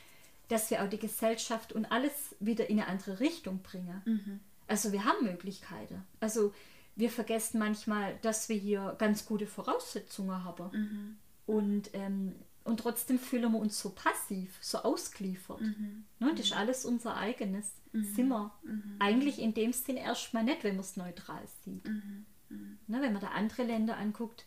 dass 0.49 0.71
wir 0.71 0.83
auch 0.83 0.89
die 0.89 0.99
Gesellschaft 0.99 1.73
und 1.73 1.87
alles 1.87 2.35
wieder 2.41 2.69
in 2.71 2.81
eine 2.81 2.89
andere 2.89 3.21
Richtung 3.21 3.61
bringen. 3.63 4.03
Mhm. 4.05 4.41
Also 4.69 4.93
wir 4.93 5.05
haben 5.05 5.25
Möglichkeiten. 5.25 6.03
Also 6.21 6.55
wir 6.97 7.11
vergessen 7.11 7.59
manchmal, 7.59 8.17
dass 8.23 8.49
wir 8.49 8.57
hier 8.57 8.95
ganz 8.99 9.27
gute 9.27 9.47
Voraussetzungen 9.47 10.45
haben. 10.45 10.71
Mhm. 10.73 11.17
Und 11.47 11.91
ähm, 11.95 12.35
und 12.65 12.81
trotzdem 12.81 13.19
fühlen 13.19 13.53
wir 13.53 13.59
uns 13.59 13.81
so 13.81 13.91
passiv, 13.91 14.57
so 14.61 14.79
ausgeliefert. 14.79 15.61
Mhm. 15.61 16.05
Ne, 16.19 16.33
das 16.35 16.47
ist 16.47 16.53
alles 16.53 16.85
unser 16.85 17.17
eigenes. 17.17 17.73
Mhm. 17.93 18.05
Sind 18.05 18.29
wir 18.29 18.53
mhm. 18.63 18.97
eigentlich 18.99 19.39
in 19.41 19.55
dem 19.55 19.73
Sinn 19.73 19.97
erstmal 19.97 20.45
nicht, 20.45 20.65
wenn 20.65 20.77
man 20.77 20.85
es 20.85 20.97
neutral 20.97 21.43
sieht. 21.65 21.87
Mhm. 21.87 22.27
mhm. 22.49 22.79
Ne, 22.87 23.03
wenn 23.03 23.13
man 23.13 23.23
da 23.23 23.29
andere 23.29 23.65
Länder 23.65 23.97
anguckt, 23.97 24.45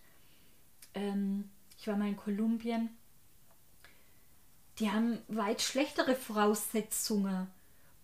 ähm, 0.93 1.49
ich 1.78 1.88
war 1.88 1.97
mal 1.97 2.07
in 2.07 2.18
Kolumbien, 2.18 2.89
die 4.80 4.91
haben 4.91 5.20
weit 5.28 5.61
schlechtere 5.61 6.16
Voraussetzungen 6.16 7.47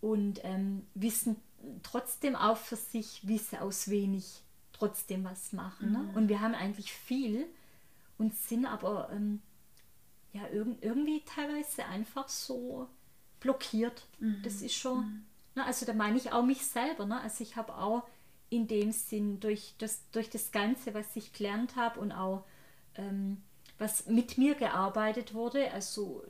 und 0.01 0.39
ähm, 0.43 0.85
wissen 0.93 1.35
trotzdem 1.83 2.35
auch 2.35 2.57
für 2.57 2.75
sich, 2.75 3.27
wie 3.27 3.37
sie 3.37 3.59
aus 3.59 3.89
wenig 3.89 4.41
trotzdem 4.73 5.23
was 5.23 5.53
machen. 5.53 5.91
Ne? 5.91 5.99
Mhm. 5.99 6.09
Und 6.15 6.27
wir 6.27 6.41
haben 6.41 6.55
eigentlich 6.55 6.91
viel, 6.91 7.47
und 8.21 8.35
sind 8.35 8.67
aber 8.67 9.09
ähm, 9.11 9.41
ja 10.33 10.47
irg 10.47 10.77
irgendwie 10.81 11.23
teilweise 11.25 11.85
einfach 11.85 12.29
so 12.29 12.87
blockiert. 13.39 14.07
Mhm. 14.19 14.41
Das 14.43 14.61
ist 14.61 14.75
schon, 14.75 14.99
mhm. 14.99 15.25
ne, 15.55 15.65
also 15.65 15.85
da 15.85 15.93
meine 15.93 16.17
ich 16.17 16.31
auch 16.31 16.43
mich 16.43 16.65
selber. 16.65 17.05
Ne? 17.05 17.19
Also 17.21 17.43
ich 17.43 17.55
habe 17.55 17.75
auch 17.75 18.03
in 18.49 18.67
dem 18.67 18.91
Sinn 18.91 19.39
durch 19.39 19.75
das, 19.77 20.09
durch 20.11 20.29
das 20.29 20.51
Ganze, 20.51 20.93
was 20.93 21.15
ich 21.15 21.33
gelernt 21.33 21.75
habe 21.75 21.99
und 21.99 22.11
auch 22.11 22.45
ähm, 22.95 23.41
was 23.77 24.07
mit 24.07 24.37
mir 24.37 24.55
gearbeitet 24.55 25.33
wurde, 25.33 25.71
also 25.71 26.23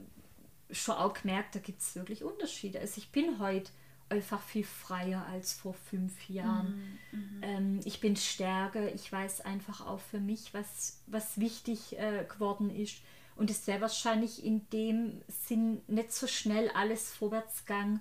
schon 0.69 0.95
auch 0.95 1.13
gemerkt, 1.13 1.55
da 1.55 1.59
gibt 1.59 1.81
es 1.81 1.95
wirklich 1.95 2.23
Unterschiede. 2.23 2.79
Also 2.79 2.99
ich 2.99 3.11
bin 3.11 3.39
heute 3.39 3.71
einfach 4.07 4.41
viel 4.41 4.63
freier 4.63 5.25
als 5.27 5.53
vor 5.53 5.73
fünf 5.73 6.29
Jahren. 6.29 6.99
Mhm, 7.11 7.19
mhm, 7.19 7.43
ähm, 7.43 7.79
ich 7.85 7.99
bin 8.01 8.15
stärker, 8.15 8.93
ich 8.93 9.11
weiß 9.11 9.41
einfach 9.41 9.85
auch 9.85 9.99
für 9.99 10.19
mich, 10.19 10.53
was, 10.53 11.01
was 11.07 11.39
wichtig 11.39 11.97
äh, 11.97 12.25
geworden 12.25 12.69
ist. 12.69 13.01
Und 13.41 13.49
es 13.49 13.65
wäre 13.65 13.81
wahrscheinlich 13.81 14.45
in 14.45 14.69
dem 14.69 15.23
Sinn 15.27 15.81
nicht 15.87 16.13
so 16.13 16.27
schnell 16.27 16.69
alles 16.75 17.11
vorwärts 17.11 17.65
gegangen, 17.65 17.99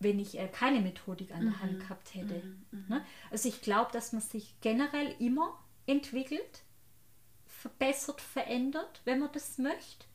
wenn 0.00 0.18
ich 0.18 0.38
äh, 0.38 0.48
keine 0.48 0.80
Methodik 0.80 1.30
an 1.34 1.44
der 1.44 1.60
Hand 1.60 1.74
mhm, 1.74 1.78
gehabt 1.80 2.14
hätte. 2.14 2.42
Mhm, 2.42 2.64
mhm. 2.70 2.84
Ne? 2.88 3.04
Also 3.30 3.50
ich 3.50 3.60
glaube, 3.60 3.92
dass 3.92 4.14
man 4.14 4.22
sich 4.22 4.54
generell 4.62 5.14
immer 5.18 5.62
entwickelt, 5.84 6.62
verbessert, 7.44 8.22
verändert, 8.22 9.02
wenn 9.04 9.18
man 9.18 9.28
das 9.32 9.58
möchte. 9.58 10.06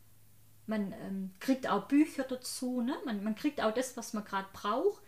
Man 0.66 0.92
ähm, 1.04 1.36
kriegt 1.40 1.70
auch 1.70 1.88
Bücher 1.88 2.24
dazu, 2.24 2.82
ne? 2.82 2.98
man, 3.06 3.24
man 3.24 3.36
kriegt 3.36 3.62
auch 3.62 3.76
das, 3.76 3.96
was 3.96 4.14
man 4.14 4.26
gerade 4.26 4.48
braucht. 4.54 5.04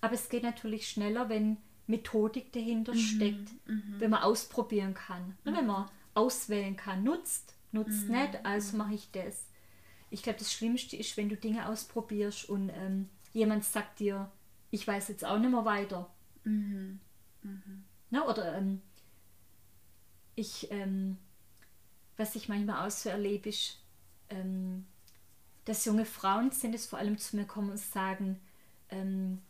Aber 0.00 0.14
es 0.14 0.28
geht 0.28 0.44
natürlich 0.44 0.88
schneller, 0.88 1.28
wenn 1.28 1.56
Methodik 1.88 2.52
dahinter 2.52 2.94
mhm, 2.94 2.98
steckt, 2.98 3.50
mhm. 3.66 3.96
wenn 3.98 4.10
man 4.12 4.22
ausprobieren 4.22 4.94
kann. 4.94 5.36
Ne? 5.42 5.56
Wenn 5.56 5.66
man 5.66 5.90
auswählen 6.14 6.76
kann, 6.76 7.02
nutzt, 7.02 7.56
nutzt 7.72 8.08
nicht, 8.08 8.44
also 8.44 8.76
mache 8.76 8.94
ich 8.94 9.10
das. 9.10 9.46
Ich 10.10 10.22
glaube, 10.22 10.38
das 10.38 10.52
Schlimmste 10.52 10.96
ist, 10.96 11.16
wenn 11.16 11.28
du 11.28 11.36
Dinge 11.36 11.68
ausprobierst 11.68 12.48
und 12.48 12.70
ähm, 12.70 13.08
jemand 13.32 13.64
sagt 13.64 14.00
dir, 14.00 14.30
ich 14.70 14.86
weiß 14.86 15.08
jetzt 15.08 15.24
auch 15.24 15.38
nicht 15.38 15.50
mehr 15.50 15.64
weiter. 15.64 16.10
Mhm. 16.44 17.00
Mhm. 17.42 17.84
Na, 18.10 18.26
oder 18.26 18.56
ähm, 18.56 18.82
ich, 20.34 20.70
ähm, 20.70 21.16
was 22.16 22.34
ich 22.34 22.48
manchmal 22.48 22.86
auch 22.86 22.90
so 22.90 23.08
erlebe, 23.08 23.48
ist, 23.48 23.78
ähm, 24.28 24.86
dass 25.64 25.84
junge 25.84 26.04
Frauen 26.04 26.50
sind 26.50 26.74
es 26.74 26.86
vor 26.86 26.98
allem 26.98 27.18
zu 27.18 27.36
mir 27.36 27.44
kommen 27.44 27.70
und 27.70 27.78
sagen, 27.78 28.40
ähm, 28.90 29.40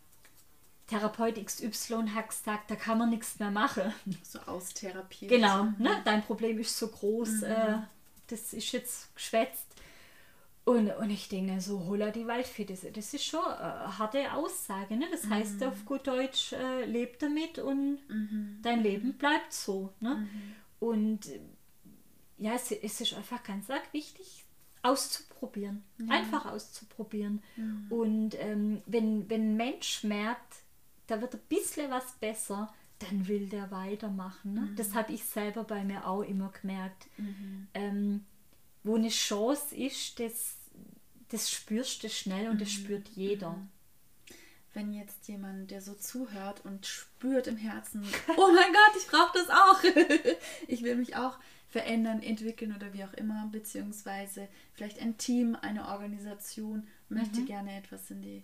Therapeut 0.87 1.45
XY 1.45 2.09
hat 2.14 2.29
gesagt, 2.29 2.70
da 2.70 2.77
kann 2.77 2.99
man 2.99 3.11
nichts 3.11 3.39
mehr 3.39 3.51
machen. 3.51 3.93
So 4.23 4.41
austherapiert. 4.41 5.31
Genau, 5.31 5.64
ne? 5.79 6.03
dein 6.05 6.23
Problem 6.23 6.59
ist 6.59 6.77
so 6.77 6.89
groß, 6.89 7.41
mhm. 7.41 7.45
äh, 7.45 7.79
das 8.29 8.53
ist 8.53 8.73
jetzt 8.73 9.14
geschwätzt. 9.14 9.66
Und, 10.64 10.91
und 10.91 11.11
ich 11.11 11.29
denke 11.29 11.61
so, 11.61 11.87
holla 11.87 12.11
die 12.11 12.27
Waldfee, 12.27 12.64
das, 12.64 12.87
das 12.93 13.14
ist 13.14 13.25
schon 13.25 13.45
eine 13.45 13.99
harte 13.99 14.33
Aussage. 14.33 14.97
Ne? 14.97 15.07
Das 15.11 15.25
mhm. 15.25 15.31
heißt 15.31 15.64
auf 15.64 15.85
gut 15.85 16.07
Deutsch, 16.07 16.53
äh, 16.53 16.85
leb 16.85 17.18
damit 17.18 17.59
und 17.59 17.99
mhm. 18.09 18.59
dein 18.62 18.83
Leben 18.83 19.14
bleibt 19.14 19.53
so. 19.53 19.93
Ne? 19.99 20.14
Mhm. 20.14 20.55
Und 20.79 21.20
ja, 22.39 22.55
es, 22.55 22.70
es, 22.70 23.01
ist 23.01 23.14
einfach 23.14 23.43
ganz 23.43 23.70
arg 23.70 23.93
wichtig, 23.93 24.45
auszuprobieren. 24.83 25.83
Ja. 25.99 26.14
Einfach 26.14 26.47
auszuprobieren. 26.47 27.43
Mhm. 27.57 27.87
Und 27.91 28.35
ähm, 28.39 28.83
wenn, 28.87 29.29
wenn 29.29 29.53
ein 29.53 29.57
Mensch 29.57 30.05
merkt, 30.05 30.62
da 31.09 31.20
wird 31.20 31.35
ein 31.35 31.41
bisschen 31.49 31.91
was 31.91 32.12
besser, 32.20 32.73
dann 33.03 33.28
will 33.28 33.48
der 33.48 33.70
weitermachen. 33.70 34.55
Ne? 34.55 34.61
Mhm. 34.61 34.76
Das 34.76 34.94
habe 34.94 35.12
ich 35.12 35.24
selber 35.24 35.64
bei 35.64 35.84
mir 35.84 36.07
auch 36.07 36.22
immer 36.22 36.50
gemerkt. 36.61 37.09
Mhm. 37.16 37.68
Ähm, 37.74 38.24
wo 38.84 38.96
eine 38.96 39.09
Chance 39.09 39.74
ist, 39.74 40.18
das, 40.18 40.57
das 41.28 41.50
spürst 41.50 42.03
du 42.03 42.09
schnell 42.09 42.48
und 42.48 42.61
das 42.61 42.68
mhm. 42.68 42.84
spürt 42.84 43.09
jeder. 43.09 43.50
Mhm. 43.50 43.68
Wenn 44.74 44.92
jetzt 44.94 45.28
jemand, 45.28 45.70
der 45.70 45.82
so 45.82 45.92
zuhört 45.94 46.64
und 46.64 46.86
spürt 46.86 47.46
im 47.46 47.59
Herzen, 47.59 48.03
oh 48.36 48.53
mein 48.53 48.72
Gott, 48.72 48.96
ich 48.96 49.07
brauche 49.07 49.38
das 49.38 49.50
auch. 49.50 49.82
ich 50.66 50.82
will 50.82 50.96
mich 50.96 51.16
auch 51.16 51.38
verändern, 51.68 52.22
entwickeln 52.22 52.74
oder 52.74 52.92
wie 52.92 53.05
auch 53.05 53.14
immer, 53.14 53.48
beziehungsweise 53.50 54.48
vielleicht 54.74 55.00
ein 55.00 55.16
Team, 55.16 55.57
eine 55.61 55.88
Organisation 55.88 56.86
möchte 57.09 57.40
mhm. 57.40 57.46
gerne 57.46 57.76
etwas 57.76 58.11
in 58.11 58.22
die 58.22 58.42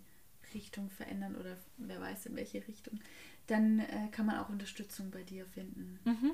Richtung 0.55 0.91
verändern 0.91 1.37
oder 1.37 1.57
wer 1.77 2.01
weiß 2.01 2.27
in 2.27 2.37
welche 2.37 2.67
Richtung, 2.67 3.01
dann 3.49 3.81
äh, 3.81 4.09
kann 4.13 4.27
man 4.27 4.39
auch 4.39 4.49
Unterstützung 4.49 5.11
bei 5.11 5.23
dir 5.23 5.45
finden. 5.47 5.99
Mhm. 6.05 6.31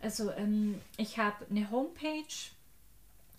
Also 0.00 0.30
ähm, 0.30 0.80
ich 0.96 1.18
habe 1.18 1.44
eine 1.50 1.70
Homepage, 1.70 2.24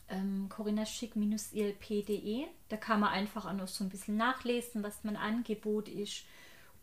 ähm, 0.10 0.48
corinaschick-ilp.de. 0.50 2.46
Da 2.70 2.78
kann 2.78 3.00
man 3.00 3.10
einfach 3.10 3.46
auch 3.46 3.54
noch 3.54 3.68
so 3.68 3.84
ein 3.84 3.90
bisschen 3.90 4.18
nachlesen, 4.18 4.84
was 4.84 5.04
mein 5.04 5.16
Angebot 5.16 5.88
ist 5.88 6.26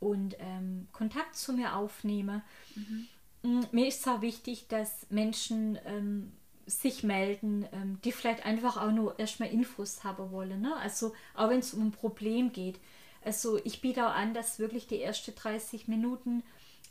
und 0.00 0.36
ähm, 0.38 0.88
Kontakt 0.92 1.36
zu 1.36 1.52
mir 1.52 1.76
aufnehmen. 1.76 2.42
Mhm. 2.74 3.08
Mm, 3.42 3.64
mir 3.72 3.86
ist 3.86 4.00
es 4.00 4.08
auch 4.08 4.20
wichtig, 4.20 4.66
dass 4.68 5.06
Menschen 5.10 5.78
ähm, 5.84 6.32
sich 6.66 7.02
melden, 7.02 7.66
ähm, 7.72 7.98
die 8.04 8.12
vielleicht 8.12 8.44
einfach 8.44 8.76
auch 8.76 8.90
nur 8.92 9.18
erstmal 9.18 9.50
Infos 9.50 10.04
haben 10.04 10.30
wollen. 10.30 10.60
Ne? 10.60 10.76
Also 10.76 11.14
auch 11.34 11.48
wenn 11.48 11.60
es 11.60 11.74
um 11.74 11.88
ein 11.88 11.92
Problem 11.92 12.52
geht. 12.52 12.78
Also 13.28 13.60
ich 13.62 13.82
biete 13.82 14.06
auch 14.06 14.14
an, 14.14 14.32
dass 14.32 14.58
wirklich 14.58 14.86
die 14.86 15.02
ersten 15.02 15.34
30 15.34 15.86
Minuten 15.86 16.42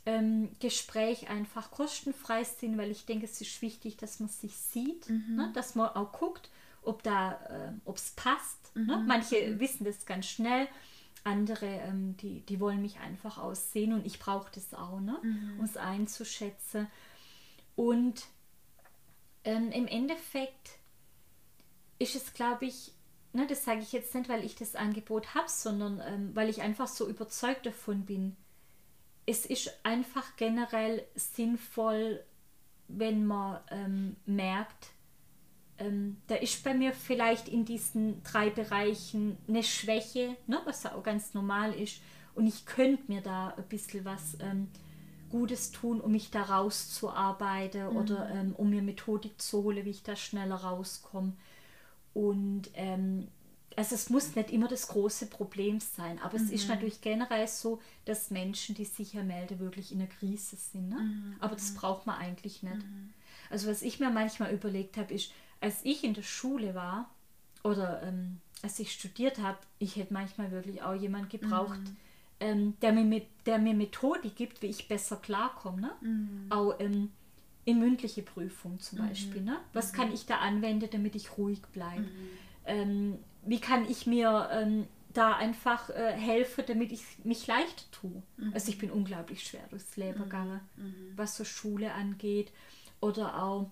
ähm, 0.06 0.50
Gespräch 0.60 1.28
einfach 1.28 1.72
kostenfrei 1.72 2.44
sind, 2.44 2.78
weil 2.78 2.92
ich 2.92 3.06
denke, 3.06 3.24
es 3.24 3.40
ist 3.40 3.60
wichtig, 3.60 3.96
dass 3.96 4.20
man 4.20 4.28
sich 4.28 4.56
sieht, 4.56 5.10
mhm. 5.10 5.34
ne? 5.34 5.50
dass 5.52 5.74
man 5.74 5.88
auch 5.88 6.12
guckt, 6.12 6.48
ob 6.82 7.02
da, 7.02 7.32
äh, 7.32 7.72
ob 7.84 7.96
es 7.96 8.12
passt. 8.12 8.70
Ne? 8.76 8.82
Mhm. 8.82 8.86
Ne? 8.86 9.04
Manche 9.08 9.58
wissen 9.58 9.82
das 9.82 10.06
ganz 10.06 10.26
schnell, 10.26 10.68
andere, 11.24 11.66
ähm, 11.66 12.16
die, 12.18 12.42
die 12.42 12.60
wollen 12.60 12.82
mich 12.82 13.00
einfach 13.00 13.38
aussehen 13.38 13.92
und 13.92 14.06
ich 14.06 14.20
brauche 14.20 14.52
das 14.54 14.72
auch, 14.74 15.00
ne? 15.00 15.18
Mhm. 15.20 15.58
um 15.58 15.64
es 15.64 15.76
einzuschätzen. 15.76 16.86
Und 17.74 18.26
ähm, 19.42 19.72
im 19.72 19.88
Endeffekt 19.88 20.78
ist 21.98 22.14
es, 22.14 22.32
glaube 22.32 22.66
ich, 22.66 22.92
ne, 23.32 23.46
das 23.46 23.64
sage 23.64 23.80
ich 23.80 23.92
jetzt 23.92 24.14
nicht, 24.14 24.28
weil 24.28 24.44
ich 24.44 24.54
das 24.54 24.74
Angebot 24.74 25.34
habe, 25.34 25.48
sondern 25.48 26.02
ähm, 26.06 26.30
weil 26.34 26.48
ich 26.48 26.62
einfach 26.62 26.88
so 26.88 27.08
überzeugt 27.08 27.66
davon 27.66 28.04
bin. 28.04 28.36
Es 29.26 29.44
ist 29.44 29.70
einfach 29.82 30.36
generell 30.36 31.04
sinnvoll, 31.14 32.24
wenn 32.88 33.26
man 33.26 33.60
ähm, 33.70 34.16
merkt, 34.24 34.88
ähm, 35.78 36.16
da 36.26 36.34
ist 36.34 36.64
bei 36.64 36.74
mir 36.74 36.92
vielleicht 36.92 37.48
in 37.48 37.64
diesen 37.64 38.22
drei 38.24 38.50
Bereichen 38.50 39.36
eine 39.46 39.62
Schwäche, 39.62 40.36
ne, 40.46 40.60
was 40.64 40.82
ja 40.82 40.94
auch 40.94 41.02
ganz 41.02 41.34
normal 41.34 41.72
ist. 41.74 42.00
Und 42.34 42.46
ich 42.46 42.66
könnte 42.66 43.04
mir 43.08 43.20
da 43.20 43.54
ein 43.56 43.64
bisschen 43.64 44.04
was 44.04 44.36
ähm, 44.40 44.68
Gutes 45.30 45.70
tun, 45.72 46.00
um 46.00 46.12
mich 46.12 46.30
da 46.30 46.42
rauszuarbeiten 46.42 47.90
mhm. 47.90 47.96
oder 47.96 48.30
ähm, 48.30 48.54
um 48.56 48.70
mir 48.70 48.82
Methodik 48.82 49.40
zu 49.40 49.62
holen, 49.62 49.84
wie 49.84 49.90
ich 49.90 50.02
da 50.02 50.16
schneller 50.16 50.56
rauskomme. 50.56 51.34
Und 52.18 52.70
ähm, 52.74 53.28
also 53.76 53.94
es 53.94 54.10
muss 54.10 54.34
nicht 54.34 54.50
immer 54.50 54.66
das 54.66 54.88
große 54.88 55.26
Problem 55.26 55.78
sein, 55.78 56.18
aber 56.18 56.36
mhm. 56.36 56.46
es 56.46 56.50
ist 56.50 56.64
mhm. 56.64 56.74
natürlich 56.74 57.00
generell 57.00 57.46
so, 57.46 57.80
dass 58.06 58.32
Menschen, 58.32 58.74
die 58.74 58.84
sich 58.84 59.14
melden, 59.14 59.60
wirklich 59.60 59.92
in 59.92 60.00
einer 60.00 60.10
Krise 60.10 60.56
sind. 60.56 60.88
Ne? 60.88 60.96
Mhm. 60.96 61.36
Aber 61.38 61.54
das 61.54 61.70
mhm. 61.70 61.76
braucht 61.76 62.06
man 62.08 62.18
eigentlich 62.18 62.64
nicht. 62.64 62.74
Mhm. 62.74 63.10
Also 63.50 63.70
was 63.70 63.82
ich 63.82 64.00
mir 64.00 64.10
manchmal 64.10 64.52
überlegt 64.52 64.96
habe, 64.96 65.14
ist, 65.14 65.30
als 65.60 65.84
ich 65.84 66.02
in 66.02 66.14
der 66.14 66.24
Schule 66.24 66.74
war 66.74 67.08
oder 67.62 68.02
ähm, 68.02 68.40
als 68.62 68.80
ich 68.80 68.90
studiert 68.92 69.38
habe, 69.38 69.58
ich 69.78 69.94
hätte 69.94 70.12
manchmal 70.12 70.50
wirklich 70.50 70.82
auch 70.82 70.94
jemand 70.94 71.30
gebraucht, 71.30 71.78
mhm. 71.78 71.96
ähm, 72.40 72.74
der, 72.82 72.92
mir, 72.92 73.22
der 73.46 73.60
mir 73.60 73.74
Methode 73.74 74.28
gibt, 74.30 74.60
wie 74.60 74.66
ich 74.66 74.88
besser 74.88 75.18
klarkomme. 75.18 75.82
Ne? 75.82 76.46
Auch 76.50 76.74
ähm, 76.80 77.12
in 77.68 77.80
mündliche 77.80 78.22
Prüfung 78.22 78.80
zum 78.80 78.98
mhm. 78.98 79.08
Beispiel. 79.08 79.42
Ne? 79.42 79.58
Was 79.74 79.92
mhm. 79.92 79.96
kann 79.96 80.12
ich 80.14 80.24
da 80.24 80.38
anwenden, 80.38 80.88
damit 80.90 81.14
ich 81.14 81.36
ruhig 81.36 81.60
bleibe? 81.74 82.00
Mhm. 82.00 82.28
Ähm, 82.64 83.18
wie 83.44 83.60
kann 83.60 83.86
ich 83.90 84.06
mir 84.06 84.48
ähm, 84.50 84.86
da 85.12 85.36
einfach 85.36 85.90
äh, 85.90 86.12
helfen, 86.12 86.64
damit 86.66 86.92
ich 86.92 87.02
mich 87.24 87.46
leicht 87.46 87.92
tue? 87.92 88.22
Mhm. 88.38 88.54
Also 88.54 88.70
ich 88.70 88.78
bin 88.78 88.90
unglaublich 88.90 89.46
schwer 89.46 89.66
durchs 89.68 89.98
Leben 89.98 90.18
mhm. 90.18 90.24
gegangen, 90.24 90.60
mhm. 90.76 91.12
was 91.14 91.36
so 91.36 91.44
Schule 91.44 91.92
angeht. 91.92 92.52
Oder 93.02 93.42
auch, 93.42 93.70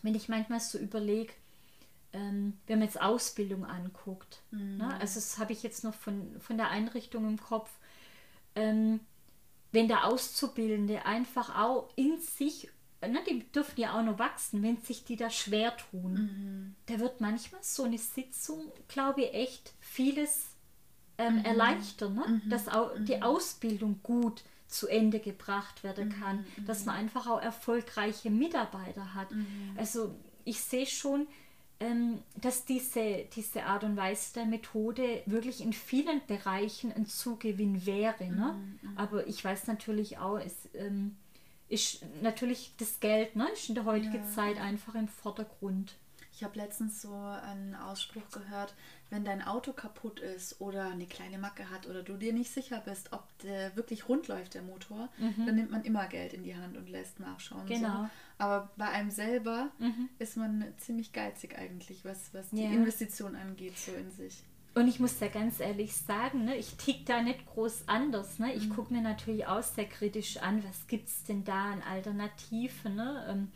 wenn 0.00 0.14
ich 0.14 0.30
manchmal 0.30 0.60
so 0.60 0.78
überlege, 0.78 1.34
ähm, 2.14 2.54
wenn 2.66 2.78
man 2.78 2.88
jetzt 2.88 3.02
Ausbildung 3.02 3.66
anguckt. 3.66 4.40
Ne? 4.50 4.96
Also 4.98 5.16
das 5.16 5.38
habe 5.38 5.52
ich 5.52 5.62
jetzt 5.62 5.84
noch 5.84 5.94
von, 5.94 6.40
von 6.40 6.56
der 6.56 6.70
Einrichtung 6.70 7.28
im 7.28 7.38
Kopf. 7.38 7.70
Ähm, 8.54 9.00
wenn 9.72 9.88
der 9.88 10.06
Auszubildende 10.06 11.04
einfach 11.04 11.54
auch 11.54 11.90
in 11.96 12.18
sich 12.18 12.70
ne, 13.00 13.20
die 13.28 13.44
dürfen 13.52 13.80
ja 13.80 13.98
auch 13.98 14.02
noch 14.02 14.18
wachsen, 14.18 14.62
wenn 14.62 14.78
sich 14.78 15.04
die 15.04 15.16
da 15.16 15.30
schwer 15.30 15.76
tun. 15.76 16.12
Mhm. 16.12 16.74
Da 16.86 17.00
wird 17.00 17.20
manchmal 17.20 17.62
so 17.62 17.84
eine 17.84 17.98
Sitzung, 17.98 18.72
glaube 18.88 19.22
ich, 19.22 19.34
echt 19.34 19.74
vieles 19.80 20.46
ähm, 21.18 21.38
mhm. 21.38 21.44
erleichtern, 21.44 22.14
ne? 22.14 22.42
Mhm. 22.44 22.50
dass 22.50 22.68
auch 22.68 22.92
die 22.98 23.16
mhm. 23.16 23.22
Ausbildung 23.22 24.00
gut 24.02 24.42
zu 24.68 24.88
Ende 24.88 25.20
gebracht 25.20 25.84
werden 25.84 26.08
mhm. 26.08 26.20
kann, 26.20 26.46
dass 26.66 26.84
man 26.84 26.96
einfach 26.96 27.26
auch 27.28 27.40
erfolgreiche 27.40 28.30
Mitarbeiter 28.30 29.14
hat. 29.14 29.30
Mhm. 29.30 29.74
Also 29.76 30.14
ich 30.44 30.60
sehe 30.60 30.86
schon, 30.86 31.26
ähm, 31.78 32.22
dass 32.40 32.64
diese, 32.64 33.26
diese 33.34 33.64
Art 33.64 33.84
und 33.84 33.96
Weise 33.96 34.32
der 34.34 34.46
Methode 34.46 35.22
wirklich 35.26 35.60
in 35.60 35.72
vielen 35.72 36.20
Bereichen 36.26 36.92
ein 36.92 37.06
Zugewinn 37.06 37.84
wäre. 37.84 38.24
Ne? 38.24 38.54
Mhm, 38.54 38.96
Aber 38.96 39.26
ich 39.26 39.44
weiß 39.44 39.66
natürlich 39.66 40.18
auch, 40.18 40.38
es 40.38 40.54
ähm, 40.74 41.16
ist 41.68 42.04
natürlich 42.22 42.72
das 42.78 43.00
Geld, 43.00 43.36
ne? 43.36 43.48
ist 43.52 43.68
in 43.68 43.74
der 43.74 43.84
heutigen 43.84 44.14
ja. 44.14 44.30
Zeit 44.30 44.58
einfach 44.58 44.94
im 44.94 45.08
Vordergrund. 45.08 45.96
Ich 46.32 46.44
habe 46.44 46.58
letztens 46.58 47.00
so 47.00 47.14
einen 47.14 47.74
Ausspruch 47.74 48.28
gehört, 48.30 48.74
wenn 49.08 49.24
dein 49.24 49.40
Auto 49.40 49.72
kaputt 49.72 50.20
ist 50.20 50.60
oder 50.60 50.90
eine 50.90 51.06
kleine 51.06 51.38
Macke 51.38 51.70
hat 51.70 51.86
oder 51.86 52.02
du 52.02 52.16
dir 52.18 52.34
nicht 52.34 52.50
sicher 52.50 52.82
bist, 52.84 53.12
ob 53.12 53.24
der 53.38 53.74
wirklich 53.74 54.08
rund 54.08 54.28
läuft, 54.28 54.52
der 54.52 54.62
Motor, 54.62 55.08
mhm. 55.16 55.46
dann 55.46 55.54
nimmt 55.54 55.70
man 55.70 55.84
immer 55.84 56.06
Geld 56.08 56.34
in 56.34 56.42
die 56.42 56.54
Hand 56.54 56.76
und 56.76 56.90
lässt 56.90 57.20
nachschauen. 57.20 57.66
Genau. 57.66 58.02
So. 58.02 58.10
Aber 58.38 58.70
bei 58.76 58.88
einem 58.88 59.10
selber 59.10 59.70
mhm. 59.78 60.10
ist 60.18 60.36
man 60.36 60.64
ziemlich 60.76 61.12
geizig 61.12 61.56
eigentlich, 61.56 62.04
was, 62.04 62.34
was 62.34 62.50
die 62.50 62.64
ja. 62.64 62.70
Investition 62.70 63.34
angeht, 63.34 63.78
so 63.78 63.92
in 63.92 64.10
sich. 64.10 64.42
Und 64.76 64.88
ich 64.88 65.00
muss 65.00 65.18
da 65.18 65.28
ganz 65.28 65.58
ehrlich 65.58 65.96
sagen, 65.96 66.44
ne, 66.44 66.54
ich 66.54 66.74
tick 66.76 67.06
da 67.06 67.22
nicht 67.22 67.46
groß 67.46 67.84
anders. 67.88 68.38
Ne? 68.38 68.52
Ich 68.52 68.68
mhm. 68.68 68.74
gucke 68.74 68.92
mir 68.92 69.00
natürlich 69.00 69.46
auch 69.46 69.62
sehr 69.62 69.86
kritisch 69.86 70.36
an, 70.36 70.62
was 70.64 70.86
gibt 70.86 71.08
es 71.08 71.24
denn 71.24 71.44
da 71.44 71.72
an 71.72 71.82
Alternativen. 71.82 72.94
Ne? 72.94 73.26
Ähm, 73.26 73.48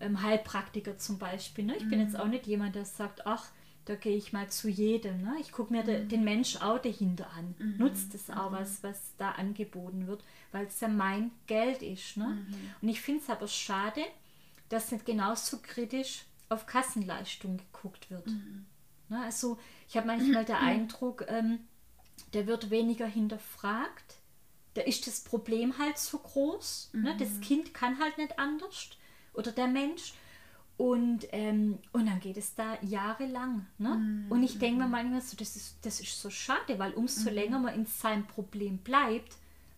ähm, 0.00 0.22
Heilpraktiker 0.22 0.96
zum 0.98 1.18
Beispiel. 1.18 1.64
Ne? 1.64 1.76
Ich 1.78 1.88
bin 1.88 1.98
jetzt 1.98 2.14
mhm. 2.14 2.20
auch 2.20 2.28
nicht 2.28 2.46
jemand, 2.46 2.76
der 2.76 2.84
sagt, 2.84 3.26
ach, 3.26 3.50
da 3.86 3.96
gehe 3.96 4.16
ich 4.16 4.32
mal 4.32 4.48
zu 4.50 4.68
jedem. 4.68 5.22
Ne? 5.22 5.34
Ich 5.40 5.50
gucke 5.50 5.72
mir 5.72 5.82
mhm. 5.82 6.08
den 6.08 6.22
Mensch 6.22 6.54
auch 6.58 6.78
dahinter 6.78 7.28
an. 7.36 7.56
Mhm. 7.58 7.78
Nutzt 7.78 8.14
es 8.14 8.30
auch, 8.30 8.52
mhm. 8.52 8.54
was, 8.54 8.84
was 8.84 9.16
da 9.18 9.32
angeboten 9.32 10.06
wird, 10.06 10.22
weil 10.52 10.66
es 10.66 10.78
ja 10.78 10.86
mein 10.86 11.32
Geld 11.48 11.82
ist. 11.82 12.16
Ne? 12.16 12.26
Mhm. 12.26 12.54
Und 12.82 12.88
ich 12.88 13.00
finde 13.00 13.20
es 13.20 13.28
aber 13.28 13.48
schade, 13.48 14.02
dass 14.68 14.92
nicht 14.92 15.06
genauso 15.06 15.58
kritisch 15.60 16.22
auf 16.48 16.66
Kassenleistung 16.66 17.56
geguckt 17.56 18.12
wird. 18.12 18.28
Mhm. 18.28 18.66
Ne? 19.12 19.22
Also 19.22 19.58
ich 19.88 19.96
habe 19.96 20.06
manchmal 20.06 20.44
den 20.44 20.56
Eindruck, 20.72 21.24
ähm, 21.28 21.60
der 22.32 22.46
wird 22.46 22.70
weniger 22.70 23.06
hinterfragt. 23.06 24.16
Da 24.74 24.82
ist 24.82 25.06
das 25.06 25.20
Problem 25.20 25.78
halt 25.78 25.98
so 25.98 26.18
groß. 26.18 26.90
Ne? 26.94 27.14
Das 27.18 27.40
Kind 27.40 27.74
kann 27.74 27.98
halt 27.98 28.16
nicht 28.16 28.38
anders 28.38 28.88
oder 29.34 29.52
der 29.52 29.68
Mensch. 29.68 30.14
Und, 30.78 31.28
ähm, 31.32 31.78
und 31.92 32.06
dann 32.06 32.18
geht 32.18 32.38
es 32.38 32.54
da 32.54 32.78
jahrelang. 32.80 33.66
Ne? 33.76 33.90
Mhm. 33.90 34.26
Und 34.30 34.42
ich 34.42 34.58
denke 34.58 34.82
mir 34.82 34.88
manchmal 34.88 35.20
so, 35.20 35.36
das 35.36 35.54
ist, 35.54 35.76
das 35.82 36.00
ist 36.00 36.20
so 36.20 36.30
schade, 36.30 36.78
weil 36.78 36.94
umso 36.94 37.28
mhm. 37.28 37.36
länger 37.36 37.58
man 37.58 37.74
in 37.74 37.86
seinem 37.86 38.26
Problem 38.26 38.78
bleibt, 38.78 39.36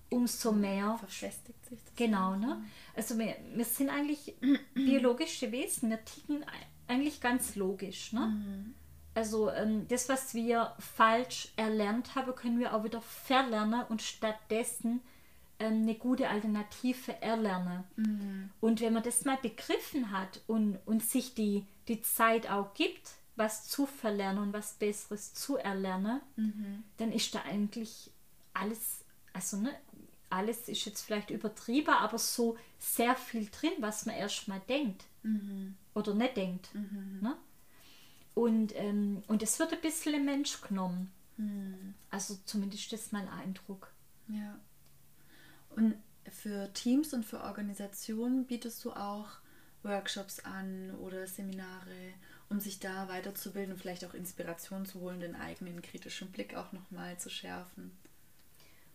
umso 0.09 0.53
mehr 0.53 0.97
verfestigt 0.99 1.67
sich 1.67 1.79
das. 1.85 1.97
Genau, 1.97 2.37
ne? 2.37 2.63
Also 2.95 3.19
wir, 3.19 3.37
wir 3.55 3.65
sind 3.65 3.91
eigentlich 3.91 4.37
biologische 4.75 5.51
Wesen, 5.51 5.91
wir 5.91 6.05
ticken 6.05 6.45
eigentlich 6.87 7.21
ganz 7.21 7.57
logisch. 7.57 8.13
Ne? 8.13 8.27
Mhm. 8.27 8.75
Also 9.15 9.51
ähm, 9.51 9.87
das, 9.89 10.09
was 10.09 10.35
wir 10.35 10.73
falsch 10.79 11.53
erlernt 11.57 12.15
haben, 12.15 12.35
können 12.35 12.59
wir 12.59 12.75
auch 12.75 12.85
wieder 12.85 13.01
verlernen 13.01 13.85
und 13.89 14.03
stattdessen 14.03 15.01
ähm, 15.61 15.83
eine 15.83 15.95
gute 15.95 16.29
Alternative 16.29 17.21
erlernen. 17.23 17.85
Mhm. 17.97 18.51
Und 18.61 18.81
wenn 18.81 18.93
man 18.93 19.05
das 19.05 19.25
mal 19.25 19.39
begriffen 19.41 20.11
hat 20.11 20.41
und, 20.49 20.79
und 20.85 21.03
sich 21.03 21.35
die, 21.35 21.65
die 21.87 22.03
Zeit 22.03 22.51
auch 22.51 22.75
gibt, 22.75 23.13
was 23.37 23.69
zu 23.69 23.87
verlernen 23.87 24.43
und 24.43 24.53
was 24.53 24.75
Besseres 24.75 25.35
zu 25.35 25.57
erlernen, 25.57 26.21
mhm. 26.37 26.85
dann 26.97 27.13
ist 27.13 27.35
da 27.35 27.43
eigentlich 27.43 28.11
alles, 28.53 29.05
also 29.33 29.59
ne, 29.59 29.71
alles 30.31 30.69
ist 30.69 30.85
jetzt 30.85 31.03
vielleicht 31.03 31.31
übertrieben, 31.31 31.95
aber 31.95 32.19
so 32.19 32.57
sehr 32.79 33.15
viel 33.15 33.49
drin, 33.51 33.73
was 33.79 34.07
man 34.07 34.17
erstmal 34.17 34.61
denkt 34.69 35.05
mhm. 35.23 35.77
oder 35.95 36.15
nicht 36.15 36.37
denkt. 36.37 36.75
Mhm. 36.75 37.21
Ne? 37.23 37.37
Und, 38.35 38.75
ähm, 38.77 39.23
und 39.29 39.43
es 39.43 39.59
wird 39.59 39.73
ein 39.73 39.81
bisschen 39.81 40.15
ein 40.15 40.25
Mensch 40.25 40.61
genommen. 40.61 41.13
Mhm. 41.37 41.95
Also 42.11 42.37
zumindest 42.45 42.93
ist 42.93 42.93
das 42.93 43.13
mein 43.13 43.29
Eindruck. 43.29 43.93
Ja. 44.29 44.59
Und 45.71 45.97
für 46.31 46.73
Teams 46.73 47.13
und 47.15 47.25
für 47.25 47.43
Organisationen 47.43 48.47
bietest 48.47 48.85
du 48.85 48.93
auch 48.93 49.29
Workshops 49.83 50.41
an 50.41 50.93
oder 51.01 51.27
Seminare, 51.27 52.15
um 52.49 52.61
sich 52.61 52.81
da 52.81 53.09
weiterzubilden 53.09 53.75
und 53.75 53.79
vielleicht 53.81 54.05
auch 54.05 54.15
Inspiration 54.15 54.87
zu 54.87 55.01
holen, 55.01 55.21
den 55.21 55.37
eigenen 55.37 55.83
kritischen 55.83 56.33
Blick 56.33 56.57
auch 56.57 56.73
nochmal 56.73 57.19
zu 57.19 57.31
schärfen. 57.31 57.97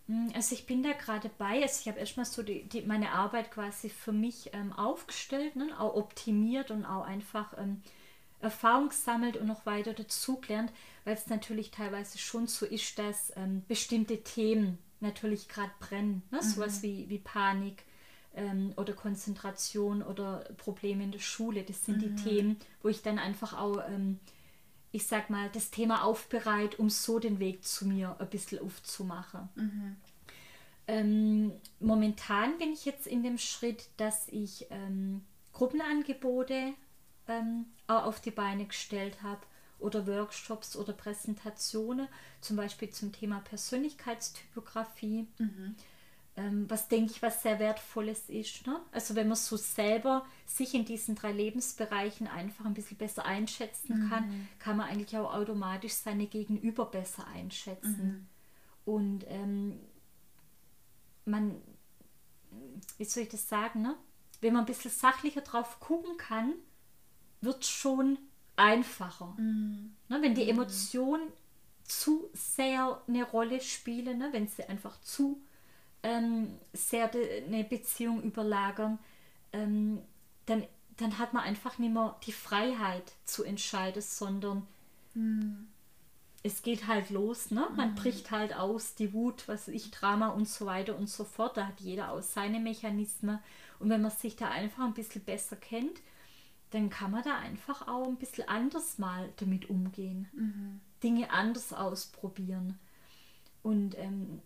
Hm, 0.08 0.32
also 0.34 0.56
ich 0.56 0.66
bin 0.66 0.82
da 0.82 0.94
gerade 0.94 1.30
bei, 1.38 1.62
also 1.62 1.82
ich 1.82 1.88
habe 1.88 2.00
erstmal 2.00 2.26
so 2.26 2.42
die, 2.42 2.68
die, 2.68 2.82
meine 2.82 3.12
Arbeit 3.12 3.52
quasi 3.52 3.90
für 3.90 4.12
mich 4.12 4.50
ähm, 4.54 4.74
aufgestellt, 4.74 5.56
ne, 5.56 5.80
auch 5.80 5.96
optimiert 5.96 6.72
und 6.72 6.86
auch 6.86 7.06
einfach 7.06 7.56
ähm, 7.58 7.84
Erfahrung 8.42 8.90
gesammelt 8.90 9.38
und 9.38 9.48
noch 9.48 9.66
weiter 9.66 9.94
dazugelernt, 9.94 10.72
weil 11.04 11.16
es 11.16 11.28
natürlich 11.28 11.72
teilweise 11.72 12.18
schon 12.18 12.48
so 12.48 12.66
ist, 12.66 12.98
dass 12.98 13.34
ähm, 13.36 13.64
bestimmte 13.68 14.24
Themen 14.24 14.78
natürlich 15.02 15.48
gerade 15.48 15.72
brennen. 15.80 16.24
Ne? 16.32 16.40
Mhm. 16.42 16.46
Sowas 16.46 16.82
wie, 16.82 17.10
wie 17.10 17.20
Panik 17.20 17.84
ähm, 18.34 18.74
oder 18.78 18.94
Konzentration 18.94 20.02
oder 20.02 20.40
Probleme 20.58 21.04
in 21.04 21.12
der 21.12 21.20
Schule. 21.20 21.64
Das 21.64 21.86
sind 21.86 21.98
mhm. 21.98 22.02
die 22.02 22.24
Themen, 22.24 22.58
wo 22.82 22.90
ich 22.90 23.02
dann 23.02 23.20
einfach 23.20 23.58
auch, 23.58 23.82
ähm, 23.88 24.20
ich 24.92 25.06
sag 25.06 25.30
mal, 25.30 25.50
das 25.54 25.72
Thema 25.72 26.04
aufbereite, 26.04 26.78
um 26.78 26.90
so 26.90 27.20
den 27.20 27.40
Weg 27.40 27.66
zu 27.66 27.88
mir 27.88 28.16
ein 28.20 28.30
bisschen 28.30 28.60
aufzumachen. 28.60 29.50
Mhm. 29.56 29.96
Ähm, 30.88 31.52
momentan 31.80 32.58
bin 32.58 32.74
ich 32.74 32.86
jetzt 32.86 33.06
in 33.06 33.22
dem 33.22 33.38
Schritt, 33.38 33.90
dass 33.98 34.28
ich 34.30 34.66
ähm, 34.72 35.22
Gruppenangebote 35.54 36.74
ähm, 37.30 37.68
auf 37.88 38.20
die 38.20 38.32
Beine 38.32 38.66
gestellt 38.66 39.24
habe 39.24 39.42
oder 39.80 40.06
Workshops 40.08 40.76
oder 40.76 40.94
Präsentationen, 40.94 42.08
zum 42.42 42.58
Beispiel 42.58 42.90
zum 42.90 43.14
Thema 43.14 43.40
Persönlichkeitstypografie. 43.42 45.28
Mhm. 45.38 45.76
Ähm, 46.36 46.70
was 46.70 46.88
denke 46.88 47.12
ich, 47.12 47.22
was 47.22 47.42
sehr 47.42 47.60
wertvolles 47.60 48.30
ist. 48.30 48.68
Ne? 48.68 48.80
Also 48.92 49.16
wenn 49.16 49.28
man 49.28 49.38
so 49.38 49.58
selber 49.58 50.26
sich 50.46 50.74
in 50.74 50.86
diesen 50.86 51.16
drei 51.16 51.32
Lebensbereichen 51.32 52.28
einfach 52.28 52.66
ein 52.66 52.74
bisschen 52.74 52.98
besser 52.98 53.26
einschätzen 53.26 54.06
mhm. 54.06 54.10
kann, 54.10 54.48
kann 54.60 54.78
man 54.78 54.90
eigentlich 54.90 55.18
auch 55.18 55.34
automatisch 55.34 55.94
seine 55.94 56.28
Gegenüber 56.28 56.86
besser 56.86 57.26
einschätzen. 57.28 58.28
Mhm. 58.86 58.94
Und 58.94 59.26
ähm, 59.28 59.80
man, 61.26 61.62
wie 62.98 63.06
soll 63.06 63.24
ich 63.24 63.30
das 63.30 63.48
sagen, 63.48 63.82
ne? 63.82 63.96
wenn 64.42 64.54
man 64.54 64.64
ein 64.64 64.68
bisschen 64.68 64.92
sachlicher 64.92 65.42
drauf 65.42 65.80
gucken 65.80 66.18
kann, 66.18 66.54
wird 67.42 67.66
schon 67.66 68.18
einfacher. 68.56 69.34
Mhm. 69.38 69.96
Ne, 70.10 70.22
wenn 70.22 70.36
die 70.36 70.44
mhm. 70.44 70.50
Emotionen 70.50 71.28
zu 71.84 72.30
sehr 72.34 73.02
eine 73.08 73.24
Rolle 73.24 73.62
spielen, 73.62 74.20
ne, 74.20 74.30
wenn 74.32 74.48
sie 74.48 74.64
einfach 74.64 75.00
zu 75.02 75.42
ähm, 76.04 76.58
sehr 76.74 77.12
eine 77.14 77.64
Beziehung 77.64 78.22
überlagern, 78.24 79.00
ähm, 79.54 80.02
dann, 80.46 80.64
dann 80.98 81.18
hat 81.18 81.34
man 81.34 81.44
einfach 81.44 81.78
nicht 81.78 81.94
mehr 81.94 82.16
die 82.26 82.32
Freiheit 82.32 83.14
zu 83.26 83.44
entscheiden, 83.44 84.02
sondern 84.02 84.68
mhm. 85.14 85.68
es 86.44 86.62
geht 86.62 86.88
halt 86.88 87.10
los, 87.10 87.52
ne? 87.52 87.68
man 87.76 87.92
mhm. 87.92 87.96
bricht 87.96 88.32
halt 88.32 88.56
aus, 88.56 88.96
die 88.96 89.14
Wut, 89.14 89.48
was 89.48 89.68
ich, 89.68 89.92
Drama 89.92 90.30
und 90.30 90.48
so 90.48 90.66
weiter 90.66 90.98
und 90.98 91.10
so 91.10 91.24
fort, 91.24 91.58
da 91.58 91.68
hat 91.68 91.80
jeder 91.80 92.12
aus 92.12 92.34
seine 92.34 92.60
Mechanismen 92.60 93.40
und 93.80 93.90
wenn 93.90 94.02
man 94.02 94.12
sich 94.12 94.36
da 94.36 94.50
einfach 94.50 94.84
ein 94.84 94.94
bisschen 94.94 95.24
besser 95.24 95.56
kennt, 95.56 96.02
dann 96.72 96.90
kann 96.90 97.12
man 97.12 97.24
da 97.24 97.38
einfach 97.38 97.88
auch 97.88 98.08
ein 98.08 98.18
bisschen 98.18 98.48
anders 98.48 98.98
mal 98.98 99.30
damit 99.38 99.70
umgehen. 99.70 100.28
Mhm. 100.34 100.82
Dinge 101.02 101.32
anders 101.32 101.74
ausprobieren. 101.74 102.78
Und 103.64 103.98
ähm, 103.98 104.42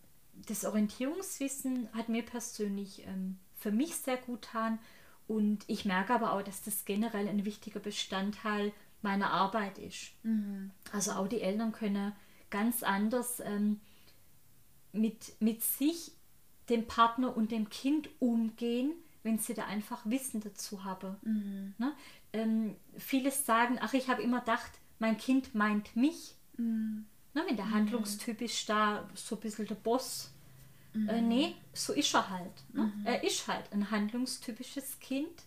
das 0.48 0.66
Orientierungswissen 0.66 1.90
hat 1.94 2.10
mir 2.10 2.24
persönlich 2.24 3.06
ähm, 3.06 3.38
für 3.56 3.72
mich 3.72 3.96
sehr 3.96 4.18
gut 4.18 4.44
getan. 4.44 4.80
Und 5.28 5.64
ich 5.68 5.86
merke 5.86 6.14
aber 6.14 6.34
auch, 6.34 6.42
dass 6.42 6.64
das 6.64 6.86
generell 6.86 7.28
ein 7.28 7.46
wichtiger 7.46 7.80
Bestandteil 7.80 8.74
meiner 9.02 9.32
Arbeit 9.32 9.78
ist. 9.78 10.14
Mhm. 10.24 10.72
Also 10.92 11.12
auch 11.12 11.28
die 11.28 11.42
Eltern 11.42 11.72
können 11.72 12.14
ganz 12.50 12.84
anders 12.84 13.40
ähm, 13.40 13.80
mit, 14.92 15.34
mit 15.42 15.64
sich, 15.64 16.12
dem 16.70 16.88
Partner 16.88 17.36
und 17.36 17.52
dem 17.52 17.70
Kind 17.70 18.10
umgehen, 18.20 18.94
wenn 19.24 19.40
sie 19.40 19.54
da 19.54 19.66
einfach 19.66 20.02
Wissen 20.06 20.42
dazu 20.42 20.84
haben. 20.84 21.16
Mhm. 21.24 21.74
Ne? 21.78 21.94
Ähm, 22.34 22.76
vieles 22.98 23.46
sagen, 23.46 23.78
ach, 23.82 23.94
ich 23.94 24.10
habe 24.10 24.22
immer 24.22 24.42
gedacht, 24.42 24.72
mein 25.00 25.18
Kind 25.18 25.56
meint 25.56 25.96
mich. 25.96 26.36
Mhm. 26.58 27.06
Ne? 27.34 27.44
Wenn 27.48 27.56
der 27.56 27.66
mhm. 27.66 27.74
handlungstypisch 27.74 28.66
da 28.66 29.10
so 29.16 29.36
ein 29.36 29.42
bisschen 29.42 29.66
der 29.66 29.76
Boss. 29.76 30.32
Mhm. 30.94 31.10
Äh, 31.10 31.22
nee, 31.22 31.56
so 31.74 31.94
ist 31.94 32.14
er 32.14 32.30
halt. 32.30 32.64
Ne? 32.74 32.92
Mhm. 32.96 33.06
Er 33.06 33.24
ist 33.24 33.48
halt 33.48 33.72
ein 33.72 33.90
handlungstypisches 33.90 35.00
Kind. 35.00 35.44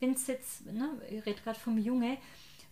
Wenn 0.00 0.12
es 0.12 0.26
jetzt, 0.26 0.64
ne, 0.66 0.90
ich 1.10 1.24
rede 1.26 1.40
gerade 1.42 1.60
vom 1.60 1.76
Junge, 1.76 2.16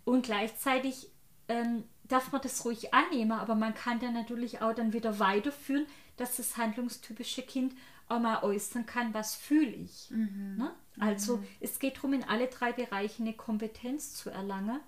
und 0.08 0.24
gleichzeitig 0.24 1.08
ähm, 1.48 1.84
darf 2.04 2.32
man 2.32 2.40
das 2.40 2.64
ruhig 2.64 2.94
annehmen, 2.94 3.32
aber 3.32 3.54
man 3.54 3.74
kann 3.74 4.00
dann 4.00 4.14
natürlich 4.14 4.62
auch 4.62 4.72
dann 4.72 4.94
wieder 4.94 5.18
weiterführen, 5.18 5.86
dass 6.16 6.36
das 6.36 6.56
handlungstypische 6.56 7.42
Kind 7.42 7.74
auch 8.08 8.20
mal 8.20 8.42
äußern 8.42 8.86
kann, 8.86 9.14
was 9.14 9.34
fühle 9.34 9.70
ich. 9.70 10.10
Ne? 10.10 10.72
Also 10.98 11.42
es 11.60 11.78
geht 11.78 11.98
darum, 11.98 12.12
in 12.12 12.24
alle 12.24 12.48
drei 12.48 12.72
Bereiche 12.72 13.22
eine 13.22 13.34
Kompetenz 13.34 14.14
zu 14.14 14.30
erlangen. 14.30 14.80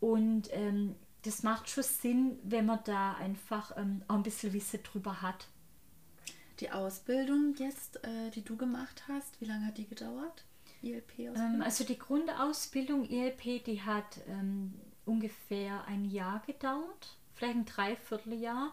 Und 0.00 0.48
ähm, 0.52 0.96
das 1.22 1.42
macht 1.42 1.70
schon 1.70 1.84
Sinn, 1.84 2.38
wenn 2.42 2.66
man 2.66 2.80
da 2.84 3.14
einfach 3.14 3.76
ähm, 3.76 4.02
auch 4.08 4.16
ein 4.16 4.22
bisschen 4.22 4.52
Wissen 4.52 4.82
drüber 4.82 5.22
hat. 5.22 5.46
Die 6.60 6.70
Ausbildung 6.70 7.54
jetzt, 7.56 8.04
äh, 8.04 8.30
die 8.34 8.42
du 8.42 8.56
gemacht 8.56 9.04
hast, 9.08 9.40
wie 9.40 9.46
lange 9.46 9.66
hat 9.66 9.78
die 9.78 9.86
gedauert? 9.86 10.44
ILP-Ausbildung? 10.82 11.54
Ähm, 11.54 11.62
also 11.62 11.84
die 11.84 11.98
Grundausbildung 11.98 13.08
ILP, 13.08 13.64
die 13.64 13.82
hat 13.82 14.20
ähm, 14.28 14.74
ungefähr 15.04 15.84
ein 15.86 16.04
Jahr 16.04 16.42
gedauert, 16.46 17.16
vielleicht 17.34 17.56
ein 17.56 17.64
Dreivierteljahr. 17.64 18.72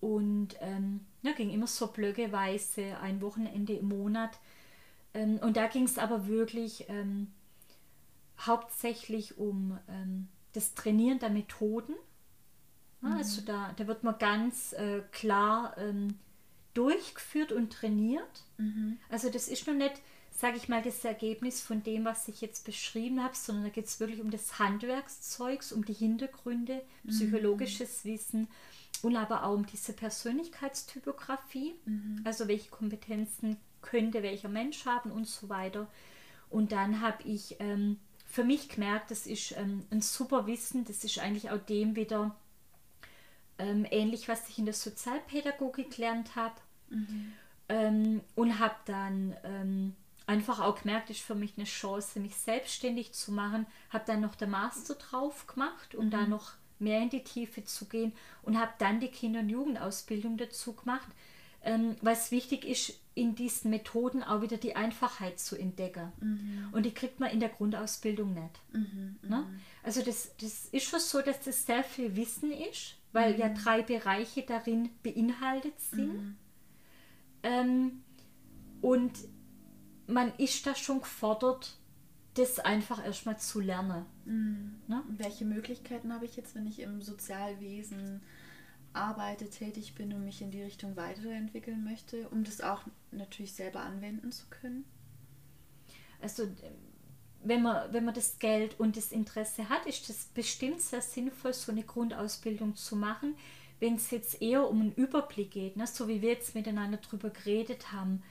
Und 0.00 0.56
ähm, 0.60 1.06
ja, 1.24 1.32
ging 1.32 1.50
immer 1.50 1.66
so 1.66 1.88
blöckeweise, 1.88 2.98
ein 3.00 3.20
Wochenende 3.22 3.74
im 3.74 3.88
Monat. 3.88 4.38
Ähm, 5.14 5.38
und 5.38 5.56
da 5.56 5.66
ging 5.68 5.84
es 5.84 5.98
aber 5.98 6.26
wirklich 6.28 6.86
ähm, 6.88 7.32
hauptsächlich 8.38 9.38
um 9.38 9.78
ähm, 9.88 10.28
das 10.52 10.74
Trainieren 10.74 11.18
der 11.18 11.30
Methoden. 11.30 11.94
Ja, 13.02 13.16
Also 13.16 13.42
da, 13.42 13.72
da 13.76 13.86
wird 13.86 14.04
man 14.04 14.18
ganz 14.18 14.72
äh, 14.74 15.02
klar 15.12 15.76
ähm, 15.78 16.18
durchgeführt 16.74 17.52
und 17.52 17.72
trainiert. 17.72 18.44
Also 19.08 19.30
das 19.30 19.48
ist 19.48 19.66
noch 19.66 19.74
nicht, 19.74 19.94
sage 20.36 20.56
ich 20.56 20.68
mal, 20.68 20.82
das 20.82 21.04
Ergebnis 21.04 21.60
von 21.60 21.82
dem, 21.84 22.04
was 22.04 22.26
ich 22.26 22.40
jetzt 22.40 22.64
beschrieben 22.64 23.22
habe, 23.22 23.36
sondern 23.36 23.64
da 23.64 23.70
geht 23.70 23.86
es 23.86 24.00
wirklich 24.00 24.20
um 24.20 24.30
das 24.30 24.58
Handwerkszeugs, 24.58 25.72
um 25.72 25.84
die 25.84 25.92
Hintergründe, 25.92 26.82
psychologisches 27.06 28.04
Wissen 28.04 28.48
und 29.02 29.16
aber 29.16 29.44
auch 29.44 29.54
um 29.54 29.64
diese 29.64 29.92
Persönlichkeitstypografie, 29.92 31.74
also 32.24 32.48
welche 32.48 32.68
Kompetenzen 32.70 33.58
könnte 33.80 34.22
welcher 34.22 34.48
Mensch 34.48 34.86
haben 34.86 35.12
und 35.12 35.28
so 35.28 35.48
weiter. 35.48 35.86
Und 36.50 36.72
dann 36.72 37.00
habe 37.00 37.22
ich 37.24 37.56
ähm, 37.60 37.98
für 38.26 38.44
mich 38.44 38.68
gemerkt, 38.68 39.10
das 39.10 39.26
ist 39.26 39.52
ähm, 39.56 39.84
ein 39.90 40.00
super 40.00 40.46
Wissen, 40.46 40.84
das 40.84 41.04
ist 41.04 41.18
eigentlich 41.18 41.50
auch 41.50 41.58
dem 41.58 41.94
wieder 41.94 42.34
ähm, 43.58 43.86
ähnlich, 43.90 44.26
was 44.26 44.48
ich 44.48 44.58
in 44.58 44.64
der 44.64 44.74
Sozialpädagogik 44.74 45.94
gelernt 45.94 46.34
habe. 46.34 46.54
Ähm, 47.68 48.20
und 48.34 48.58
habe 48.58 48.74
dann 48.84 49.36
ähm, 49.44 49.94
einfach 50.26 50.60
auch 50.60 50.80
gemerkt, 50.80 51.10
ist 51.10 51.20
für 51.20 51.34
mich 51.34 51.54
eine 51.56 51.66
Chance, 51.66 52.20
mich 52.20 52.36
selbstständig 52.36 53.12
zu 53.12 53.32
machen. 53.32 53.66
Habe 53.90 54.04
dann 54.06 54.20
noch 54.20 54.34
der 54.34 54.48
Master 54.48 54.94
drauf 54.94 55.46
gemacht, 55.46 55.94
um 55.94 56.10
da 56.10 56.26
noch 56.26 56.52
mehr 56.78 57.00
in 57.02 57.10
die 57.10 57.24
Tiefe 57.24 57.64
zu 57.64 57.86
gehen 57.86 58.12
und 58.42 58.58
habe 58.58 58.72
dann 58.78 59.00
die 59.00 59.08
Kinder- 59.08 59.40
und 59.40 59.48
Jugendausbildung 59.48 60.36
dazu 60.36 60.74
gemacht, 60.74 61.08
ähm, 61.62 61.96
was 62.02 62.30
wichtig 62.30 62.64
ist, 62.64 63.00
in 63.14 63.34
diesen 63.34 63.70
Methoden 63.70 64.22
auch 64.22 64.42
wieder 64.42 64.56
die 64.56 64.76
Einfachheit 64.76 65.38
zu 65.38 65.56
entdecken. 65.56 66.12
Und 66.72 66.84
die 66.84 66.92
kriegt 66.92 67.20
man 67.20 67.30
in 67.30 67.40
der 67.40 67.48
Grundausbildung 67.48 68.34
nicht. 68.34 68.60
Ne? 69.30 69.46
Also 69.82 70.02
das, 70.02 70.34
das 70.40 70.66
ist 70.72 70.84
schon 70.84 71.00
so, 71.00 71.22
dass 71.22 71.40
das 71.40 71.64
sehr 71.64 71.84
viel 71.84 72.16
Wissen 72.16 72.50
ist, 72.52 72.96
weil 73.12 73.38
ja 73.38 73.48
drei 73.50 73.82
Bereiche 73.82 74.42
darin 74.42 74.90
beinhaltet 75.02 75.78
sind. 75.80 76.36
Ähm, 77.44 78.02
und 78.80 79.12
man 80.06 80.32
ist 80.36 80.66
da 80.66 80.74
schon 80.74 81.00
gefordert, 81.00 81.76
das 82.34 82.58
einfach 82.58 83.04
erstmal 83.04 83.38
zu 83.38 83.60
lernen. 83.60 84.06
Ne? 84.24 85.02
Welche 85.08 85.44
Möglichkeiten 85.44 86.12
habe 86.12 86.24
ich 86.24 86.36
jetzt, 86.36 86.54
wenn 86.54 86.66
ich 86.66 86.80
im 86.80 87.00
Sozialwesen 87.00 88.22
arbeite, 88.92 89.48
tätig 89.48 89.94
bin 89.94 90.12
und 90.12 90.24
mich 90.24 90.42
in 90.42 90.50
die 90.50 90.62
Richtung 90.62 90.96
weiterentwickeln 90.96 91.84
möchte, 91.84 92.28
um 92.28 92.44
das 92.44 92.60
auch 92.60 92.82
natürlich 93.12 93.52
selber 93.52 93.80
anwenden 93.80 94.32
zu 94.32 94.46
können? 94.50 94.84
Also 96.20 96.48
wenn 97.44 97.62
man, 97.62 97.92
wenn 97.92 98.04
man 98.04 98.14
das 98.14 98.38
Geld 98.38 98.80
und 98.80 98.96
das 98.96 99.12
Interesse 99.12 99.68
hat, 99.68 99.86
ist 99.86 100.08
das 100.08 100.26
bestimmt 100.26 100.80
sehr 100.80 101.02
sinnvoll, 101.02 101.52
so 101.52 101.70
eine 101.70 101.82
Grundausbildung 101.82 102.74
zu 102.74 102.96
machen. 102.96 103.36
Wenn 103.80 103.96
es 103.96 104.10
jetzt 104.10 104.40
eher 104.40 104.68
um 104.68 104.80
einen 104.80 104.94
Überblick 104.94 105.50
geht, 105.50 105.76
ne, 105.76 105.86
so 105.86 106.08
wie 106.08 106.22
wir 106.22 106.30
jetzt 106.30 106.54
miteinander 106.54 106.98
drüber 106.98 107.30
geredet 107.30 107.92
haben, 107.92 108.22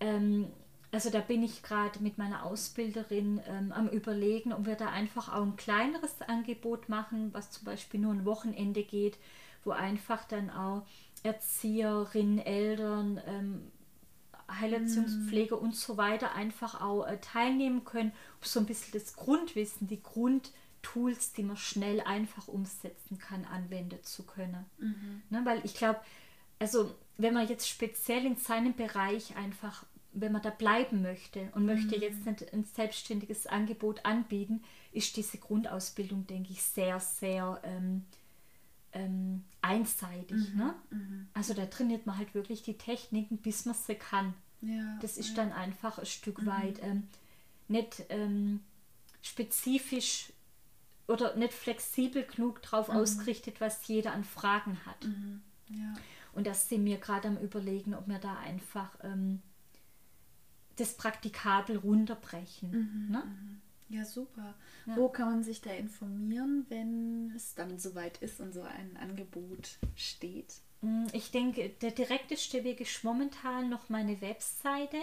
ähm, 0.00 0.48
also 0.94 1.10
da 1.10 1.18
bin 1.18 1.42
ich 1.42 1.64
gerade 1.64 1.98
mit 1.98 2.18
meiner 2.18 2.44
Ausbilderin 2.44 3.40
ähm, 3.48 3.72
am 3.72 3.88
Überlegen, 3.88 4.52
ob 4.52 4.64
wir 4.64 4.76
da 4.76 4.90
einfach 4.90 5.28
auch 5.28 5.42
ein 5.42 5.56
kleineres 5.56 6.22
Angebot 6.22 6.88
machen, 6.88 7.34
was 7.34 7.50
zum 7.50 7.64
Beispiel 7.64 7.98
nur 7.98 8.12
ein 8.12 8.24
Wochenende 8.24 8.84
geht, 8.84 9.18
wo 9.64 9.72
einfach 9.72 10.24
dann 10.24 10.50
auch 10.50 10.86
Erzieherinnen, 11.24 12.38
Eltern, 12.38 13.20
ähm, 13.26 13.72
Heilerziehungspflege 14.48 15.56
und 15.56 15.74
so 15.74 15.96
weiter 15.96 16.32
einfach 16.36 16.80
auch 16.80 17.06
äh, 17.06 17.18
teilnehmen 17.18 17.84
können, 17.84 18.12
um 18.40 18.46
so 18.46 18.60
ein 18.60 18.66
bisschen 18.66 18.92
das 18.92 19.16
Grundwissen, 19.16 19.88
die 19.88 20.00
Grundtools, 20.00 21.32
die 21.32 21.42
man 21.42 21.56
schnell 21.56 22.02
einfach 22.02 22.46
umsetzen 22.46 23.18
kann, 23.18 23.44
anwenden 23.46 24.00
zu 24.04 24.22
können. 24.22 24.64
Ne, 25.30 25.40
weil 25.44 25.60
ich 25.64 25.74
glaube, 25.74 25.98
also 26.60 26.94
wenn 27.16 27.34
man 27.34 27.48
jetzt 27.48 27.68
speziell 27.68 28.24
in 28.26 28.36
seinem 28.36 28.74
Bereich 28.74 29.36
einfach, 29.36 29.84
wenn 30.14 30.32
man 30.32 30.42
da 30.42 30.50
bleiben 30.50 31.02
möchte 31.02 31.48
und 31.54 31.66
möchte 31.66 31.96
jetzt 31.96 32.24
nicht 32.24 32.52
ein 32.52 32.64
selbstständiges 32.64 33.46
Angebot 33.46 34.04
anbieten, 34.04 34.62
ist 34.92 35.16
diese 35.16 35.38
Grundausbildung, 35.38 36.26
denke 36.26 36.52
ich, 36.52 36.62
sehr, 36.62 37.00
sehr 37.00 37.60
ähm, 37.64 38.04
ähm, 38.92 39.44
einseitig. 39.60 40.54
Ne? 40.54 40.74
Also 41.34 41.52
da 41.52 41.66
trainiert 41.66 42.06
man 42.06 42.16
halt 42.16 42.34
wirklich 42.34 42.62
die 42.62 42.78
Techniken, 42.78 43.38
bis 43.38 43.64
man 43.66 43.74
sie 43.74 43.96
kann. 43.96 44.34
Ja, 44.60 44.98
Das 45.02 45.18
ist 45.18 45.30
ja. 45.30 45.34
dann 45.36 45.52
einfach 45.52 45.98
ein 45.98 46.06
Stück 46.06 46.46
weit 46.46 46.82
ähm, 46.82 47.08
nicht 47.68 48.04
ähm, 48.08 48.60
spezifisch 49.20 50.32
oder 51.08 51.34
nicht 51.36 51.52
flexibel 51.52 52.24
genug 52.24 52.62
darauf 52.62 52.88
ausgerichtet, 52.88 53.60
was 53.60 53.86
jeder 53.88 54.12
an 54.12 54.24
Fragen 54.24 54.78
hat. 54.86 55.04
Ja. 55.68 55.94
Und 56.32 56.46
das 56.46 56.68
sind 56.68 56.84
wir 56.84 56.98
gerade 56.98 57.28
am 57.28 57.36
Überlegen, 57.36 57.94
ob 57.94 58.08
wir 58.08 58.18
da 58.18 58.38
einfach 58.38 58.96
ähm, 59.02 59.42
das 60.76 60.96
praktikabel 60.96 61.76
runterbrechen. 61.76 63.08
Ne? 63.10 63.22
Ja, 63.88 64.04
super. 64.04 64.54
Ja. 64.86 64.96
Wo 64.96 65.08
kann 65.08 65.30
man 65.30 65.42
sich 65.42 65.60
da 65.60 65.70
informieren, 65.70 66.66
wenn 66.68 67.32
es 67.36 67.54
dann 67.54 67.78
soweit 67.78 68.18
ist 68.18 68.40
und 68.40 68.52
so 68.52 68.62
ein 68.62 68.96
Angebot 68.96 69.78
steht? 69.94 70.54
Mm, 70.80 71.04
Ich 71.12 71.30
denke, 71.30 71.68
der 71.80 71.90
direkteste 71.90 72.64
Weg 72.64 72.80
ist 72.80 73.04
momentan 73.04 73.68
noch 73.68 73.88
meine 73.90 74.20
Webseite. 74.20 74.96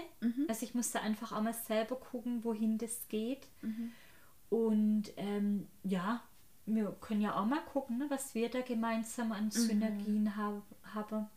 Also 0.48 0.66
ich 0.66 0.74
musste 0.74 1.00
einfach 1.02 1.32
auch 1.32 1.42
mal 1.42 1.54
selber 1.54 1.96
gucken, 1.96 2.44
wohin 2.44 2.78
das 2.78 3.08
geht. 3.08 3.48
Und 4.50 5.04
ähm, 5.16 5.68
ja, 5.84 6.22
wir 6.66 6.96
können 7.02 7.22
ja 7.22 7.40
auch 7.40 7.46
mal 7.46 7.62
gucken, 7.62 7.98
ne, 8.00 8.06
was 8.10 8.36
wir 8.36 8.50
da 8.50 8.62
gemeinsam 8.62 9.32
an 9.32 9.50
Synergien 9.52 10.36
hab, 10.36 10.64
haben. 10.94 11.28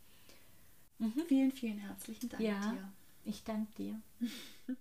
Vielen, 1.28 1.52
vielen 1.52 1.78
herzlichen 1.78 2.28
Dank 2.28 2.42
Ja, 2.42 2.58
dir. 2.72 2.92
Ich 3.24 3.44
danke 3.44 3.72
dir. 3.74 4.00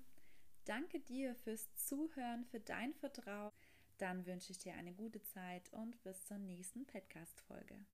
Danke 0.65 1.01
dir 1.01 1.35
fürs 1.35 1.73
Zuhören, 1.75 2.45
für 2.45 2.61
dein 2.61 2.93
Vertrauen. 2.93 3.51
Dann 3.97 4.25
wünsche 4.25 4.51
ich 4.51 4.59
dir 4.59 4.73
eine 4.75 4.93
gute 4.93 5.21
Zeit 5.21 5.71
und 5.73 6.01
bis 6.03 6.25
zur 6.25 6.37
nächsten 6.37 6.85
Podcast-Folge. 6.85 7.85